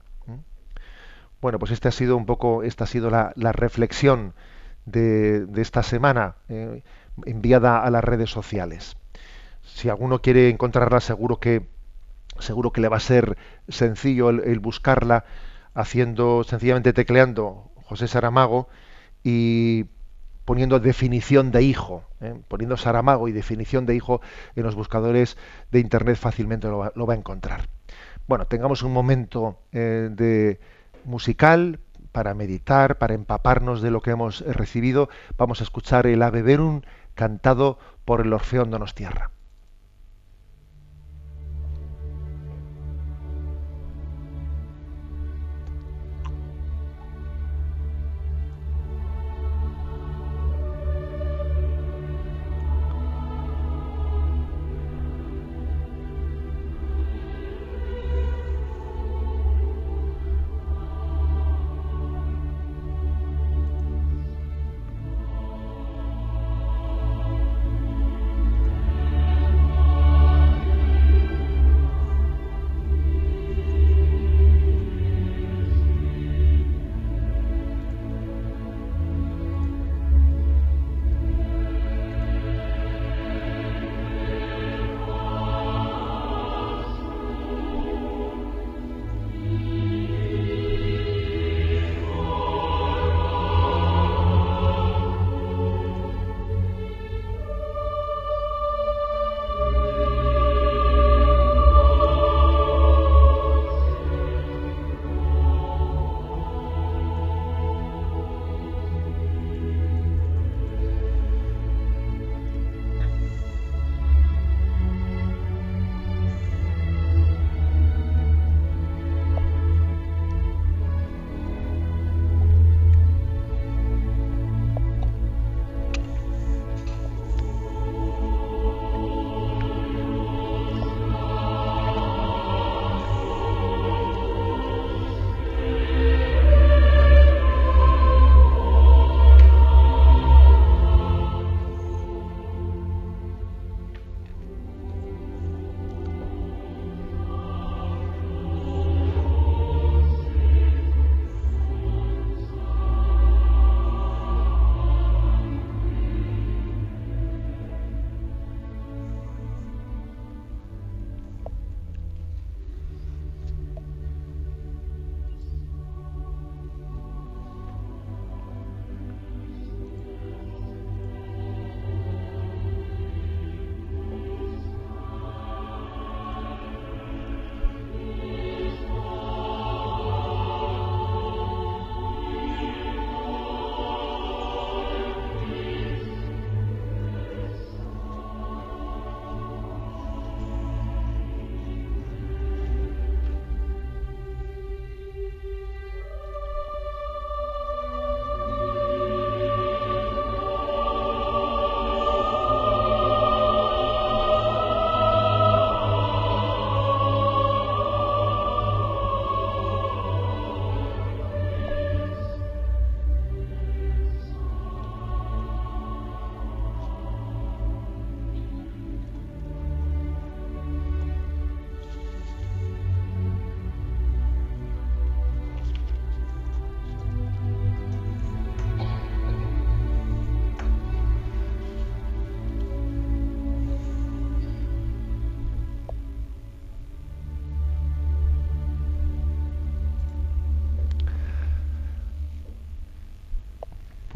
Bueno, 1.42 1.58
pues 1.58 1.70
esta 1.70 1.90
ha 1.90 1.92
sido 1.92 2.16
un 2.16 2.24
poco, 2.24 2.62
esta 2.62 2.84
ha 2.84 2.86
sido 2.86 3.10
la, 3.10 3.32
reflexión 3.52 4.32
de, 4.86 5.46
esta 5.56 5.82
semana 5.82 6.36
eh, 6.48 6.82
enviada 7.26 7.82
a 7.82 7.90
las 7.90 8.02
redes 8.02 8.30
sociales. 8.30 8.96
Si 9.62 9.88
alguno 9.88 10.22
quiere 10.22 10.48
encontrarla, 10.48 11.00
seguro 11.00 11.38
que 11.38 11.68
seguro 12.38 12.70
que 12.72 12.80
le 12.80 12.88
va 12.88 12.98
a 12.98 13.00
ser 13.00 13.36
sencillo 13.68 14.28
el 14.28 14.60
buscarla 14.60 15.24
haciendo 15.74 16.44
sencillamente 16.44 16.92
tecleando 16.92 17.70
José 17.84 18.08
Saramago 18.08 18.68
y 19.22 19.86
poniendo 20.44 20.78
definición 20.80 21.50
de 21.50 21.62
hijo, 21.62 22.04
¿eh? 22.20 22.34
poniendo 22.48 22.76
Saramago 22.76 23.28
y 23.28 23.32
definición 23.32 23.84
de 23.84 23.96
hijo 23.96 24.20
en 24.54 24.62
los 24.62 24.74
buscadores 24.74 25.36
de 25.70 25.80
internet 25.80 26.16
fácilmente 26.16 26.68
lo 26.68 26.78
va, 26.78 27.12
a 27.12 27.16
encontrar. 27.16 27.68
Bueno, 28.28 28.46
tengamos 28.46 28.82
un 28.82 28.92
momento 28.92 29.58
eh, 29.72 30.08
de 30.10 30.60
musical 31.04 31.80
para 32.16 32.32
meditar, 32.32 32.96
para 32.96 33.12
empaparnos 33.12 33.82
de 33.82 33.90
lo 33.90 34.00
que 34.00 34.12
hemos 34.12 34.40
recibido. 34.40 35.10
Vamos 35.36 35.60
a 35.60 35.64
escuchar 35.64 36.06
el 36.06 36.22
Ave 36.22 36.40
Verum 36.40 36.80
cantado 37.14 37.78
por 38.06 38.22
el 38.22 38.32
Orfeón 38.32 38.70
Donostierra. 38.70 39.35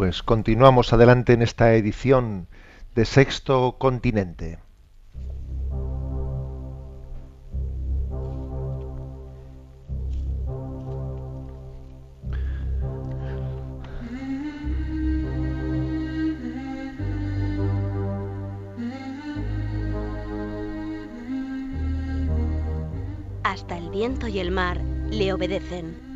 Pues 0.00 0.22
continuamos 0.22 0.94
adelante 0.94 1.34
en 1.34 1.42
esta 1.42 1.74
edición 1.74 2.48
de 2.94 3.04
Sexto 3.04 3.76
Continente. 3.78 4.58
Hasta 23.42 23.76
el 23.76 23.90
viento 23.90 24.28
y 24.28 24.38
el 24.38 24.50
mar 24.50 24.80
le 25.10 25.34
obedecen. 25.34 26.09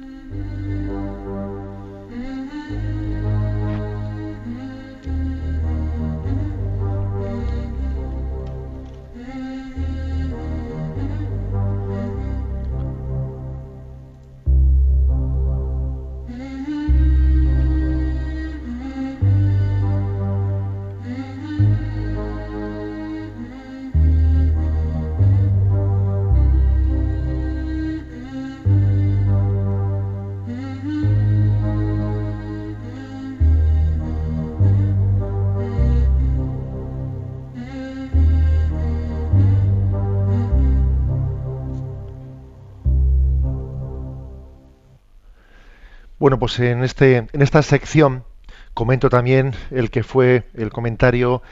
Bueno, 46.24 46.38
pues 46.38 46.58
en, 46.58 46.82
este, 46.82 47.16
en 47.18 47.42
esta 47.42 47.60
sección 47.60 48.24
comento 48.72 49.10
también 49.10 49.52
el 49.70 49.90
que 49.90 50.02
fue 50.02 50.48
el 50.54 50.70
comentario 50.70 51.42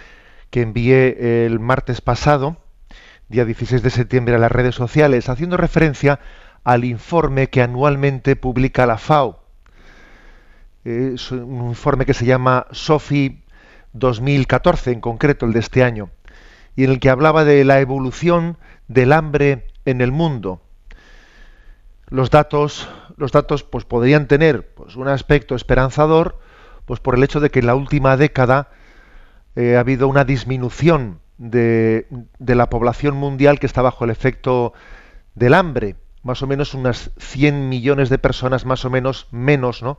que 0.49 0.63
envié 0.63 1.45
el 1.45 1.61
martes 1.61 2.01
pasado, 2.01 2.57
día 3.29 3.45
16 3.45 3.83
de 3.83 3.91
septiembre, 3.91 4.35
a 4.35 4.39
las 4.39 4.51
redes 4.51 4.75
sociales, 4.75 5.29
haciendo 5.29 5.59
referencia 5.59 6.21
al 6.65 6.87
informe 6.87 7.51
que 7.51 7.61
anualmente 7.61 8.35
publica 8.35 8.87
la 8.87 8.97
FAO. 8.97 9.45
Es 10.87 11.31
un 11.33 11.69
informe 11.69 12.07
que 12.07 12.15
se 12.15 12.25
llama 12.25 12.67
SOFI 12.71 13.43
2014, 13.93 14.91
en 14.91 15.03
concreto 15.03 15.45
el 15.45 15.53
de 15.53 15.61
este 15.61 15.85
año, 15.85 16.09
y 16.77 16.85
en 16.85 16.93
el 16.93 16.99
que 16.99 17.11
hablaba 17.11 17.45
de 17.45 17.63
la 17.65 17.81
evolución 17.81 18.57
del 18.89 19.13
hambre 19.13 19.67
en 19.85 20.01
el 20.01 20.13
mundo. 20.13 20.63
Los 22.13 22.29
datos, 22.29 22.91
los 23.17 23.33
datos 23.33 23.63
pues, 23.63 23.85
podrían 23.85 24.27
tener 24.27 24.75
pues, 24.75 24.97
un 24.97 25.09
aspecto 25.09 25.55
esperanzador, 25.55 26.39
pues 26.85 27.01
por 27.01 27.15
el 27.15 27.25
hecho 27.25 27.41
de 27.41 27.51
que 27.51 27.61
en 27.61 27.67
la 27.67 27.75
última 27.75 28.17
década 28.17 28.71
eh, 29.57 29.77
ha 29.77 29.81
habido 29.81 30.09
una 30.09 30.25
disminución 30.25 31.21
de, 31.39 32.07
de, 32.39 32.55
la 32.55 32.71
población 32.71 33.17
mundial 33.17 33.59
que 33.59 33.67
está 33.67 33.83
bajo 33.83 34.05
el 34.05 34.11
efecto 34.11 34.73
del 35.35 35.55
hambre, 35.55 35.97
más 36.23 36.43
o 36.43 36.47
menos 36.47 36.75
unas 36.75 37.11
100 37.19 37.69
millones 37.69 38.09
de 38.09 38.19
personas 38.19 38.65
más 38.65 38.85
o 38.85 38.91
menos 38.91 39.27
menos, 39.31 39.83
¿no? 39.83 39.99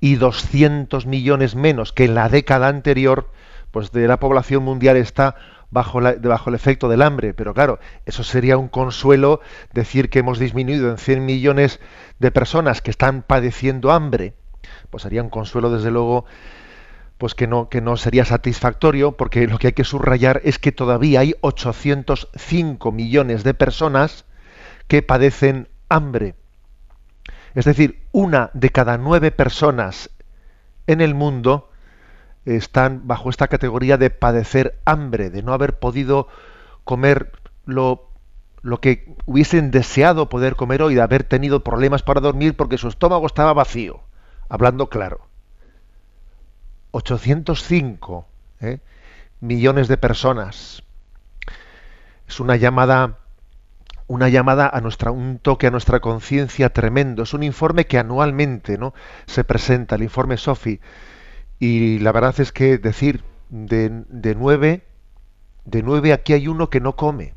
Y 0.00 0.16
200 0.16 1.06
millones 1.06 1.54
menos 1.54 1.92
que 1.92 2.04
en 2.04 2.14
la 2.14 2.28
década 2.28 2.68
anterior, 2.68 3.30
pues 3.70 3.92
de 3.92 4.06
la 4.08 4.18
población 4.18 4.62
mundial 4.62 4.96
está 4.96 5.36
bajo, 5.74 5.98
el 5.98 6.54
efecto 6.54 6.88
del 6.88 7.02
hambre. 7.02 7.34
Pero 7.34 7.52
claro, 7.52 7.78
eso 8.06 8.24
sería 8.24 8.56
un 8.56 8.68
consuelo 8.68 9.40
decir 9.72 10.08
que 10.08 10.20
hemos 10.20 10.38
disminuido 10.38 10.88
en 10.90 10.96
100 10.96 11.24
millones 11.26 11.80
de 12.18 12.30
personas 12.30 12.80
que 12.80 12.90
están 12.90 13.22
padeciendo 13.22 13.92
hambre. 13.92 14.34
Pues 14.88 15.02
sería 15.02 15.22
un 15.22 15.30
consuelo, 15.30 15.70
desde 15.70 15.90
luego, 15.90 16.24
pues 17.18 17.34
que 17.34 17.46
no, 17.46 17.68
que 17.68 17.80
no 17.80 17.96
sería 17.96 18.24
satisfactorio, 18.24 19.12
porque 19.12 19.46
lo 19.46 19.58
que 19.58 19.68
hay 19.68 19.72
que 19.74 19.84
subrayar 19.84 20.40
es 20.44 20.58
que 20.58 20.72
todavía 20.72 21.20
hay 21.20 21.34
805 21.40 22.92
millones 22.92 23.44
de 23.44 23.54
personas 23.54 24.24
que 24.86 25.02
padecen 25.02 25.68
hambre. 25.88 26.36
Es 27.54 27.64
decir, 27.64 28.02
una 28.12 28.50
de 28.54 28.70
cada 28.70 28.96
nueve 28.96 29.30
personas 29.30 30.10
en 30.86 31.00
el 31.00 31.14
mundo 31.14 31.70
están 32.44 33.06
bajo 33.06 33.30
esta 33.30 33.48
categoría 33.48 33.96
de 33.96 34.10
padecer 34.10 34.78
hambre, 34.84 35.30
de 35.30 35.42
no 35.42 35.52
haber 35.52 35.78
podido 35.78 36.28
comer 36.84 37.32
lo, 37.64 38.08
lo 38.62 38.80
que 38.80 39.14
hubiesen 39.26 39.70
deseado 39.70 40.28
poder 40.28 40.56
comer 40.56 40.82
hoy, 40.82 40.94
de 40.94 41.02
haber 41.02 41.24
tenido 41.24 41.64
problemas 41.64 42.02
para 42.02 42.20
dormir 42.20 42.56
porque 42.56 42.78
su 42.78 42.88
estómago 42.88 43.26
estaba 43.26 43.52
vacío, 43.52 44.00
hablando 44.48 44.88
claro. 44.88 45.26
805 46.90 48.26
¿eh? 48.60 48.78
millones 49.40 49.88
de 49.88 49.96
personas. 49.96 50.82
Es 52.28 52.40
una 52.40 52.56
llamada, 52.56 53.18
una 54.06 54.28
llamada 54.28 54.68
a 54.68 54.80
nuestra, 54.80 55.10
un 55.10 55.38
toque 55.38 55.66
a 55.66 55.70
nuestra 55.70 56.00
conciencia 56.00 56.72
tremendo. 56.72 57.24
Es 57.24 57.34
un 57.34 57.42
informe 57.42 57.86
que 57.86 57.98
anualmente 57.98 58.78
¿no? 58.78 58.94
se 59.26 59.44
presenta, 59.44 59.96
el 59.96 60.04
informe 60.04 60.36
SOFI 60.36 60.80
y 61.58 61.98
la 61.98 62.12
verdad 62.12 62.38
es 62.40 62.52
que 62.52 62.78
decir, 62.78 63.22
de, 63.48 64.04
de 64.08 64.34
nueve, 64.34 64.84
de 65.64 65.82
nueve 65.82 66.12
aquí 66.12 66.32
hay 66.32 66.48
uno 66.48 66.70
que 66.70 66.80
no 66.80 66.96
come. 66.96 67.34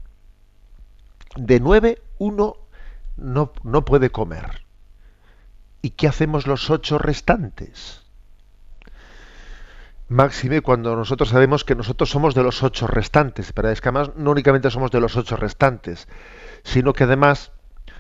De 1.36 1.59
nueve, 1.59 2.01
uno 2.18 2.57
no, 3.15 3.51
no 3.63 3.86
puede 3.86 4.09
comer. 4.09 4.63
¿Y 5.82 5.91
qué 5.91 6.07
hacemos 6.07 6.47
los 6.47 6.70
ocho 6.70 6.97
restantes? 6.97 8.03
Máxime 10.09 10.61
cuando 10.61 10.95
nosotros 10.95 11.30
sabemos 11.30 11.65
que 11.65 11.76
nosotros 11.76 12.09
somos 12.09 12.34
de 12.34 12.41
los 12.41 12.63
ocho 12.63 12.88
restantes, 12.88 13.51
pero 13.51 13.70
es 13.70 13.82
que 13.82 13.89
además 13.89 14.11
no 14.15 14.32
únicamente 14.32 14.72
somos 14.72 14.89
de 14.89 15.01
los 15.01 15.18
ocho 15.18 15.36
restantes, 15.36 16.07
sino 16.63 16.93
que 16.93 17.03
además 17.03 17.51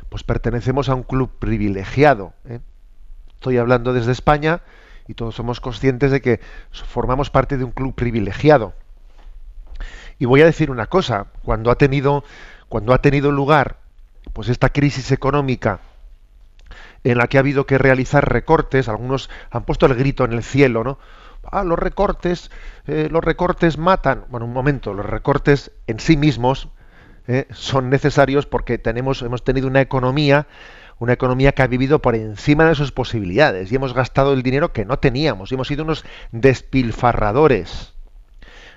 pues 0.09 0.23
pertenecemos 0.23 0.87
a 0.87 0.95
un 0.95 1.03
club 1.03 1.37
privilegiado. 1.37 2.33
¿eh? 2.45 2.61
Estoy 3.33 3.57
hablando 3.57 3.91
desde 3.91 4.13
España, 4.13 4.61
y 5.07 5.13
todos 5.13 5.35
somos 5.35 5.59
conscientes 5.61 6.11
de 6.11 6.21
que 6.21 6.39
formamos 6.71 7.29
parte 7.29 7.57
de 7.57 7.63
un 7.63 7.71
club 7.71 7.95
privilegiado. 7.95 8.73
Y 10.19 10.25
voy 10.25 10.41
a 10.41 10.45
decir 10.45 10.71
una 10.71 10.87
cosa, 10.87 11.27
cuando 11.43 11.71
ha 11.71 11.75
tenido, 11.75 12.23
cuando 12.69 12.93
ha 12.93 13.01
tenido 13.01 13.31
lugar 13.31 13.77
pues 14.33 14.49
esta 14.49 14.69
crisis 14.69 15.11
económica 15.11 15.79
en 17.03 17.17
la 17.17 17.27
que 17.27 17.37
ha 17.37 17.39
habido 17.39 17.65
que 17.65 17.77
realizar 17.77 18.29
recortes, 18.29 18.89
algunos 18.89 19.29
han 19.51 19.63
puesto 19.63 19.85
el 19.85 19.95
grito 19.95 20.25
en 20.25 20.33
el 20.33 20.43
cielo, 20.43 20.83
¿no? 20.83 20.97
Ah, 21.43 21.63
los 21.63 21.79
recortes, 21.79 22.51
eh, 22.87 23.07
los 23.09 23.23
recortes 23.23 23.77
matan. 23.77 24.25
Bueno, 24.29 24.45
un 24.45 24.53
momento, 24.53 24.93
los 24.93 25.05
recortes 25.05 25.71
en 25.85 25.99
sí 25.99 26.17
mismos 26.17 26.69
eh, 27.27 27.47
son 27.51 27.89
necesarios 27.89 28.45
porque 28.45 28.77
tenemos, 28.77 29.21
hemos 29.21 29.43
tenido 29.43 29.67
una 29.67 29.81
economía 29.81 30.47
una 30.99 31.13
economía 31.13 31.51
que 31.51 31.61
ha 31.61 31.67
vivido 31.67 32.01
por 32.01 32.15
encima 32.15 32.65
de 32.65 32.75
sus 32.75 32.91
posibilidades 32.91 33.71
y 33.71 33.75
hemos 33.75 33.93
gastado 33.93 34.33
el 34.33 34.43
dinero 34.43 34.73
que 34.73 34.85
no 34.85 34.97
teníamos 34.99 35.51
y 35.51 35.55
hemos 35.55 35.67
sido 35.67 35.83
unos 35.83 36.05
despilfarradores. 36.31 37.93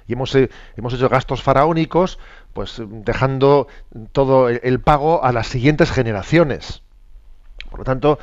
Y 0.07 0.15
hemos, 0.15 0.35
eh, 0.35 0.51
hemos 0.77 0.93
hecho 0.93 1.09
gastos 1.09 1.43
faraónicos 1.43 2.19
pues 2.53 2.83
dejando 2.85 3.69
todo 4.13 4.49
el, 4.49 4.81
pago 4.81 5.25
a 5.25 5.33
las 5.33 5.47
siguientes 5.47 5.91
generaciones. 5.91 6.83
Por 7.71 7.81
lo 7.81 7.85
tanto 7.85 8.19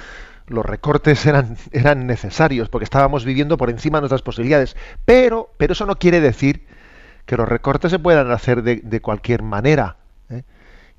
los 0.47 0.65
recortes 0.65 1.25
eran, 1.25 1.57
eran 1.71 2.05
necesarios 2.07 2.69
porque 2.69 2.83
estábamos 2.83 3.25
viviendo 3.25 3.57
por 3.57 3.69
encima 3.69 3.97
de 3.97 4.01
nuestras 4.01 4.21
posibilidades. 4.21 4.75
Pero 5.05 5.49
pero 5.57 5.73
eso 5.73 5.85
no 5.85 5.95
quiere 5.97 6.19
decir 6.19 6.67
que 7.25 7.37
los 7.37 7.47
recortes 7.47 7.91
se 7.91 7.99
puedan 7.99 8.31
hacer 8.31 8.63
de, 8.63 9.01
cualquier 9.01 9.41
manera 9.41 9.97
¿eh? 10.29 10.43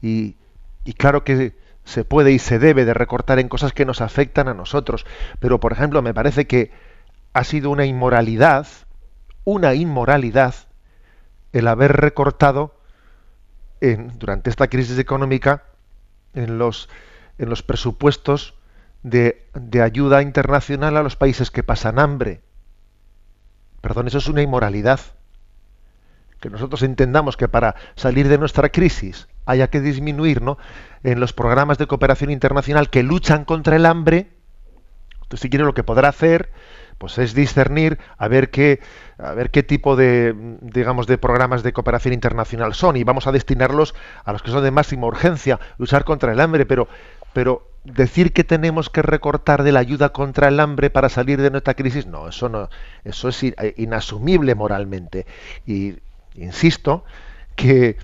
y, 0.03 0.37
y 0.85 0.93
claro 0.95 1.25
que 1.25 1.55
se 1.89 2.05
puede 2.05 2.33
y 2.33 2.39
se 2.39 2.59
debe 2.59 2.85
de 2.85 2.93
recortar 2.93 3.39
en 3.39 3.49
cosas 3.49 3.73
que 3.73 3.87
nos 3.87 4.03
afectan 4.03 4.47
a 4.47 4.53
nosotros. 4.53 5.07
Pero, 5.41 5.59
por 5.59 5.73
ejemplo, 5.73 6.03
me 6.03 6.13
parece 6.13 6.47
que 6.47 6.71
ha 7.33 7.45
sido 7.45 7.71
una 7.71 7.87
inmoralidad, 7.87 8.67
una 9.45 9.73
inmoralidad, 9.73 10.55
el 11.55 11.67
haber 11.67 11.97
recortado 11.97 12.79
en, 13.81 14.19
durante 14.19 14.51
esta 14.51 14.69
crisis 14.69 14.99
económica 14.99 15.65
en 16.35 16.59
los, 16.59 16.91
en 17.39 17.49
los 17.49 17.63
presupuestos 17.63 18.53
de, 19.03 19.49
de 19.55 19.81
ayuda 19.81 20.21
internacional 20.21 20.95
a 20.99 21.03
los 21.03 21.17
países 21.17 21.51
que 21.51 21.63
pasan 21.63 21.99
hambre. 21.99 22.43
Perdón, 23.81 24.09
eso 24.09 24.19
es 24.19 24.29
una 24.29 24.43
inmoralidad. 24.43 25.01
Que 26.39 26.51
nosotros 26.51 26.83
entendamos 26.83 27.39
que 27.39 27.49
para 27.49 27.77
salir 27.97 28.29
de 28.29 28.37
nuestra 28.37 28.69
crisis 28.69 29.27
haya 29.49 29.69
que 29.69 29.81
disminuir 29.81 30.43
¿no? 30.43 30.59
en 31.03 31.21
los 31.21 31.33
programas 31.33 31.79
de 31.79 31.87
cooperación 31.87 32.31
internacional 32.31 32.91
que 32.91 33.03
luchan 33.03 33.45
contra 33.45 33.77
el 33.77 33.87
hambre, 33.87 34.29
entonces 35.15 35.41
si 35.41 35.51
quiere 35.51 35.65
lo 35.65 35.75
que 35.75 35.85
podrá 35.85 36.09
hacer 36.09 36.51
pues 36.99 37.17
es 37.19 37.33
discernir 37.33 37.99
a 38.19 38.29
ver 38.29 38.51
qué 38.51 38.81
a 39.19 39.33
ver 39.33 39.51
qué 39.51 39.63
tipo 39.63 39.97
de 39.97 40.35
digamos 40.61 41.07
de 41.07 41.17
programas 41.17 41.63
de 41.63 41.73
cooperación 41.73 42.13
internacional 42.13 42.75
son. 42.75 42.97
Y 42.97 43.05
vamos 43.05 43.27
a 43.27 43.33
destinarlos 43.33 43.95
a 44.25 44.33
los 44.33 44.43
que 44.43 44.51
son 44.51 44.65
de 44.65 44.71
máxima 44.71 45.07
urgencia 45.07 45.59
luchar 45.79 46.05
contra 46.05 46.33
el 46.33 46.41
hambre. 46.41 46.67
Pero 46.67 46.89
pero 47.33 47.71
decir 47.85 48.33
que 48.33 48.45
tenemos 48.45 48.91
que 48.91 49.03
recortar 49.03 49.63
de 49.63 49.73
la 49.73 49.81
ayuda 49.81 50.11
contra 50.11 50.49
el 50.49 50.59
hambre 50.61 50.91
para 50.91 51.09
salir 51.09 51.41
de 51.41 51.51
nuestra 51.51 51.75
crisis 51.75 52.07
no 52.07 52.29
eso 52.29 52.49
no 52.49 52.69
eso 53.05 53.29
es 53.29 53.45
inasumible 53.77 54.55
moralmente. 54.57 55.27
Y 55.67 55.95
insisto 56.35 57.05
que 57.55 57.97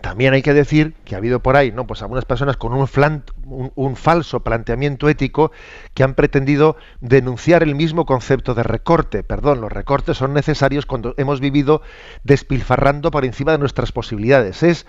también 0.00 0.34
hay 0.34 0.42
que 0.42 0.54
decir 0.54 0.94
que 1.04 1.14
ha 1.14 1.18
habido 1.18 1.40
por 1.40 1.56
ahí, 1.56 1.72
¿no? 1.72 1.86
Pues 1.86 2.02
algunas 2.02 2.24
personas 2.24 2.56
con 2.56 2.72
un, 2.72 3.72
un, 3.74 3.96
falso 3.96 4.40
planteamiento 4.40 5.08
ético 5.08 5.52
que 5.94 6.02
han 6.02 6.14
pretendido 6.14 6.76
denunciar 7.00 7.62
el 7.62 7.74
mismo 7.74 8.06
concepto 8.06 8.54
de 8.54 8.62
recorte. 8.62 9.22
Perdón, 9.22 9.60
los 9.60 9.72
recortes 9.72 10.16
son 10.16 10.34
necesarios 10.34 10.86
cuando 10.86 11.14
hemos 11.16 11.40
vivido 11.40 11.82
despilfarrando 12.24 13.10
por 13.10 13.24
encima 13.24 13.52
de 13.52 13.58
nuestras 13.58 13.92
posibilidades. 13.92 14.62
Es 14.62 14.86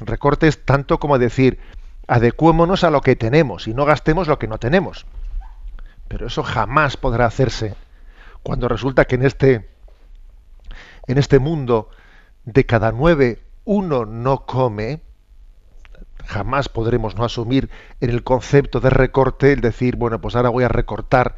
recortes 0.00 0.64
tanto 0.64 0.98
como 0.98 1.18
decir 1.18 1.58
adecuémonos 2.06 2.84
a 2.84 2.90
lo 2.90 3.00
que 3.00 3.16
tenemos 3.16 3.68
y 3.68 3.74
no 3.74 3.84
gastemos 3.84 4.28
lo 4.28 4.38
que 4.38 4.48
no 4.48 4.58
tenemos. 4.58 5.06
Pero 6.08 6.26
eso 6.26 6.42
jamás 6.42 6.96
podrá 6.96 7.26
hacerse 7.26 7.74
cuando 8.42 8.68
resulta 8.68 9.04
que 9.04 9.16
en 9.16 9.24
este 9.24 9.68
en 11.06 11.18
este 11.18 11.38
mundo 11.38 11.90
de 12.44 12.64
cada 12.66 12.92
nueve 12.92 13.42
uno 13.68 14.06
no 14.06 14.46
come, 14.46 15.02
jamás 16.24 16.70
podremos 16.70 17.16
no 17.16 17.24
asumir 17.24 17.68
en 18.00 18.08
el 18.08 18.24
concepto 18.24 18.80
de 18.80 18.88
recorte 18.88 19.52
el 19.52 19.60
decir, 19.60 19.96
bueno, 19.96 20.22
pues 20.22 20.36
ahora 20.36 20.48
voy 20.48 20.64
a 20.64 20.68
recortar 20.68 21.36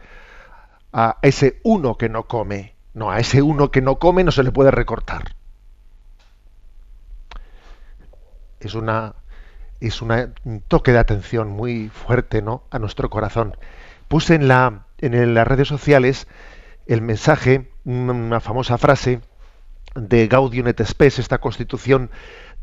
a 0.93 1.19
ese 1.23 1.59
uno 1.65 1.99
que 1.99 2.09
no 2.09 2.29
come. 2.29 2.77
No, 2.95 3.11
a 3.11 3.19
ese 3.19 3.43
uno 3.43 3.73
que 3.73 3.83
no 3.83 3.99
come 3.99 4.23
no 4.23 4.31
se 4.31 4.45
le 4.45 4.53
puede 4.53 4.71
recortar. 4.71 5.35
Es 8.61 8.77
una 8.77 9.17
es 9.81 10.01
un 10.01 10.63
toque 10.69 10.93
de 10.93 10.99
atención 10.99 11.49
muy 11.49 11.89
fuerte, 11.89 12.43
¿no? 12.43 12.63
a 12.71 12.79
nuestro 12.79 13.11
corazón. 13.11 13.57
Puse 14.07 14.37
en 14.37 14.47
la 14.47 14.87
en 14.99 15.35
las 15.35 15.49
redes 15.49 15.67
sociales 15.67 16.29
el 16.87 17.03
mensaje, 17.03 17.73
una 17.85 18.39
famosa 18.39 18.79
frase 18.79 19.21
de 19.95 20.29
Gaudium 20.29 20.69
et 20.69 20.85
Spes, 20.85 21.19
esta 21.19 21.39
constitución 21.39 22.11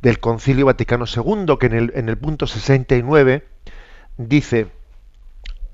del 0.02 0.20
Concilio 0.20 0.66
Vaticano 0.66 1.06
II, 1.06 1.58
que 1.60 1.66
en 1.68 1.74
el, 1.74 1.92
en 1.96 2.10
el 2.10 2.18
punto 2.18 2.48
69 2.48 3.48
dice, 4.18 4.68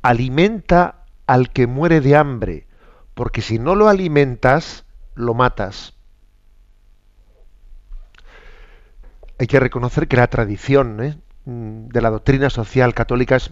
alimenta 0.01 1.05
al 1.27 1.51
que 1.51 1.67
muere 1.67 2.01
de 2.01 2.15
hambre, 2.15 2.67
porque 3.13 3.41
si 3.41 3.59
no 3.59 3.75
lo 3.75 3.87
alimentas, 3.87 4.85
lo 5.15 5.33
matas. 5.33 5.93
Hay 9.39 9.47
que 9.47 9.59
reconocer 9.59 10.07
que 10.07 10.17
la 10.17 10.27
tradición 10.27 11.03
¿eh? 11.03 11.17
de 11.45 12.01
la 12.01 12.09
doctrina 12.09 12.49
social 12.49 12.93
católica 12.93 13.35
es, 13.35 13.51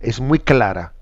es 0.00 0.20
muy 0.20 0.38
clara. 0.38 0.94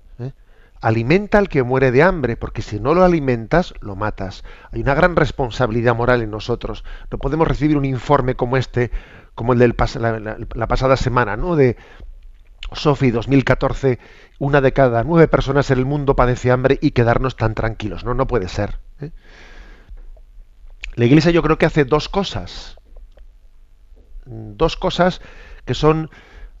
Alimenta 0.81 1.37
al 1.37 1.49
que 1.49 1.63
muere 1.63 1.91
de 1.91 2.03
hambre, 2.03 2.37
porque 2.37 2.61
si 2.61 2.79
no 2.79 2.93
lo 2.93 3.03
alimentas, 3.03 3.73
lo 3.81 3.95
matas. 3.95 4.43
Hay 4.71 4.81
una 4.81 4.93
gran 4.93 5.15
responsabilidad 5.15 5.95
moral 5.95 6.21
en 6.21 6.31
nosotros. 6.31 6.83
No 7.11 7.17
podemos 7.17 7.47
recibir 7.47 7.77
un 7.77 7.85
informe 7.85 8.35
como 8.35 8.57
este, 8.57 8.91
como 9.35 9.53
el 9.53 9.59
de 9.59 9.67
la, 9.99 10.37
la, 10.53 10.67
pasada 10.67 10.97
semana, 10.97 11.35
¿no? 11.35 11.55
De 11.55 11.77
Sofi 12.73 13.11
2014, 13.11 13.99
una 14.39 14.61
de 14.61 14.73
cada 14.73 15.03
nueve 15.03 15.27
personas 15.27 15.71
en 15.71 15.79
el 15.79 15.85
mundo 15.85 16.15
padece 16.15 16.51
hambre 16.51 16.77
y 16.81 16.91
quedarnos 16.91 17.35
tan 17.35 17.55
tranquilos. 17.55 18.03
No, 18.03 18.13
no 18.13 18.27
puede 18.27 18.47
ser. 18.47 18.79
¿eh? 18.99 19.11
La 20.95 21.05
Iglesia 21.05 21.31
yo 21.31 21.41
creo 21.43 21.57
que 21.57 21.65
hace 21.65 21.85
dos 21.85 22.09
cosas. 22.09 22.77
Dos 24.25 24.75
cosas 24.75 25.21
que 25.65 25.73
son 25.73 26.09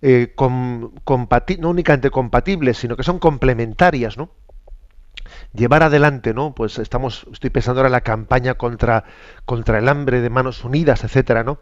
eh, 0.01 0.33
no 0.37 1.69
únicamente 1.69 2.11
compatibles, 2.11 2.77
sino 2.77 2.95
que 2.95 3.03
son 3.03 3.19
complementarias, 3.19 4.17
¿no? 4.17 4.29
Llevar 5.53 5.83
adelante, 5.83 6.33
¿no? 6.33 6.53
Pues 6.53 6.77
estamos, 6.79 7.25
estoy 7.31 7.49
pensando 7.49 7.79
ahora 7.79 7.89
en 7.89 7.93
la 7.93 8.01
campaña 8.01 8.55
contra, 8.55 9.05
contra 9.45 9.79
el 9.79 9.89
hambre 9.89 10.21
de 10.21 10.29
manos 10.29 10.63
unidas, 10.63 11.03
etcétera, 11.03 11.43
¿no? 11.43 11.59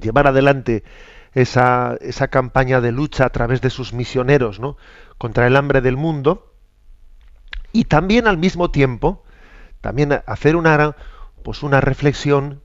Llevar 0.00 0.26
adelante 0.26 0.82
esa, 1.32 1.96
esa 2.00 2.28
campaña 2.28 2.80
de 2.80 2.92
lucha 2.92 3.26
a 3.26 3.30
través 3.30 3.60
de 3.60 3.70
sus 3.70 3.92
misioneros, 3.92 4.60
¿no? 4.60 4.76
Contra 5.18 5.46
el 5.46 5.56
hambre 5.56 5.80
del 5.80 5.96
mundo. 5.96 6.52
Y 7.72 7.84
también 7.84 8.26
al 8.26 8.38
mismo 8.38 8.70
tiempo, 8.70 9.24
también 9.80 10.22
hacer 10.26 10.56
una, 10.56 10.96
pues 11.42 11.62
una 11.62 11.80
reflexión, 11.80 12.62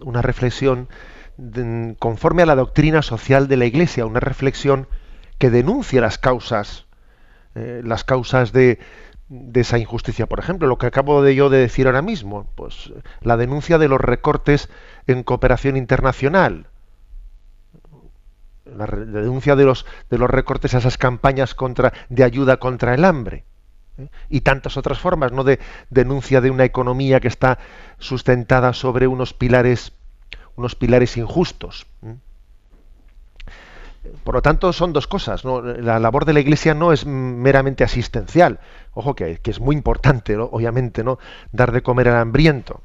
una 0.00 0.22
reflexión 0.22 0.88
conforme 1.98 2.42
a 2.42 2.46
la 2.46 2.54
doctrina 2.54 3.02
social 3.02 3.48
de 3.48 3.56
la 3.56 3.64
Iglesia, 3.64 4.06
una 4.06 4.20
reflexión 4.20 4.88
que 5.38 5.50
denuncia 5.50 6.00
las 6.00 6.18
causas, 6.18 6.86
eh, 7.54 7.82
las 7.84 8.04
causas 8.04 8.52
de, 8.52 8.78
de, 9.28 9.60
esa 9.60 9.78
injusticia. 9.78 10.26
Por 10.26 10.38
ejemplo, 10.38 10.68
lo 10.68 10.78
que 10.78 10.86
acabo 10.86 11.22
de 11.22 11.34
yo 11.34 11.50
de 11.50 11.58
decir 11.58 11.86
ahora 11.86 12.02
mismo, 12.02 12.48
pues 12.54 12.92
la 13.20 13.36
denuncia 13.36 13.78
de 13.78 13.88
los 13.88 14.00
recortes 14.00 14.68
en 15.06 15.24
cooperación 15.24 15.76
internacional, 15.76 16.68
la, 18.64 18.86
denuncia 18.86 19.56
de 19.56 19.64
los, 19.64 19.86
de 20.10 20.18
los 20.18 20.30
recortes 20.30 20.74
a 20.74 20.78
esas 20.78 20.98
campañas 20.98 21.54
contra, 21.54 21.92
de 22.08 22.24
ayuda 22.24 22.58
contra 22.58 22.94
el 22.94 23.04
hambre. 23.04 23.44
¿eh? 23.98 24.08
y 24.28 24.42
tantas 24.42 24.76
otras 24.76 24.98
formas, 24.98 25.32
no 25.32 25.44
de 25.44 25.58
denuncia 25.90 26.40
de 26.40 26.50
una 26.50 26.64
economía 26.64 27.20
que 27.20 27.28
está 27.28 27.58
sustentada 27.98 28.72
sobre 28.72 29.06
unos 29.06 29.34
pilares 29.34 29.92
unos 30.56 30.74
pilares 30.74 31.16
injustos. 31.16 31.86
Por 34.22 34.34
lo 34.34 34.42
tanto, 34.42 34.72
son 34.72 34.92
dos 34.92 35.06
cosas. 35.06 35.44
La 35.44 35.98
labor 35.98 36.24
de 36.24 36.34
la 36.34 36.40
Iglesia 36.40 36.74
no 36.74 36.92
es 36.92 37.06
meramente 37.06 37.84
asistencial. 37.84 38.60
Ojo 38.92 39.14
que, 39.14 39.40
es 39.42 39.60
muy 39.60 39.76
importante, 39.76 40.36
obviamente, 40.36 41.02
¿no? 41.02 41.18
dar 41.52 41.72
de 41.72 41.82
comer 41.82 42.08
al 42.08 42.16
hambriento. 42.16 42.80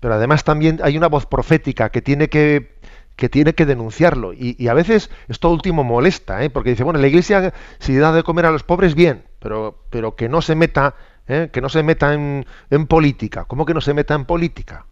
Pero 0.00 0.14
además 0.14 0.44
también 0.44 0.80
hay 0.82 0.96
una 0.96 1.08
voz 1.08 1.26
profética 1.26 1.88
que 1.90 2.02
tiene 2.02 2.28
que, 2.28 2.76
denunciarlo. 3.16 4.32
Y, 4.34 4.68
a 4.68 4.74
veces 4.74 5.10
esto 5.28 5.50
último 5.50 5.84
molesta, 5.84 6.42
¿eh? 6.44 6.50
porque 6.50 6.70
dice, 6.70 6.84
bueno, 6.84 6.98
la 6.98 7.06
Iglesia 7.06 7.54
si 7.78 7.96
da 7.96 8.12
de 8.12 8.22
comer 8.22 8.46
a 8.46 8.50
los 8.50 8.64
pobres, 8.64 8.94
bien, 8.94 9.24
pero, 9.38 9.78
pero 9.90 10.16
que 10.16 10.28
no 10.28 10.42
se 10.42 10.56
meta, 10.56 10.94
¿eh? 11.28 11.48
que 11.52 11.60
no 11.60 11.68
se 11.68 11.82
meta 11.82 12.12
en, 12.12 12.44
en 12.70 12.86
política. 12.86 13.44
¿Cómo 13.44 13.64
que 13.64 13.74
no 13.74 13.80
se 13.80 13.94
meta 13.94 14.14
en 14.14 14.24
política? 14.24 14.84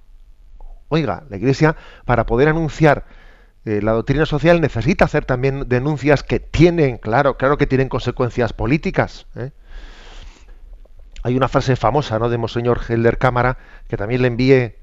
Oiga, 0.95 1.24
la 1.30 1.38
Iglesia, 1.38 1.74
para 2.05 2.26
poder 2.26 2.51
anunciar 2.51 3.07
eh, 3.64 3.80
la 3.82 3.93
doctrina 3.93 4.26
social, 4.26 4.61
necesita 4.61 5.07
hacer 5.07 5.24
también 5.24 5.66
denuncias 5.66 6.22
que 6.22 6.38
tienen, 6.38 6.99
claro, 6.99 7.38
claro 7.38 7.57
que 7.57 7.66
tienen 7.66 7.88
consecuencias 7.88 8.53
políticas. 8.53 9.26
¿eh? 9.34 9.53
Hay 11.22 11.34
una 11.34 11.49
frase 11.49 11.76
famosa 11.76 12.18
¿no? 12.18 12.28
de 12.28 12.36
Monseñor 12.36 12.82
Helder 12.86 13.16
Cámara, 13.16 13.57
que 13.88 13.97
también 13.97 14.20
le 14.20 14.28
envié 14.28 14.76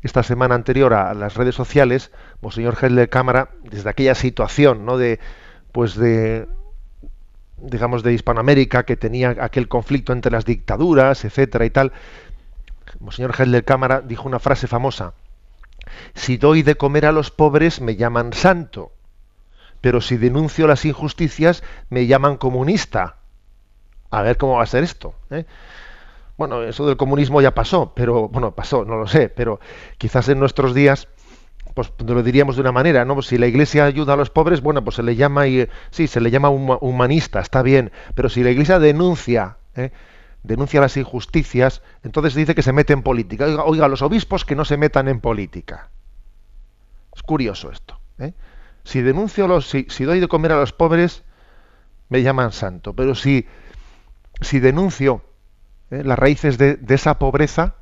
esta 0.00 0.22
semana 0.22 0.54
anterior 0.54 0.94
a 0.94 1.12
las 1.12 1.34
redes 1.34 1.54
sociales, 1.54 2.12
Monseñor 2.40 2.78
Helder 2.80 3.10
Cámara, 3.10 3.50
desde 3.62 3.90
aquella 3.90 4.14
situación, 4.14 4.86
¿no? 4.86 4.96
de, 4.96 5.20
pues 5.70 5.96
de, 5.96 6.48
digamos, 7.58 8.02
de 8.02 8.14
Hispanoamérica, 8.14 8.84
que 8.84 8.96
tenía 8.96 9.36
aquel 9.38 9.68
conflicto 9.68 10.14
entre 10.14 10.32
las 10.32 10.46
dictaduras, 10.46 11.26
etcétera 11.26 11.66
y 11.66 11.70
tal, 11.70 11.92
Monseñor 13.00 13.34
Helder 13.38 13.66
Cámara 13.66 14.00
dijo 14.00 14.26
una 14.26 14.38
frase 14.38 14.66
famosa, 14.66 15.12
si 16.14 16.36
doy 16.36 16.62
de 16.62 16.76
comer 16.76 17.06
a 17.06 17.12
los 17.12 17.30
pobres 17.30 17.80
me 17.80 17.96
llaman 17.96 18.32
santo, 18.32 18.92
pero 19.80 20.00
si 20.00 20.16
denuncio 20.16 20.66
las 20.66 20.84
injusticias 20.84 21.62
me 21.90 22.06
llaman 22.06 22.36
comunista. 22.36 23.16
A 24.10 24.22
ver 24.22 24.36
cómo 24.36 24.56
va 24.56 24.62
a 24.62 24.66
ser 24.66 24.84
esto. 24.84 25.14
¿eh? 25.30 25.46
Bueno, 26.36 26.62
eso 26.62 26.86
del 26.86 26.96
comunismo 26.96 27.40
ya 27.40 27.54
pasó, 27.54 27.92
pero 27.94 28.28
bueno, 28.28 28.54
pasó, 28.54 28.84
no 28.84 28.96
lo 28.96 29.06
sé, 29.06 29.28
pero 29.28 29.60
quizás 29.98 30.28
en 30.28 30.38
nuestros 30.38 30.74
días 30.74 31.08
pues 31.74 31.90
lo 32.04 32.22
diríamos 32.22 32.56
de 32.56 32.60
una 32.60 32.72
manera, 32.72 33.04
¿no? 33.04 33.22
Si 33.22 33.38
la 33.38 33.46
Iglesia 33.46 33.86
ayuda 33.86 34.12
a 34.12 34.16
los 34.16 34.28
pobres, 34.28 34.60
bueno, 34.60 34.84
pues 34.84 34.96
se 34.96 35.02
le 35.02 35.16
llama 35.16 35.46
y 35.46 35.66
sí, 35.90 36.06
se 36.06 36.20
le 36.20 36.30
llama 36.30 36.50
humanista, 36.50 37.40
está 37.40 37.62
bien, 37.62 37.92
pero 38.14 38.28
si 38.28 38.42
la 38.42 38.50
Iglesia 38.50 38.78
denuncia 38.78 39.56
¿eh? 39.74 39.90
Denuncia 40.42 40.80
las 40.80 40.96
injusticias, 40.96 41.82
entonces 42.02 42.34
dice 42.34 42.54
que 42.54 42.62
se 42.62 42.72
mete 42.72 42.92
en 42.92 43.02
política. 43.02 43.46
Oiga, 43.64 43.88
los 43.88 44.02
obispos 44.02 44.44
que 44.44 44.56
no 44.56 44.64
se 44.64 44.76
metan 44.76 45.08
en 45.08 45.20
política. 45.20 45.90
Es 47.14 47.22
curioso 47.22 47.70
esto. 47.70 48.00
¿eh? 48.18 48.34
Si 48.84 49.02
denuncio 49.02 49.46
los, 49.46 49.68
si, 49.68 50.04
doy 50.04 50.20
de 50.20 50.28
comer 50.28 50.52
a 50.52 50.56
los 50.56 50.72
pobres, 50.72 51.22
me 52.08 52.22
llaman 52.22 52.52
santo. 52.52 52.94
Pero 52.94 53.14
si, 53.14 53.46
si 54.40 54.58
denuncio 54.58 55.22
¿eh? 55.90 56.02
las 56.04 56.18
raíces 56.18 56.58
de, 56.58 56.78
esa 56.88 57.18
pobreza, 57.18 57.76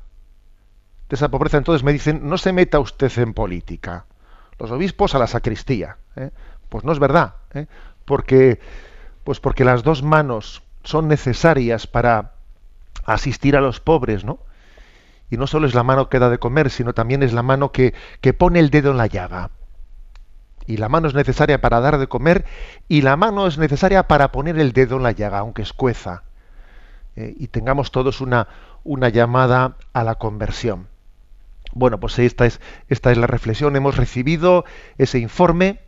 de 1.09 1.15
esa 1.15 1.29
pobreza, 1.29 1.57
entonces 1.57 1.83
me 1.83 1.93
dicen, 1.93 2.27
no 2.29 2.37
se 2.37 2.53
meta 2.53 2.79
usted 2.79 3.11
en 3.17 3.33
política. 3.33 4.05
Los 4.59 4.69
obispos 4.69 5.15
a 5.15 5.19
la 5.19 5.27
sacristía. 5.27 5.97
¿eh? 6.15 6.29
Pues 6.69 6.83
no 6.83 6.93
es 6.93 6.99
verdad, 6.99 7.35
porque, 8.05 8.59
pues 9.25 9.41
porque 9.41 9.65
las 9.65 9.83
dos 9.83 10.03
manos 10.03 10.63
son 10.83 11.07
necesarias 11.07 11.85
para 11.85 12.35
asistir 13.05 13.55
a 13.55 13.61
los 13.61 13.79
pobres, 13.79 14.23
¿no? 14.23 14.39
Y 15.29 15.37
no 15.37 15.47
solo 15.47 15.65
es 15.65 15.73
la 15.73 15.83
mano 15.83 16.09
que 16.09 16.19
da 16.19 16.29
de 16.29 16.39
comer, 16.39 16.69
sino 16.69 16.93
también 16.93 17.23
es 17.23 17.33
la 17.33 17.43
mano 17.43 17.71
que, 17.71 17.93
que 18.19 18.33
pone 18.33 18.59
el 18.59 18.69
dedo 18.69 18.91
en 18.91 18.97
la 18.97 19.07
llaga. 19.07 19.51
Y 20.67 20.77
la 20.77 20.89
mano 20.89 21.07
es 21.07 21.13
necesaria 21.13 21.61
para 21.61 21.79
dar 21.79 21.97
de 21.97 22.07
comer 22.07 22.45
y 22.87 23.01
la 23.01 23.15
mano 23.15 23.47
es 23.47 23.57
necesaria 23.57 24.07
para 24.07 24.31
poner 24.31 24.59
el 24.59 24.73
dedo 24.73 24.97
en 24.97 25.03
la 25.03 25.11
llaga, 25.11 25.39
aunque 25.39 25.61
escueza. 25.61 26.23
Eh, 27.15 27.33
y 27.37 27.47
tengamos 27.47 27.91
todos 27.91 28.21
una, 28.21 28.47
una 28.83 29.09
llamada 29.09 29.77
a 29.93 30.03
la 30.03 30.15
conversión. 30.15 30.87
Bueno, 31.73 31.99
pues 31.99 32.19
esta 32.19 32.45
es, 32.45 32.59
esta 32.89 33.11
es 33.11 33.17
la 33.17 33.27
reflexión. 33.27 33.75
Hemos 33.75 33.97
recibido 33.97 34.65
ese 34.97 35.19
informe 35.19 35.79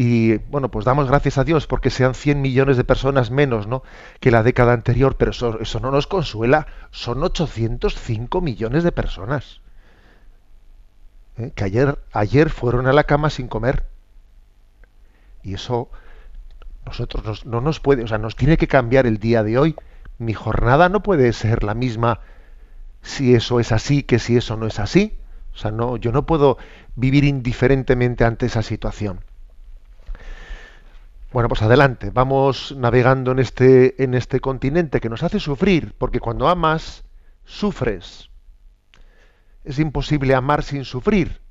y 0.00 0.36
bueno, 0.36 0.70
pues 0.70 0.84
damos 0.84 1.08
gracias 1.08 1.38
a 1.38 1.44
Dios 1.44 1.66
porque 1.66 1.90
sean 1.90 2.14
100 2.14 2.40
millones 2.40 2.76
de 2.76 2.84
personas 2.84 3.32
menos 3.32 3.66
¿no? 3.66 3.82
que 4.20 4.30
la 4.30 4.44
década 4.44 4.72
anterior, 4.72 5.16
pero 5.16 5.32
eso, 5.32 5.80
no 5.80 5.90
nos 5.90 6.06
consuela. 6.06 6.68
Son 6.92 7.20
805 7.20 8.40
millones 8.40 8.84
de 8.84 8.92
personas 8.92 9.60
¿eh? 11.36 11.50
que 11.52 11.64
ayer, 11.64 11.98
ayer 12.12 12.48
fueron 12.48 12.86
a 12.86 12.92
la 12.92 13.02
cama 13.02 13.28
sin 13.28 13.48
comer. 13.48 13.86
Y 15.42 15.54
eso 15.54 15.90
nosotros 16.86 17.44
no 17.44 17.60
nos 17.60 17.80
puede, 17.80 18.04
o 18.04 18.06
sea, 18.06 18.18
nos 18.18 18.36
tiene 18.36 18.56
que 18.56 18.68
cambiar 18.68 19.04
el 19.04 19.18
día 19.18 19.42
de 19.42 19.58
hoy. 19.58 19.74
Mi 20.18 20.32
jornada 20.32 20.88
no 20.88 21.02
puede 21.02 21.32
ser 21.32 21.64
la 21.64 21.74
misma 21.74 22.20
si 23.02 23.34
eso 23.34 23.58
es 23.58 23.72
así 23.72 24.04
que 24.04 24.20
si 24.20 24.36
eso 24.36 24.56
no 24.56 24.68
es 24.68 24.78
así. 24.78 25.18
O 25.54 25.56
sea, 25.56 25.72
no, 25.72 25.96
yo 25.96 26.12
no 26.12 26.24
puedo 26.24 26.56
vivir 26.94 27.24
indiferentemente 27.24 28.24
ante 28.24 28.46
esa 28.46 28.62
situación. 28.62 29.24
Bueno, 31.30 31.50
pues 31.50 31.60
adelante, 31.60 32.10
vamos 32.10 32.74
navegando 32.78 33.32
en 33.32 33.38
este, 33.38 34.02
en 34.02 34.14
este 34.14 34.40
continente 34.40 34.98
que 34.98 35.10
nos 35.10 35.22
hace 35.22 35.40
sufrir, 35.40 35.94
porque 35.98 36.20
cuando 36.20 36.48
amas, 36.48 37.04
sufres. 37.44 38.30
Es 39.62 39.78
imposible 39.78 40.34
amar 40.34 40.62
sin 40.62 40.86
sufrir. 40.86 41.42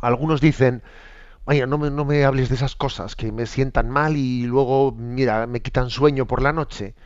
Algunos 0.00 0.40
dicen, 0.40 0.82
vaya, 1.44 1.66
no 1.68 1.78
me, 1.78 1.90
no 1.90 2.04
me 2.04 2.24
hables 2.24 2.48
de 2.48 2.56
esas 2.56 2.74
cosas 2.74 3.14
que 3.14 3.30
me 3.30 3.46
sientan 3.46 3.88
mal 3.88 4.16
y 4.16 4.46
luego, 4.46 4.90
mira, 4.90 5.46
me 5.46 5.62
quitan 5.62 5.90
sueño 5.90 6.26
por 6.26 6.42
la 6.42 6.52
noche. 6.52 6.96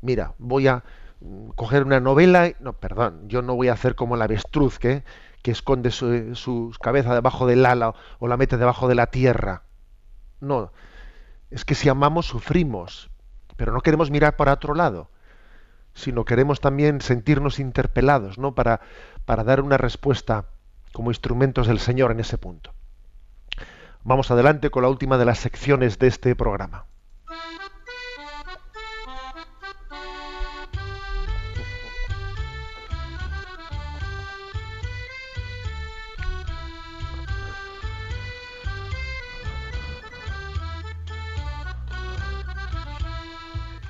mira, 0.00 0.34
voy 0.38 0.68
a 0.68 0.82
mm, 1.20 1.50
coger 1.50 1.84
una 1.84 2.00
novela, 2.00 2.48
y, 2.48 2.56
no, 2.60 2.72
perdón, 2.72 3.28
yo 3.28 3.42
no 3.42 3.54
voy 3.54 3.68
a 3.68 3.74
hacer 3.74 3.96
como 3.96 4.14
el 4.14 4.22
avestruz 4.22 4.78
que, 4.78 5.04
que 5.42 5.50
esconde 5.50 5.90
su, 5.90 6.34
su, 6.36 6.72
cabeza 6.80 7.14
debajo 7.14 7.46
del 7.46 7.66
ala 7.66 7.94
o 8.18 8.28
la 8.28 8.38
mete 8.38 8.56
debajo 8.56 8.88
de 8.88 8.94
la 8.94 9.08
tierra. 9.08 9.64
No, 10.40 10.72
es 11.50 11.64
que 11.64 11.74
si 11.74 11.88
amamos 11.88 12.26
sufrimos, 12.26 13.10
pero 13.56 13.72
no 13.72 13.80
queremos 13.80 14.10
mirar 14.10 14.36
para 14.36 14.52
otro 14.52 14.74
lado, 14.74 15.10
sino 15.94 16.24
queremos 16.24 16.60
también 16.60 17.00
sentirnos 17.00 17.58
interpelados, 17.58 18.38
¿no? 18.38 18.54
Para, 18.54 18.80
para 19.24 19.44
dar 19.44 19.60
una 19.60 19.76
respuesta 19.76 20.46
como 20.92 21.10
instrumentos 21.10 21.66
del 21.66 21.78
Señor 21.78 22.10
en 22.10 22.20
ese 22.20 22.38
punto. 22.38 22.72
Vamos 24.02 24.30
adelante 24.30 24.70
con 24.70 24.82
la 24.82 24.88
última 24.88 25.16
de 25.18 25.24
las 25.24 25.38
secciones 25.38 25.98
de 25.98 26.08
este 26.08 26.36
programa. 26.36 26.86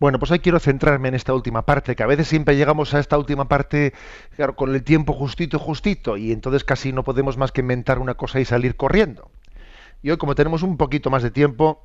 Bueno, 0.00 0.18
pues 0.18 0.30
hoy 0.30 0.38
quiero 0.38 0.58
centrarme 0.60 1.08
en 1.08 1.14
esta 1.14 1.34
última 1.34 1.66
parte, 1.66 1.94
que 1.94 2.02
a 2.02 2.06
veces 2.06 2.26
siempre 2.26 2.56
llegamos 2.56 2.94
a 2.94 3.00
esta 3.00 3.18
última 3.18 3.48
parte 3.48 3.92
claro, 4.34 4.56
con 4.56 4.74
el 4.74 4.82
tiempo 4.82 5.12
justito 5.12 5.58
justito, 5.58 6.16
y 6.16 6.32
entonces 6.32 6.64
casi 6.64 6.90
no 6.90 7.04
podemos 7.04 7.36
más 7.36 7.52
que 7.52 7.60
inventar 7.60 7.98
una 7.98 8.14
cosa 8.14 8.40
y 8.40 8.46
salir 8.46 8.76
corriendo. 8.76 9.30
Y 10.02 10.10
hoy, 10.10 10.16
como 10.16 10.34
tenemos 10.34 10.62
un 10.62 10.78
poquito 10.78 11.10
más 11.10 11.22
de 11.22 11.30
tiempo, 11.30 11.84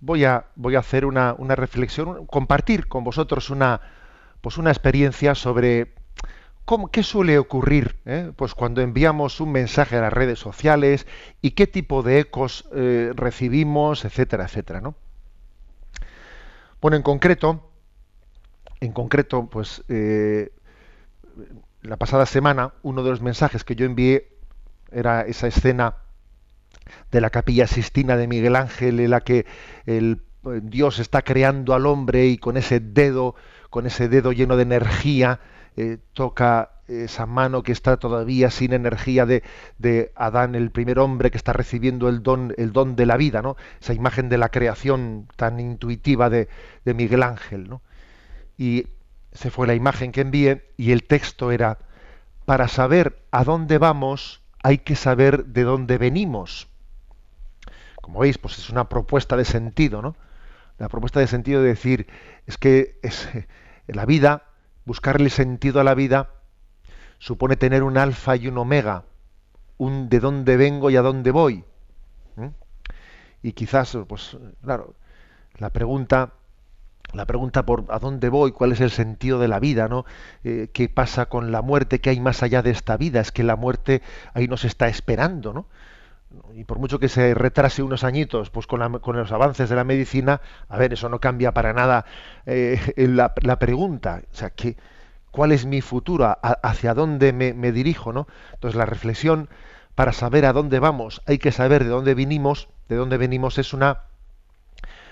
voy 0.00 0.24
a, 0.26 0.48
voy 0.54 0.74
a 0.74 0.80
hacer 0.80 1.06
una, 1.06 1.34
una 1.38 1.56
reflexión, 1.56 2.26
compartir 2.26 2.88
con 2.88 3.04
vosotros 3.04 3.48
una, 3.48 3.80
pues 4.42 4.58
una 4.58 4.70
experiencia 4.70 5.34
sobre 5.34 5.94
cómo, 6.66 6.90
qué 6.90 7.02
suele 7.02 7.38
ocurrir 7.38 7.96
eh? 8.04 8.32
pues 8.36 8.54
cuando 8.54 8.82
enviamos 8.82 9.40
un 9.40 9.52
mensaje 9.52 9.96
a 9.96 10.02
las 10.02 10.12
redes 10.12 10.38
sociales 10.38 11.06
y 11.40 11.52
qué 11.52 11.66
tipo 11.66 12.02
de 12.02 12.20
ecos 12.20 12.68
eh, 12.74 13.12
recibimos, 13.14 14.04
etcétera, 14.04 14.44
etcétera, 14.44 14.82
¿no? 14.82 14.94
Bueno, 16.80 16.96
en 16.96 17.02
concreto, 17.02 17.70
en 18.80 18.92
concreto, 18.92 19.46
pues 19.50 19.84
eh, 19.88 20.50
la 21.82 21.96
pasada 21.96 22.26
semana 22.26 22.72
uno 22.82 23.02
de 23.02 23.10
los 23.10 23.20
mensajes 23.20 23.64
que 23.64 23.76
yo 23.76 23.84
envié 23.84 24.36
era 24.90 25.22
esa 25.22 25.46
escena 25.46 25.96
de 27.10 27.20
la 27.20 27.30
capilla 27.30 27.66
Sistina 27.66 28.16
de 28.16 28.26
Miguel 28.26 28.56
Ángel 28.56 29.00
en 29.00 29.10
la 29.10 29.20
que 29.20 29.46
el 29.86 30.22
eh, 30.46 30.60
Dios 30.62 30.98
está 30.98 31.22
creando 31.22 31.74
al 31.74 31.86
hombre 31.86 32.26
y 32.26 32.38
con 32.38 32.56
ese 32.56 32.80
dedo, 32.80 33.34
con 33.68 33.86
ese 33.86 34.08
dedo 34.08 34.32
lleno 34.32 34.56
de 34.56 34.62
energía, 34.62 35.40
eh, 35.76 35.98
toca 36.12 36.70
esa 36.88 37.26
mano 37.26 37.62
que 37.62 37.72
está 37.72 37.96
todavía 37.96 38.50
sin 38.50 38.72
energía 38.72 39.26
de, 39.26 39.42
de, 39.78 40.12
Adán, 40.16 40.54
el 40.54 40.70
primer 40.70 40.98
hombre 40.98 41.30
que 41.30 41.36
está 41.36 41.52
recibiendo 41.52 42.08
el 42.08 42.22
don, 42.22 42.52
el 42.56 42.72
don 42.72 42.96
de 42.96 43.06
la 43.06 43.16
vida, 43.16 43.42
¿no? 43.42 43.56
Esa 43.80 43.94
imagen 43.94 44.28
de 44.28 44.38
la 44.38 44.48
creación 44.48 45.28
tan 45.36 45.60
intuitiva 45.60 46.28
de, 46.30 46.48
de 46.84 46.94
Miguel 46.94 47.22
Ángel, 47.22 47.68
¿no? 47.68 47.82
Y 48.58 48.86
se 49.32 49.50
fue 49.50 49.66
la 49.66 49.74
imagen 49.74 50.10
que 50.12 50.22
envié 50.22 50.72
y 50.76 50.90
el 50.90 51.04
texto 51.04 51.52
era, 51.52 51.78
para 52.44 52.66
saber 52.66 53.22
a 53.30 53.44
dónde 53.44 53.78
vamos 53.78 54.40
hay 54.62 54.78
que 54.78 54.96
saber 54.96 55.46
de 55.46 55.62
dónde 55.62 55.98
venimos. 55.98 56.68
Como 57.96 58.20
veis, 58.20 58.38
pues 58.38 58.58
es 58.58 58.70
una 58.70 58.88
propuesta 58.88 59.36
de 59.36 59.44
sentido, 59.44 60.02
¿no? 60.02 60.16
La 60.78 60.88
propuesta 60.88 61.20
de 61.20 61.26
sentido 61.26 61.62
de 61.62 61.68
decir, 61.68 62.06
es 62.46 62.56
que 62.58 62.98
es, 63.02 63.28
la 63.86 64.06
vida 64.06 64.44
buscarle 64.90 65.30
sentido 65.30 65.80
a 65.80 65.84
la 65.84 65.94
vida 65.94 66.30
supone 67.20 67.54
tener 67.54 67.84
un 67.84 67.96
alfa 67.96 68.34
y 68.34 68.48
un 68.48 68.58
omega, 68.58 69.04
un 69.78 70.08
de 70.08 70.18
dónde 70.18 70.56
vengo 70.56 70.90
y 70.90 70.96
a 70.96 71.02
dónde 71.02 71.30
voy. 71.30 71.64
Y 73.40 73.52
quizás, 73.52 73.96
pues, 74.08 74.36
claro, 74.64 74.96
la 75.58 75.70
pregunta, 75.70 76.32
la 77.12 77.24
pregunta 77.24 77.64
por 77.64 77.84
a 77.88 78.00
dónde 78.00 78.30
voy, 78.30 78.50
cuál 78.50 78.72
es 78.72 78.80
el 78.80 78.90
sentido 78.90 79.38
de 79.38 79.46
la 79.46 79.60
vida, 79.60 79.86
¿no? 79.86 80.06
Eh, 80.42 80.70
¿Qué 80.72 80.88
pasa 80.88 81.26
con 81.26 81.52
la 81.52 81.62
muerte? 81.62 82.00
¿Qué 82.00 82.10
hay 82.10 82.18
más 82.18 82.42
allá 82.42 82.60
de 82.60 82.70
esta 82.70 82.96
vida? 82.96 83.20
Es 83.20 83.30
que 83.30 83.44
la 83.44 83.54
muerte 83.54 84.02
ahí 84.34 84.48
nos 84.48 84.64
está 84.64 84.88
esperando, 84.88 85.52
¿no? 85.52 85.66
Y 86.54 86.64
por 86.64 86.78
mucho 86.78 86.98
que 86.98 87.08
se 87.08 87.34
retrase 87.34 87.82
unos 87.82 88.04
añitos, 88.04 88.50
pues 88.50 88.66
con, 88.66 88.80
los 88.80 89.32
avances 89.32 89.68
de 89.68 89.76
la 89.76 89.84
medicina, 89.84 90.40
a 90.68 90.78
ver, 90.78 90.92
eso 90.92 91.08
no 91.08 91.20
cambia 91.20 91.52
para 91.52 91.72
nada 91.72 92.04
eh, 92.46 92.78
la, 92.96 93.58
pregunta, 93.58 94.22
o 94.32 94.34
sea, 94.34 94.50
que, 94.50 94.76
¿cuál 95.30 95.52
es 95.52 95.66
mi 95.66 95.80
futuro? 95.80 96.36
¿Hacia 96.42 96.94
dónde 96.94 97.32
me, 97.32 97.52
me, 97.52 97.72
dirijo? 97.72 98.12
¿no? 98.12 98.26
Entonces 98.54 98.76
la 98.76 98.86
reflexión 98.86 99.48
para 99.94 100.12
saber 100.12 100.46
a 100.46 100.52
dónde 100.52 100.78
vamos, 100.78 101.22
hay 101.26 101.38
que 101.38 101.52
saber 101.52 101.84
de 101.84 101.90
dónde 101.90 102.14
vinimos, 102.14 102.68
de 102.88 102.96
dónde 102.96 103.16
venimos 103.16 103.58
es 103.58 103.72
una, 103.72 104.02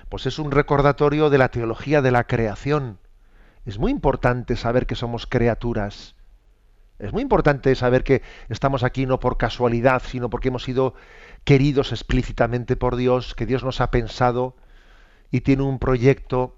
pues 0.08 0.26
es 0.26 0.38
un 0.38 0.50
recordatorio 0.50 1.30
de 1.30 1.38
la 1.38 1.48
teología 1.48 2.00
de 2.00 2.10
la 2.10 2.24
creación. 2.24 2.98
Es 3.66 3.78
muy 3.78 3.90
importante 3.90 4.56
saber 4.56 4.86
que 4.86 4.94
somos 4.94 5.26
criaturas 5.26 6.14
es 6.98 7.12
muy 7.12 7.22
importante 7.22 7.74
saber 7.74 8.02
que 8.02 8.22
estamos 8.48 8.82
aquí 8.82 9.06
no 9.06 9.20
por 9.20 9.36
casualidad, 9.36 10.02
sino 10.04 10.30
porque 10.30 10.48
hemos 10.48 10.64
sido 10.64 10.94
queridos 11.44 11.92
explícitamente 11.92 12.76
por 12.76 12.96
Dios, 12.96 13.34
que 13.34 13.46
Dios 13.46 13.62
nos 13.62 13.80
ha 13.80 13.90
pensado 13.90 14.56
y 15.30 15.42
tiene 15.42 15.62
un 15.62 15.78
proyecto, 15.78 16.56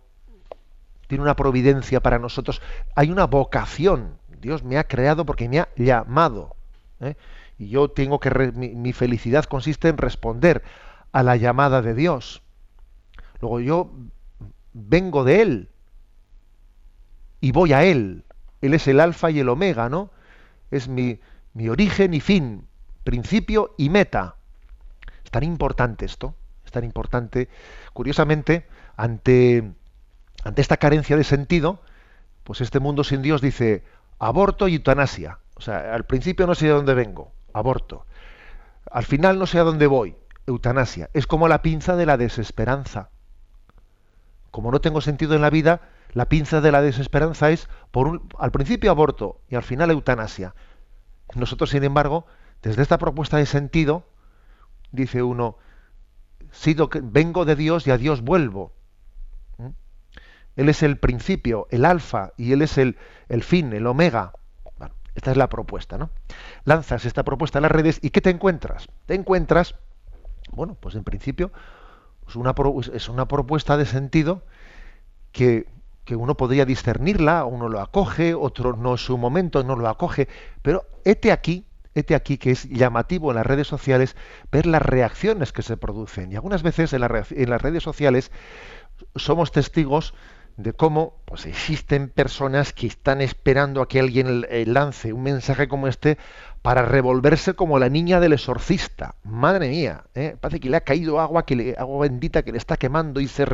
tiene 1.08 1.22
una 1.22 1.36
providencia 1.36 2.00
para 2.00 2.18
nosotros. 2.18 2.62
Hay 2.94 3.10
una 3.10 3.26
vocación. 3.26 4.18
Dios 4.40 4.64
me 4.64 4.78
ha 4.78 4.84
creado 4.84 5.26
porque 5.26 5.48
me 5.48 5.60
ha 5.60 5.68
llamado. 5.76 6.56
¿eh? 7.00 7.16
Y 7.58 7.68
yo 7.68 7.90
tengo 7.90 8.18
que, 8.18 8.30
mi, 8.54 8.68
mi 8.70 8.94
felicidad 8.94 9.44
consiste 9.44 9.88
en 9.88 9.98
responder 9.98 10.62
a 11.12 11.22
la 11.22 11.36
llamada 11.36 11.82
de 11.82 11.92
Dios. 11.94 12.42
Luego 13.42 13.60
yo 13.60 13.90
vengo 14.72 15.24
de 15.24 15.42
Él 15.42 15.68
y 17.42 17.52
voy 17.52 17.74
a 17.74 17.84
Él. 17.84 18.24
Él 18.62 18.72
es 18.72 18.88
el 18.88 19.00
alfa 19.00 19.30
y 19.30 19.40
el 19.40 19.48
omega, 19.50 19.90
¿no? 19.90 20.10
Es 20.70 20.88
mi, 20.88 21.20
mi 21.54 21.68
origen 21.68 22.14
y 22.14 22.20
fin, 22.20 22.66
principio 23.04 23.74
y 23.76 23.90
meta. 23.90 24.36
Es 25.24 25.30
tan 25.30 25.42
importante 25.42 26.04
esto, 26.04 26.34
es 26.64 26.72
tan 26.72 26.84
importante. 26.84 27.48
Curiosamente, 27.92 28.66
ante, 28.96 29.72
ante 30.44 30.62
esta 30.62 30.76
carencia 30.76 31.16
de 31.16 31.24
sentido, 31.24 31.80
pues 32.44 32.60
este 32.60 32.80
mundo 32.80 33.04
sin 33.04 33.22
Dios 33.22 33.40
dice 33.40 33.84
aborto 34.18 34.68
y 34.68 34.76
eutanasia. 34.76 35.38
O 35.56 35.60
sea, 35.60 35.94
al 35.94 36.04
principio 36.04 36.46
no 36.46 36.54
sé 36.54 36.66
de 36.66 36.72
dónde 36.72 36.94
vengo, 36.94 37.32
aborto. 37.52 38.06
Al 38.90 39.04
final 39.04 39.38
no 39.38 39.46
sé 39.46 39.58
a 39.58 39.64
dónde 39.64 39.86
voy, 39.86 40.16
eutanasia. 40.46 41.10
Es 41.12 41.26
como 41.26 41.48
la 41.48 41.62
pinza 41.62 41.96
de 41.96 42.06
la 42.06 42.16
desesperanza. 42.16 43.10
Como 44.50 44.72
no 44.72 44.80
tengo 44.80 45.00
sentido 45.00 45.34
en 45.34 45.42
la 45.42 45.50
vida, 45.50 45.80
la 46.12 46.28
pinza 46.28 46.60
de 46.60 46.72
la 46.72 46.82
desesperanza 46.82 47.50
es, 47.50 47.68
por 47.90 48.08
un, 48.08 48.28
al 48.38 48.50
principio 48.50 48.90
aborto 48.90 49.40
y 49.48 49.56
al 49.56 49.62
final 49.62 49.90
eutanasia. 49.90 50.54
Nosotros, 51.34 51.70
sin 51.70 51.84
embargo, 51.84 52.26
desde 52.62 52.82
esta 52.82 52.98
propuesta 52.98 53.36
de 53.36 53.46
sentido, 53.46 54.04
dice 54.90 55.22
uno, 55.22 55.58
que 56.90 57.00
vengo 57.02 57.44
de 57.44 57.56
Dios 57.56 57.86
y 57.86 57.90
a 57.90 57.98
Dios 57.98 58.22
vuelvo. 58.22 58.72
¿Mm? 59.58 59.68
Él 60.56 60.68
es 60.68 60.82
el 60.82 60.98
principio, 60.98 61.68
el 61.70 61.84
alfa, 61.84 62.32
y 62.36 62.52
Él 62.52 62.62
es 62.62 62.76
el, 62.78 62.98
el 63.28 63.42
fin, 63.42 63.72
el 63.72 63.86
omega. 63.86 64.32
Bueno, 64.78 64.94
esta 65.14 65.30
es 65.30 65.36
la 65.36 65.48
propuesta, 65.48 65.96
¿no? 65.96 66.10
Lanzas 66.64 67.04
esta 67.04 67.22
propuesta 67.22 67.58
a 67.58 67.62
las 67.62 67.70
redes 67.70 68.00
y 68.02 68.10
¿qué 68.10 68.20
te 68.20 68.30
encuentras? 68.30 68.88
Te 69.06 69.14
encuentras, 69.14 69.76
bueno, 70.50 70.74
pues 70.74 70.96
en 70.96 71.04
principio 71.04 71.52
es 72.26 72.36
una 73.08 73.26
propuesta 73.26 73.76
de 73.76 73.86
sentido 73.86 74.44
que 75.32 75.66
que 76.04 76.16
uno 76.16 76.36
podría 76.36 76.64
discernirla, 76.64 77.44
uno 77.44 77.68
lo 77.68 77.80
acoge, 77.80 78.34
otro 78.34 78.76
no 78.76 78.94
es 78.94 79.04
su 79.04 79.18
momento, 79.18 79.62
no 79.62 79.76
lo 79.76 79.88
acoge, 79.88 80.28
pero 80.62 80.84
este 81.04 81.32
aquí, 81.32 81.66
este 81.94 82.14
aquí 82.14 82.38
que 82.38 82.52
es 82.52 82.68
llamativo 82.68 83.30
en 83.30 83.36
las 83.36 83.46
redes 83.46 83.66
sociales, 83.66 84.16
ver 84.50 84.66
las 84.66 84.82
reacciones 84.82 85.52
que 85.52 85.62
se 85.62 85.76
producen. 85.76 86.32
Y 86.32 86.36
algunas 86.36 86.62
veces 86.62 86.92
en, 86.92 87.00
las 87.00 87.62
redes 87.62 87.82
sociales 87.82 88.30
somos 89.14 89.52
testigos 89.52 90.14
de 90.56 90.72
cómo 90.72 91.22
pues 91.24 91.46
existen 91.46 92.08
personas 92.08 92.72
que 92.72 92.86
están 92.86 93.20
esperando 93.20 93.80
a 93.80 93.88
que 93.88 94.00
alguien 94.00 94.46
eh, 94.50 94.64
lance 94.66 95.12
un 95.12 95.22
mensaje 95.22 95.68
como 95.68 95.86
este 95.86 96.18
para 96.60 96.82
revolverse 96.82 97.54
como 97.54 97.78
la 97.78 97.88
niña 97.88 98.20
del 98.20 98.34
exorcista. 98.34 99.14
Madre 99.24 99.70
mía, 99.70 100.04
¿eh? 100.14 100.36
parece 100.38 100.60
que 100.60 100.68
le 100.68 100.76
ha 100.76 100.82
caído 100.82 101.20
agua, 101.20 101.46
que 101.46 101.56
le, 101.56 101.74
agua 101.78 102.02
bendita 102.02 102.42
que 102.42 102.52
le 102.52 102.58
está 102.58 102.76
quemando 102.76 103.20
y 103.20 103.28
se, 103.28 103.46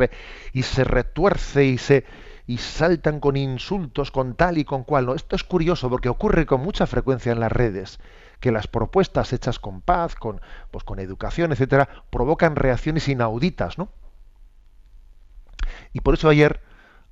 y 0.51 0.63
se 0.63 0.83
retuerce 0.83 1.63
y 1.65 1.77
se 1.77 2.03
y 2.47 2.57
saltan 2.59 3.19
con 3.19 3.35
insultos, 3.35 4.09
con 4.09 4.33
tal 4.33 4.57
y 4.57 4.63
con 4.63 4.85
cual. 4.85 5.05
¿no? 5.05 5.13
Esto 5.13 5.35
es 5.35 5.43
curioso 5.43 5.89
porque 5.89 6.07
ocurre 6.07 6.45
con 6.45 6.61
mucha 6.61 6.87
frecuencia 6.87 7.33
en 7.33 7.41
las 7.41 7.51
redes, 7.51 7.99
que 8.39 8.53
las 8.53 8.67
propuestas 8.67 9.33
hechas 9.33 9.59
con 9.59 9.81
paz, 9.81 10.15
con, 10.15 10.39
pues, 10.71 10.85
con 10.85 10.99
educación, 10.99 11.51
etcétera, 11.51 11.89
provocan 12.09 12.55
reacciones 12.55 13.09
inauditas, 13.09 13.77
¿no? 13.77 13.89
Y 15.91 15.99
por 15.99 16.13
eso 16.13 16.29
ayer, 16.29 16.61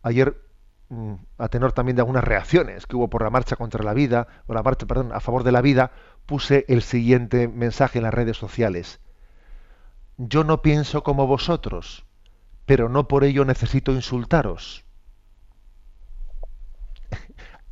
ayer 0.03 0.41
mm, 0.88 1.15
a 1.38 1.49
tenor 1.49 1.73
también 1.73 1.97
de 1.97 2.01
algunas 2.01 2.23
reacciones 2.23 2.86
que 2.88 2.95
hubo 2.95 3.09
por 3.09 3.21
la 3.21 3.29
marcha 3.29 3.57
contra 3.57 3.83
la 3.83 3.93
vida, 3.93 4.27
o 4.47 4.53
la 4.53 4.63
marcha, 4.63 4.86
perdón, 4.86 5.11
a 5.11 5.19
favor 5.19 5.43
de 5.43 5.51
la 5.51 5.61
vida, 5.61 5.91
puse 6.25 6.63
el 6.69 6.81
siguiente 6.81 7.49
mensaje 7.49 7.99
en 7.99 8.03
las 8.03 8.13
redes 8.13 8.38
sociales. 8.38 9.01
Yo 10.17 10.45
no 10.45 10.61
pienso 10.61 11.03
como 11.03 11.27
vosotros, 11.27 12.05
pero 12.65 12.88
no 12.88 13.09
por 13.09 13.25
ello 13.25 13.43
necesito 13.43 13.91
insultaros. 13.91 14.84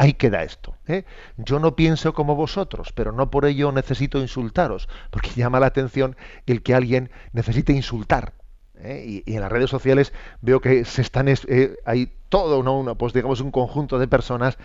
Ahí 0.04 0.16
queda 0.16 0.44
esto. 0.44 0.76
¿eh? 0.86 1.06
Yo 1.38 1.60
no 1.60 1.78
pienso 1.78 2.14
como 2.14 2.36
vosotros, 2.36 2.92
pero 2.92 3.14
no 3.14 3.32
por 3.32 3.46
ello 3.46 3.72
necesito 3.72 4.20
insultaros, 4.20 4.90
porque 5.12 5.30
llama 5.38 5.62
la 5.62 5.68
atención 5.68 6.18
el 6.46 6.62
que 6.62 6.76
alguien 6.76 7.10
necesite 7.32 7.72
insultar. 7.72 8.34
¿eh? 8.76 9.24
Y, 9.26 9.34
en 9.34 9.40
las 9.40 9.50
redes 9.50 9.70
sociales 9.70 10.12
veo 10.42 10.60
que 10.60 10.84
se 10.84 11.02
están 11.02 11.30
eh, 11.30 11.78
hay 11.86 12.12
todo 12.28 12.98
pues 12.98 13.14
digamos 13.14 13.40
un 13.40 13.52
conjunto 13.52 13.98
de 13.98 14.10
personas 14.10 14.58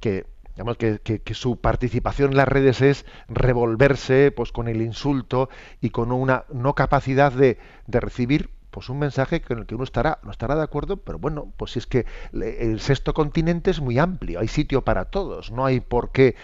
que 0.00 0.26
digamos 0.56 0.76
que, 0.76 1.22
su 1.32 1.60
participación 1.60 2.32
en 2.32 2.38
las 2.38 2.48
redes 2.48 2.82
es 2.82 3.06
revolverse 3.28 4.32
pues 4.32 4.50
con 4.50 4.66
el 4.66 4.82
insulto 4.82 5.48
y 5.80 5.90
con 5.90 6.10
una 6.10 6.44
no 6.52 6.74
capacidad 6.74 7.30
de, 7.30 7.56
de 7.86 8.00
recibir 8.00 8.50
pues 8.72 8.88
un 8.88 8.98
mensaje 8.98 9.42
con 9.42 9.58
el 9.58 9.66
que 9.66 9.74
uno 9.74 9.84
estará, 9.84 10.18
no 10.22 10.30
estará 10.30 10.56
de 10.56 10.62
acuerdo, 10.62 10.96
pero 10.96 11.18
bueno, 11.18 11.52
pues 11.58 11.76
es 11.76 11.86
que 11.86 12.06
el 12.32 12.80
sexto 12.80 13.12
continente 13.12 13.70
es 13.70 13.80
muy 13.80 13.98
amplio, 13.98 14.40
hay 14.40 14.48
sitio 14.48 14.82
para 14.82 15.04
todos, 15.04 15.52
no 15.52 15.66
hay 15.66 15.80
por 15.80 16.10
qué, 16.10 16.36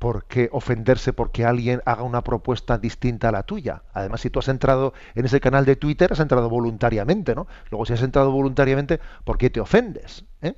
por 0.00 0.24
qué 0.24 0.48
ofenderse 0.50 1.12
porque 1.12 1.44
alguien 1.44 1.82
haga 1.86 2.02
una 2.02 2.22
propuesta 2.22 2.76
distinta 2.76 3.28
a 3.28 3.32
la 3.32 3.44
tuya. 3.44 3.84
Además, 3.94 4.20
si 4.20 4.30
tú 4.30 4.40
has 4.40 4.48
entrado 4.48 4.94
en 5.14 5.26
ese 5.26 5.40
canal 5.40 5.64
de 5.64 5.76
Twitter, 5.76 6.12
has 6.12 6.18
entrado 6.18 6.50
voluntariamente, 6.50 7.36
¿no? 7.36 7.46
Luego, 7.70 7.86
si 7.86 7.92
has 7.92 8.02
entrado 8.02 8.32
voluntariamente, 8.32 8.98
¿por 9.22 9.38
qué 9.38 9.48
te 9.48 9.60
ofendes? 9.60 10.24
¿Eh? 10.42 10.56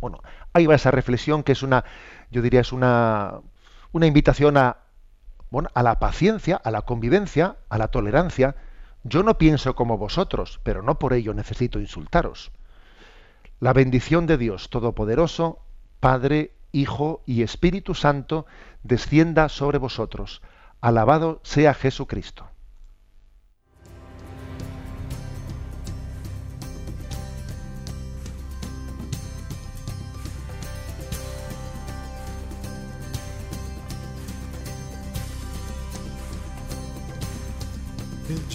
Bueno, 0.00 0.18
ahí 0.52 0.66
va 0.66 0.74
esa 0.74 0.90
reflexión 0.90 1.44
que 1.44 1.52
es 1.52 1.62
una, 1.62 1.84
yo 2.32 2.42
diría, 2.42 2.62
es 2.62 2.72
una, 2.72 3.40
una 3.92 4.06
invitación 4.06 4.56
a, 4.56 4.78
bueno, 5.50 5.68
a 5.72 5.84
la 5.84 6.00
paciencia, 6.00 6.56
a 6.56 6.72
la 6.72 6.82
convivencia, 6.82 7.58
a 7.68 7.78
la 7.78 7.88
tolerancia, 7.88 8.56
yo 9.02 9.22
no 9.22 9.38
pienso 9.38 9.74
como 9.74 9.98
vosotros, 9.98 10.60
pero 10.62 10.82
no 10.82 10.98
por 10.98 11.12
ello 11.12 11.34
necesito 11.34 11.80
insultaros. 11.80 12.50
La 13.58 13.72
bendición 13.72 14.26
de 14.26 14.38
Dios 14.38 14.70
Todopoderoso, 14.70 15.58
Padre, 16.00 16.52
Hijo 16.72 17.22
y 17.26 17.42
Espíritu 17.42 17.94
Santo, 17.94 18.46
descienda 18.82 19.48
sobre 19.48 19.78
vosotros. 19.78 20.42
Alabado 20.80 21.40
sea 21.42 21.74
Jesucristo. 21.74 22.48